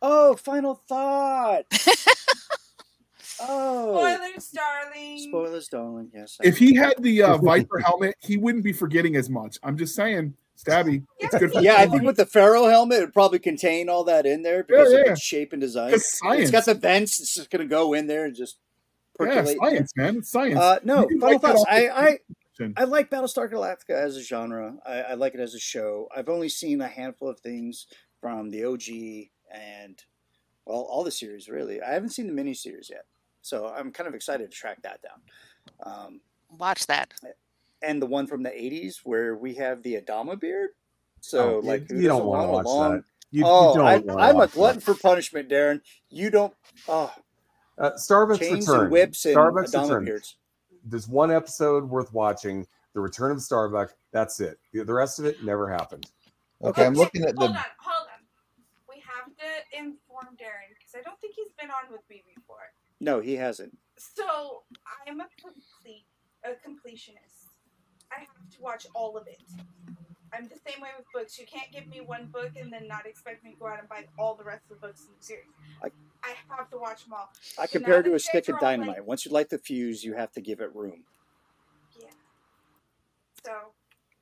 [0.00, 1.64] Oh, final thought.
[3.40, 5.18] oh, Spoilers, darling.
[5.18, 6.10] spoilers, darling.
[6.14, 6.36] Yes.
[6.40, 9.58] I If he had the uh, Viper helmet, he wouldn't be forgetting as much.
[9.64, 13.04] I'm just saying, Stabby, it's good for yeah, I think with the Pharaoh helmet, it
[13.06, 15.94] would probably contain all that in there because Yeah, of its shape and design.
[15.94, 16.42] It's science.
[16.42, 17.20] It's got the vents.
[17.20, 18.58] It's just going to go in there and just
[19.18, 19.58] yeah, percolate.
[19.60, 20.16] science, man.
[20.18, 20.60] It's science.
[20.60, 21.64] Uh, no, final thoughts.
[21.68, 22.18] I, I
[22.68, 22.74] fiction.
[22.82, 24.76] I like Battlestar Galactica as a genre.
[24.86, 26.08] I, I like it as a show.
[26.16, 27.86] I've only seen a handful of things
[28.20, 30.02] from the OG and
[30.64, 31.82] well, all the series really.
[31.82, 33.04] I haven't seen the miniseries yet,
[33.40, 35.20] so I'm kind of excited to track that down.
[35.84, 36.20] Um,
[36.58, 37.12] Watch that.
[37.82, 40.70] and the one from the '80s where we have the Adama beard.
[41.20, 43.04] So Oh, like you, who you don't want to watch long- that.
[43.30, 43.86] You, you oh, don't
[44.20, 44.84] I, I'm a glutton that.
[44.84, 45.80] for punishment, Darrin.
[46.10, 46.52] You don't.
[46.86, 47.10] Oh,
[47.78, 48.82] Uh, Starbucks chains Return.
[48.82, 50.04] and whips and Starbucks Adama Return.
[50.04, 50.36] beards.
[50.84, 52.66] There's one episode worth watching.
[52.94, 53.94] The Return of Starbuck.
[54.12, 54.58] That's it.
[54.72, 56.06] The, the rest of it never happened.
[56.62, 57.40] Okay, I'm looking at the.
[57.40, 57.58] Hold the.
[57.58, 58.24] on, hold on.
[58.88, 62.72] We have to inform Darrin because I don't think he's been on with me before.
[63.00, 63.76] No, he hasn't.
[63.96, 64.62] So
[65.06, 66.06] I'm a complete
[66.44, 67.50] a completionist.
[68.10, 69.40] I have to watch all of it.
[70.34, 71.38] I'm the same way with books.
[71.38, 73.88] You can't give me one book and then not expect me to go out and
[73.88, 75.46] buy all the rest of the books in the series.
[75.82, 75.90] I-
[76.24, 77.30] I have to watch them all.
[77.58, 79.04] I And compare it to a stick of guys are all, like- dynamite.
[79.04, 81.04] Once you light the fuse, you have to give it room.
[82.00, 82.06] Yeah.
[83.44, 83.52] So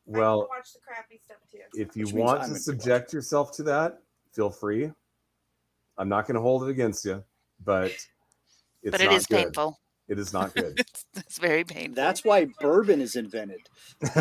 [0.07, 1.59] Well, have watch the crappy stuff too.
[1.75, 4.91] if you want I'm to gonna subject yourself to that, feel free.
[5.99, 7.23] I'm not going to hold it against you,
[7.63, 8.09] but it's
[8.91, 9.37] but it not is good.
[9.45, 9.79] painful.
[10.09, 10.75] It is not good.
[10.81, 11.95] it's, it's very painful.
[11.95, 13.61] That's why bourbon is invented.
[14.03, 14.15] I mean,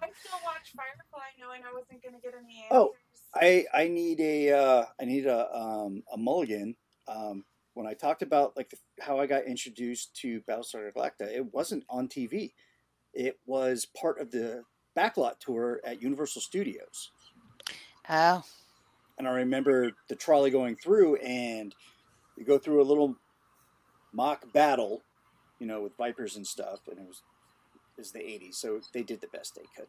[0.00, 2.70] I still watch Firefly knowing I wasn't going to get any answers.
[2.70, 2.94] Oh,
[3.34, 6.76] I I need a uh, I need a um, a mulligan.
[7.06, 7.44] Um,
[7.74, 11.84] when I talked about like the, how I got introduced to Battlestar Galactica, it wasn't
[11.88, 12.52] on TV.
[13.14, 14.64] It was part of the
[14.96, 17.12] backlot tour at Universal Studios.
[18.08, 18.42] Oh,
[19.18, 21.74] And I remember the trolley going through, and
[22.36, 23.16] you go through a little
[24.12, 25.02] mock battle,
[25.60, 27.22] you know, with vipers and stuff, and it was
[27.98, 29.88] is the 80s, so they did the best they could.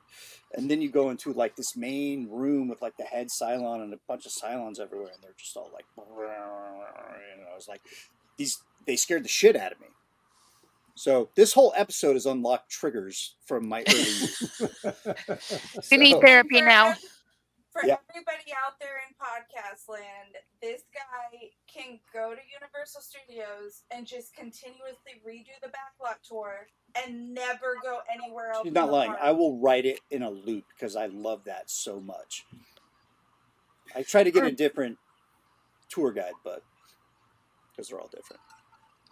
[0.54, 3.94] And then you go into like this main room with like the head Cylon and
[3.94, 7.82] a bunch of Cylons everywhere, and they're just all like, you know, I was like,
[8.38, 9.88] these they scared the shit out of me.
[10.96, 14.72] So this whole episode has unlocked triggers from my early youth.
[15.92, 16.94] you need therapy now.
[17.72, 17.98] For Yeah.
[18.10, 24.36] everybody out there in podcast land, this guy can go to Universal Studios and just
[24.36, 28.64] continuously redo the backlot tour and never go anywhere else.
[28.64, 29.12] She's in not lying.
[29.12, 29.20] park.
[29.22, 32.46] I will write it in a loop because I love that so much.
[33.96, 34.98] I try to get a different
[35.90, 36.64] tour guide, but
[37.72, 38.42] because they're all different.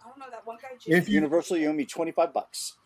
[0.04, 0.68] I don't know that one guy.
[0.74, 2.76] Just, If you- Universal, you owe me twenty five bucks.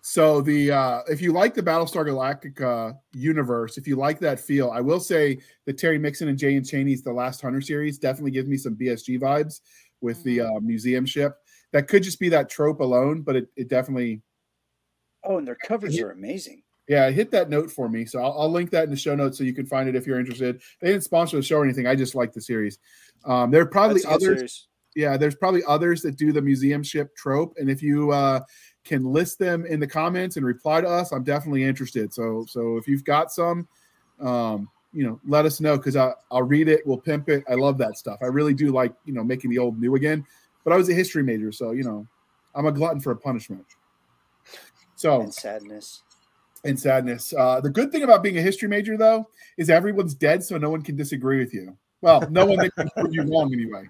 [0.00, 4.70] So the uh, if you like the Battlestar Galactica universe, if you like that feel,
[4.70, 6.62] I will say that Terry Mixon and J.N.
[6.62, 9.62] Chaney's The Last Hunter series definitely gives me some BSG vibes
[10.00, 11.34] with the uh, museum ship.
[11.72, 14.22] That could just be that trope alone, but it, it definitely
[15.26, 16.62] Oh, and their covers are amazing.
[16.88, 18.04] yeah, hit that note for me.
[18.04, 20.06] So I'll, I'll link that in the show notes so you can find it if
[20.06, 20.60] you're interested.
[20.80, 21.86] They didn't sponsor the show or anything.
[21.86, 22.78] I just like the series.
[23.24, 24.68] Um, there are probably That's others.
[24.94, 28.40] yeah there's probably others that do the museum ship trope and if you uh
[28.84, 32.76] can list them in the comments and reply to us i'm definitely interested so so
[32.76, 33.66] if you've got some
[34.20, 37.76] um you know let us know because i'll read it we'll pimp it i love
[37.76, 40.24] that stuff i really do like you know making the old new again
[40.64, 42.06] but i was a history major so you know
[42.54, 43.66] i'm a glutton for a punishment
[44.96, 46.02] so And sadness.
[46.64, 47.32] and sadness.
[47.32, 50.70] Uh, the good thing about being a history major, though, is everyone's dead, so no
[50.70, 51.76] one can disagree with you.
[52.02, 53.88] Well, no one that can prove you wrong anyway.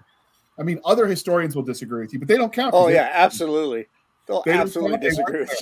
[0.59, 2.73] I mean, other historians will disagree with you, but they don't count.
[2.75, 3.87] Oh yeah, absolutely.
[4.27, 5.57] They'll They absolutely disagree with you.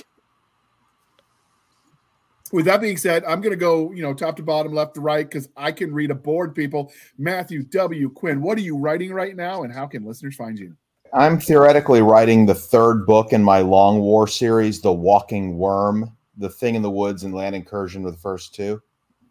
[2.52, 5.00] With that being said, I'm going to go, you know, top to bottom, left to
[5.00, 6.54] right, because I can read a board.
[6.54, 8.08] People, Matthew W.
[8.10, 10.76] Quinn, what are you writing right now, and how can listeners find you?
[11.16, 16.50] I'm theoretically writing the third book in my Long War series, The Walking Worm, The
[16.50, 18.82] Thing in the Woods, and Land Incursion with the first two.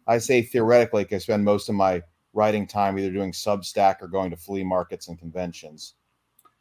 [0.08, 2.02] I say theoretically because I spend most of my
[2.32, 5.94] writing time either doing Substack or going to flea markets and conventions.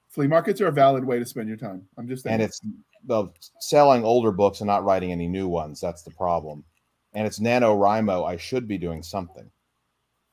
[0.09, 1.81] Flea markets are a valid way to spend your time.
[1.97, 2.35] I'm just saying.
[2.35, 2.61] And it's
[3.05, 3.29] the
[3.61, 5.81] selling older books and not writing any new ones.
[5.81, 6.63] That's the problem.
[7.15, 8.27] And it's NaNoWriMo.
[8.29, 9.49] I should be doing something.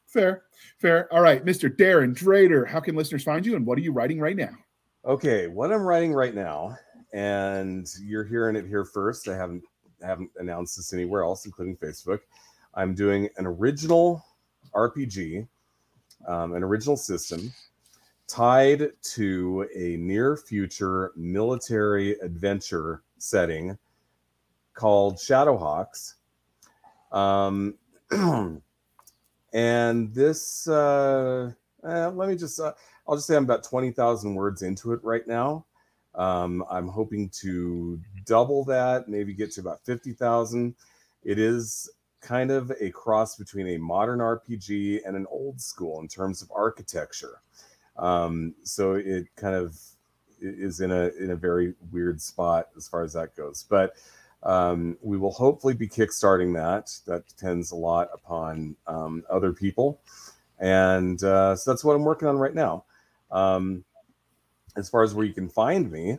[0.07, 0.43] fair,
[0.81, 1.11] fair.
[1.11, 1.75] All right, Mr.
[1.75, 4.51] Darrin Drader, how can listeners find you, and what are you writing right now?
[5.05, 6.77] Okay, what I'm writing right now,
[7.13, 9.27] and you're hearing it here first.
[9.27, 9.65] I haven't
[10.01, 12.21] haven't announced this anywhere else, including Facebook.
[12.75, 14.25] I'm doing an original
[14.73, 15.49] RPG,
[16.29, 17.53] um, an original system,
[18.29, 23.77] tied to a near future military adventure setting
[24.73, 26.15] called Shadowhawks.
[27.11, 27.75] Um,
[29.53, 31.51] and this, uh,
[31.83, 32.61] uh, let me just.
[32.61, 32.73] Uh,
[33.07, 35.67] I'll just say I'm about 20,000 words into it right now.
[36.15, 40.75] Um, I'm hoping to double that, maybe get to about 50,000.
[41.25, 46.09] It is kind of a cross between a modern RPG and an old school in
[46.09, 47.41] terms of architecture.
[47.97, 49.79] Um, so it kind of
[50.41, 53.65] is in a in a very weird spot as far as that goes.
[53.69, 53.95] But
[54.43, 56.93] um, we will hopefully be kickstarting that.
[57.07, 60.01] That depends a lot upon um, other people,
[60.59, 62.85] and uh, so that's what I'm working on right now.
[63.33, 63.85] Um,
[64.77, 66.19] as far as where you can find me,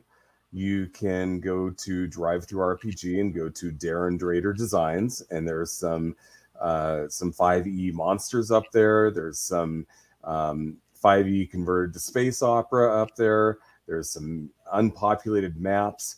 [0.51, 6.15] you can go to DriveThruRPG and go to Darrin Drader Designs, and there's some
[6.59, 9.11] uh, some 5e monsters up there.
[9.11, 9.87] There's some
[10.23, 13.57] um, 5e converted to space opera up there.
[13.87, 16.17] There's some unpopulated maps.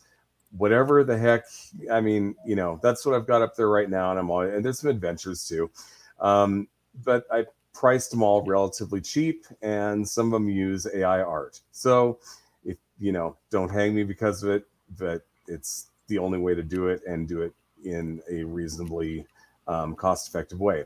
[0.57, 1.45] Whatever the heck,
[1.91, 4.41] I mean, you know, that's what I've got up there right now, and I'm all,
[4.41, 5.71] and there's some adventures too.
[6.19, 6.67] Um,
[7.03, 7.45] but I
[7.75, 11.59] priced them all relatively cheap, and some of them use AI art.
[11.71, 12.19] So,
[12.63, 14.65] if you know, don't hang me because of it,
[14.97, 17.53] but it's the only way to do it and do it
[17.83, 19.27] in a reasonably
[19.67, 20.85] um, cost-effective way.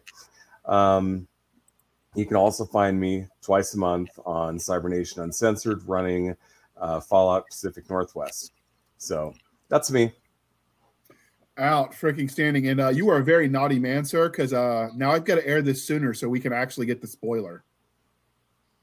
[0.65, 1.27] Um,
[2.15, 6.35] you can also find me twice a month on Cybernation Uncensored, running
[6.77, 8.53] uh, Fallout Pacific Northwest.
[8.97, 9.33] So
[9.69, 10.11] that's me.
[11.59, 14.29] Out freaking standing, and uh, you are a very naughty man, sir.
[14.29, 17.07] Because uh, now I've got to air this sooner so we can actually get the
[17.07, 17.63] spoiler.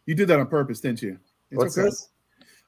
[0.05, 1.19] You did that on purpose, didn't you?
[1.51, 1.87] It's What's okay.
[1.87, 2.11] this?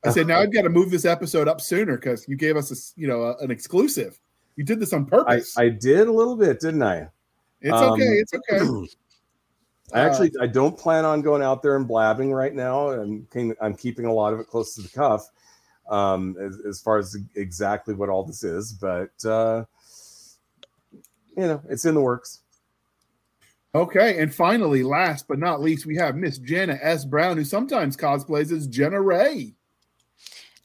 [0.04, 2.70] I said now I've got to move this episode up sooner because you gave us
[2.70, 4.18] a, you know a- an exclusive.
[4.56, 5.56] You did this on purpose.
[5.56, 7.08] I did a little bit, didn't I?
[7.60, 8.04] it's um, okay.
[8.04, 8.64] It's okay.
[9.94, 12.90] I actually I don't plan on going out there and blabbing right now.
[12.90, 13.26] I'm
[13.60, 15.30] I'm keeping a lot of it close to the cuff,
[15.88, 18.72] um, as, as far as exactly what all this is.
[18.72, 19.64] But uh,
[21.38, 22.40] you know, it's in the works.
[23.74, 27.04] Okay, and finally, last but not least, we have Miss Jenna S.
[27.04, 29.54] Brown, who sometimes cosplays as Jenna Ray.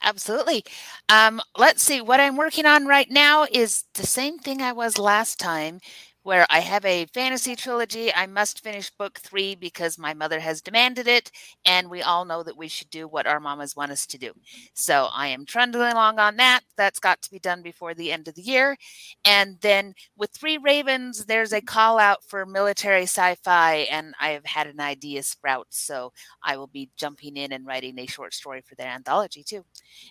[0.02, 0.64] Absolutely.
[1.08, 2.00] Um, let's see.
[2.00, 5.80] What I'm working on right now is the same thing I was last time,
[6.24, 8.12] where I have a fantasy trilogy.
[8.12, 11.30] I must finish book three because my mother has demanded it,
[11.64, 14.32] and we all know that we should do what our mamas want us to do.
[14.72, 16.62] So I am trundling along on that.
[16.76, 18.76] That's got to be done before the end of the year.
[19.24, 24.30] And then with Three Ravens, there's a call out for military sci fi, and I
[24.30, 25.66] have had an idea sprout.
[25.70, 29.64] So I will be jumping in and writing a short story for their anthology too.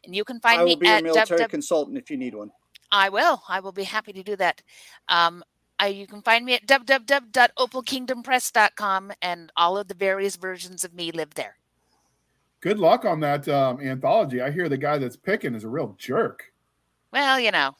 [0.06, 0.74] And you can find me.
[0.74, 1.50] I me will be a military www.
[1.50, 2.52] consultant if you need one.
[2.92, 3.42] I will.
[3.50, 4.62] I will be happy to do that.
[5.10, 5.44] Um,
[5.80, 11.12] I, you can find me at www.opalkingdompress.com, and all of the various versions of me
[11.12, 11.56] live there.
[12.62, 14.42] Good luck on that um, anthology.
[14.42, 16.52] I hear the guy that's picking is a real jerk.
[17.12, 17.72] Well, you know,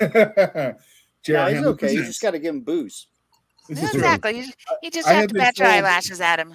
[0.00, 0.76] Jared
[1.26, 1.92] Yeah, he's Hamlin okay.
[1.92, 3.06] You just got to give him booze.
[3.68, 4.38] This is exactly.
[4.38, 4.44] You,
[4.82, 6.54] you just I have have to been bat your eyelashes at him.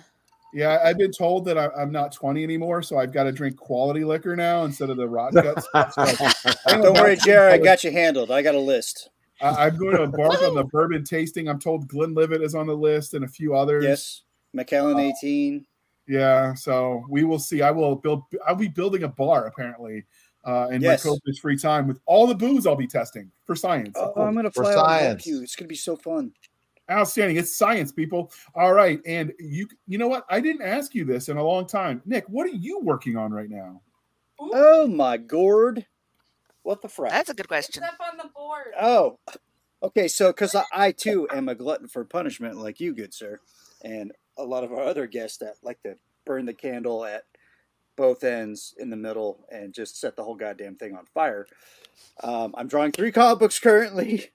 [0.54, 3.56] Yeah, I've been told that I, I'm not 20 anymore, so I've got to drink
[3.56, 5.94] quality liquor now instead of the rot gut stuff.
[5.94, 6.06] So
[6.68, 7.54] Don't worry, about to- Jared.
[7.54, 8.32] I got you handled.
[8.32, 9.10] I got a list.
[9.42, 11.48] I, I'm going to embark on the bourbon tasting.
[11.48, 13.84] I'm told Glenlivet is on the list and a few others.
[13.84, 14.22] Yes.
[14.54, 15.66] Macallan 18.
[16.08, 17.62] Yeah, so we will see.
[17.62, 18.24] I will build.
[18.46, 20.04] I'll be building a bar apparently
[20.44, 21.06] uh, in Yes.
[21.06, 23.96] my COVID free time with all the booze I'll be testing for science.
[23.96, 24.14] Oh.
[24.18, 25.28] I'm going to For fly out and science.
[25.28, 25.42] you.
[25.42, 26.34] It's going to be so fun.
[26.90, 27.38] Outstanding.
[27.38, 28.34] It's science, people.
[28.56, 29.68] All right, and you.
[29.88, 30.26] You know what?
[30.30, 32.26] I didn't ask you this in a long time, Nick.
[32.28, 33.82] What are you working on right now?
[34.40, 35.86] Oh, my gourd.
[36.64, 37.10] What the frack?
[37.10, 37.84] That's a good It's question.
[37.84, 38.74] up on the board.
[38.80, 39.18] Oh,
[39.82, 40.08] okay.
[40.08, 43.40] So, because I, I too am a glutton for punishment, like you, good sir,
[43.84, 47.24] and a lot of our other guests that like to burn the candle at
[47.96, 51.46] both ends in the middle and just set the whole goddamn thing on fire.
[52.24, 54.30] Um, I'm drawing three comic books currently.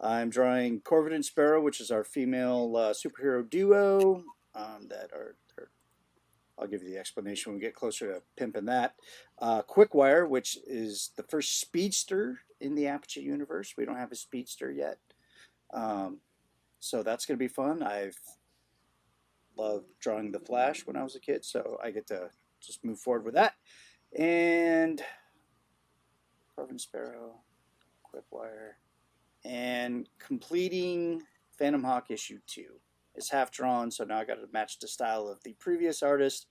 [0.00, 4.22] I'm drawing Corvid and Sparrow, which is our female uh, superhero duo
[4.54, 5.34] um, that are, are.
[6.58, 8.94] I'll give you the explanation when we get closer to pimping that.
[9.38, 13.74] Uh, Quickwire, which is the first speedster in the Aperture universe.
[13.76, 14.98] We don't have a speedster yet.
[15.72, 16.18] Um,
[16.80, 17.82] so that's going to be fun.
[17.82, 18.18] I've
[19.56, 22.30] loved drawing the Flash when I was a kid, so I get to
[22.60, 23.54] just move forward with that.
[24.16, 25.02] And
[26.56, 27.40] Carvin Sparrow,
[28.04, 28.72] Quickwire,
[29.44, 31.22] and completing
[31.58, 32.80] Phantom Hawk issue two.
[33.18, 36.46] It's half drawn, so now I got to match the style of the previous artist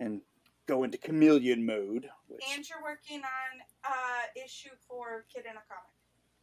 [0.00, 0.22] and
[0.66, 2.10] go into chameleon mode.
[2.26, 5.92] Which, And you're working on uh, issue four of Kid in a Comic.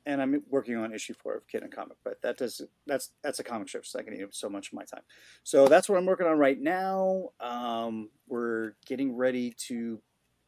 [0.05, 3.39] and I'm working on issue four of Kid a Comic, but that does that's that's
[3.39, 5.03] a comic strip, so I can eat up so much of my time.
[5.43, 7.31] So that's what I'm working on right now.
[7.41, 9.99] Um, we're getting ready to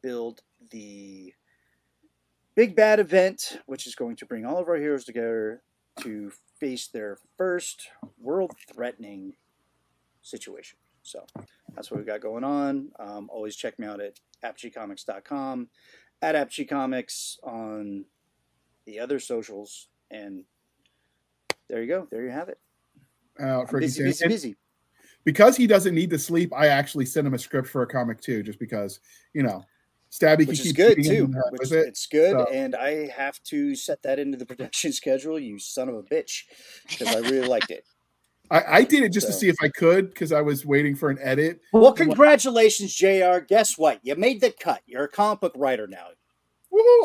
[0.02, 0.40] build
[0.70, 1.34] the
[2.54, 5.62] big bad event, which is going to bring all of our heroes together
[6.00, 6.32] to
[6.64, 9.34] face their first world-threatening
[10.22, 10.78] situation.
[11.02, 11.26] So
[11.74, 12.88] that's what we've got going on.
[12.98, 15.68] Um, always check me out at apogcomics.com,
[16.22, 16.66] at Apogee
[17.42, 18.06] on
[18.86, 20.44] the other socials, and
[21.68, 22.08] there you go.
[22.10, 22.58] There you have it.
[23.38, 24.56] Uh, for busy, busy, busy.
[25.24, 28.22] because he doesn't need to sleep, I actually sent him a script for a comic
[28.22, 29.00] too, just because
[29.34, 29.62] you know,
[30.14, 31.26] Stabby Which is good too.
[31.50, 31.88] Which with it.
[31.88, 35.38] it's good, so- and I have to set that into the production schedule.
[35.38, 36.42] You son of a bitch,
[36.88, 37.84] because I really liked it.
[38.50, 41.08] I, I did it just to see if I could because I was waiting for
[41.10, 41.60] an edit.
[41.72, 43.38] Well, congratulations, Jr.
[43.48, 44.00] Guess what?
[44.02, 44.82] You made the cut.
[44.86, 46.08] You're a comic book writer now.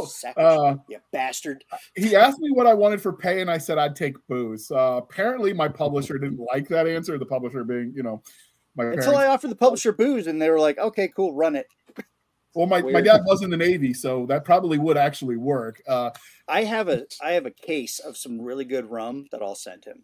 [0.07, 1.63] Sack Uh, you bastard.
[1.95, 4.69] he asked me what I wanted for pay, and I said I'd take booze.
[4.71, 7.17] Uh, apparently, my publisher didn't like that answer.
[7.17, 8.21] The publisher being, you know,
[8.75, 9.19] my Until parents.
[9.19, 11.67] I offered the publisher booze, and they were like, "Okay, cool, run it."
[12.55, 15.81] well, my, my dad was in the Navy, so that probably would actually work.
[15.87, 16.11] Uh,
[16.47, 19.85] I have a I have a case of some really good rum that I'll send
[19.85, 20.03] him.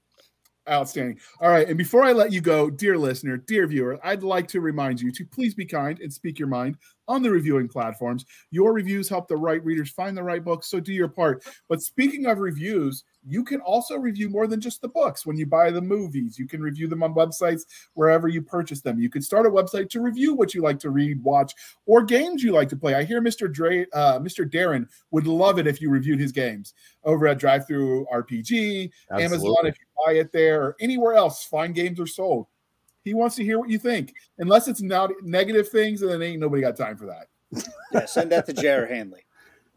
[0.67, 1.19] Outstanding.
[1.41, 1.67] All right.
[1.67, 5.11] And before I let you go, dear listener, dear viewer, I'd like to remind you
[5.11, 6.77] to please be kind and speak your mind
[7.07, 8.25] on the reviewing platforms.
[8.49, 11.43] Your reviews help the right readers find the right books, so do your part.
[11.69, 15.25] But speaking of reviews, you can also review more than just the books.
[15.25, 18.99] When you buy the movies, you can review them on websites wherever you purchase them.
[18.99, 21.53] You can start a website to review what you like to read, watch,
[21.85, 22.93] or games you like to play.
[22.93, 23.51] I hear Mr.
[23.51, 24.49] Dre, uh, Mr.
[24.49, 26.73] Darrin would love it if you reviewed his games
[27.03, 32.07] over at DriveThruRPG, Amazon if you buy it there, or anywhere else fine games are
[32.07, 32.47] sold.
[33.03, 36.39] He wants to hear what you think, unless it's not negative things, and then ain't
[36.39, 37.27] nobody got time for that.
[37.91, 39.21] Yeah, send that to JR Handley.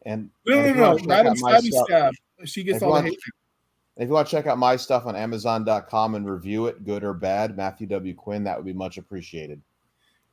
[0.07, 2.15] And No, and no, if no, wanna check Madam Stabby Stab.
[2.45, 3.19] She gets if you all the hate.
[3.99, 7.03] And if you want to check out my stuff on Amazon.com and review it, good
[7.03, 8.15] or bad, Matthew W.
[8.15, 9.61] Quinn, that would be much appreciated.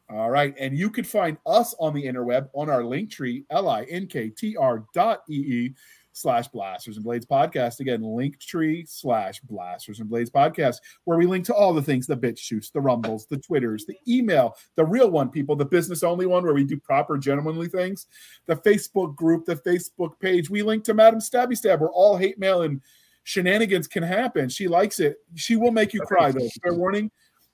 [0.08, 0.54] All right.
[0.60, 5.74] And you can find us on the interweb on our link tree, L-I-N-K-T-R dot E-E
[6.12, 7.80] slash blasters and blades podcast.
[7.80, 12.06] Again, link tree slash blasters and blades podcast, where we link to all the things,
[12.06, 16.04] the bitch shoots, the rumbles, the twitters, the email, the real one, people, the business
[16.04, 18.06] only one where we do proper gentlemanly things,
[18.46, 20.52] the Facebook group, the Facebook page.
[20.52, 22.80] We link to Madam Stabby Stab where all hate mail and
[23.26, 24.47] shenanigans can happen.
[24.47, 25.18] She likes it.
[25.35, 26.47] She will make you cry though.
[26.64, 27.11] Fair warning.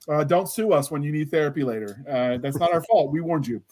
[0.08, 2.04] Uh, don't sue us when you need therapy later.
[2.08, 3.12] Uh, that's not our fault.
[3.12, 3.64] We warned you.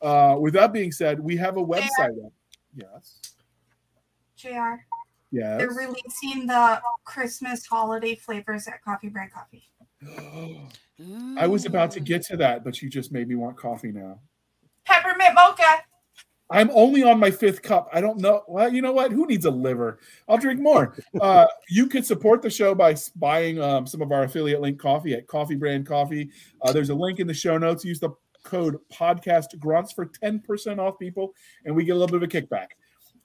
[0.00, 2.24] Uh, with that being said, we have a website.
[2.24, 2.32] Up.
[2.74, 3.20] Yes.
[4.36, 4.76] JR.
[5.30, 5.58] Yes.
[5.58, 9.68] They're releasing the Christmas holiday flavors at Coffee Brand Coffee.
[11.38, 14.20] I was about to get to that, but you just made me want coffee now.
[14.84, 15.82] Peppermint mocha.
[16.50, 17.88] I'm only on my fifth cup.
[17.92, 18.42] I don't know.
[18.48, 19.12] Well, you know what?
[19.12, 19.98] Who needs a liver?
[20.28, 20.94] I'll drink more.
[21.20, 25.14] Uh, you can support the show by buying um, some of our affiliate link coffee
[25.14, 26.30] at Coffee Brand Coffee.
[26.62, 27.84] Uh, there's a link in the show notes.
[27.84, 28.10] Use the
[28.44, 31.34] code podcast grunts for 10% off people,
[31.64, 32.68] and we get a little bit of a kickback.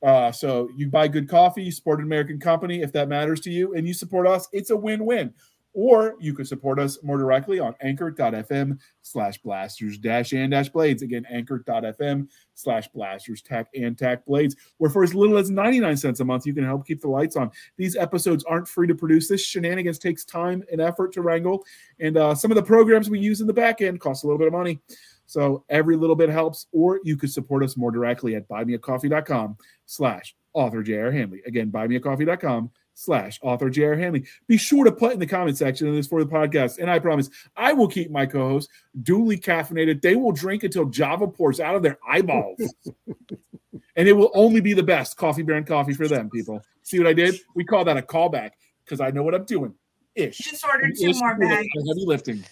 [0.01, 3.49] Uh, so you buy good coffee, you support an American company if that matters to
[3.49, 4.49] you, and you support us.
[4.51, 5.33] It's a win-win.
[5.73, 11.01] Or you could support us more directly on anchor.fm slash blasters dash and dash blades.
[11.01, 16.19] Again, anchor.fm slash blasters tack and tack blades, where for as little as 99 cents
[16.19, 17.49] a month, you can help keep the lights on.
[17.77, 19.27] These episodes aren't free to produce.
[19.27, 21.63] This shenanigans takes time and effort to wrangle.
[21.99, 24.39] And uh, some of the programs we use in the back end cost a little
[24.39, 24.79] bit of money.
[25.25, 30.35] So every little bit helps, or you could support us more directly at buymeacoffee.com slash
[30.53, 31.11] author J.R.
[31.11, 31.41] Handley.
[31.47, 33.95] Again, buymeacoffee.com slash author J.R.
[33.95, 34.25] Handley.
[34.47, 36.79] Be sure to put in the comment section of this for the podcast.
[36.79, 38.71] And I promise I will keep my co-hosts
[39.01, 40.01] duly caffeinated.
[40.01, 42.59] They will drink until Java pours out of their eyeballs.
[43.95, 46.61] and it will only be the best coffee brand coffee for them, people.
[46.83, 47.35] See what I did?
[47.55, 48.51] We call that a callback
[48.83, 49.73] because I know what I'm doing.
[50.15, 50.37] Ish.
[50.37, 51.67] Just ordered two more bags.
[51.87, 52.43] Heavy lifting.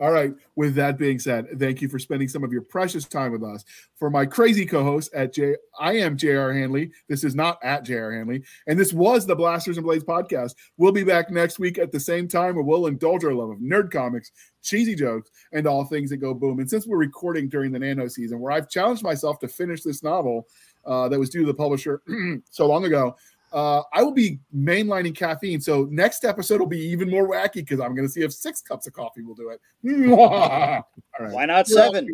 [0.00, 0.32] All right.
[0.56, 3.66] With that being said, thank you for spending some of your precious time with us.
[3.96, 6.54] For my crazy co-host at J, I am J.R.
[6.54, 6.90] Handley.
[7.06, 8.12] This is not at J.R.
[8.12, 10.54] Handley, and this was the Blasters and Blades podcast.
[10.78, 13.58] We'll be back next week at the same time, where we'll indulge our love of
[13.58, 14.32] nerd comics,
[14.62, 16.60] cheesy jokes, and all things that go boom.
[16.60, 20.02] And since we're recording during the Nano season, where I've challenged myself to finish this
[20.02, 20.48] novel
[20.86, 22.02] uh, that was due to the publisher
[22.50, 23.16] so long ago,
[23.52, 25.60] uh, I will be mainlining caffeine.
[25.60, 28.60] So next episode will be even more wacky because I'm going to see if six
[28.60, 29.60] cups of coffee will do it.
[30.10, 30.84] All
[31.18, 31.32] right.
[31.32, 32.06] Why not seven?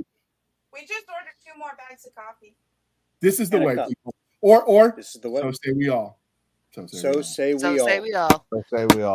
[0.73, 2.55] We just ordered two more bags of coffee.
[3.21, 4.15] This is the And way, people.
[4.41, 5.41] Or or This is the way.
[5.43, 6.19] so say we all.
[6.73, 7.23] So say we So all.
[7.23, 7.87] say we So all.
[7.89, 8.47] say we all.
[8.53, 9.15] So say we all.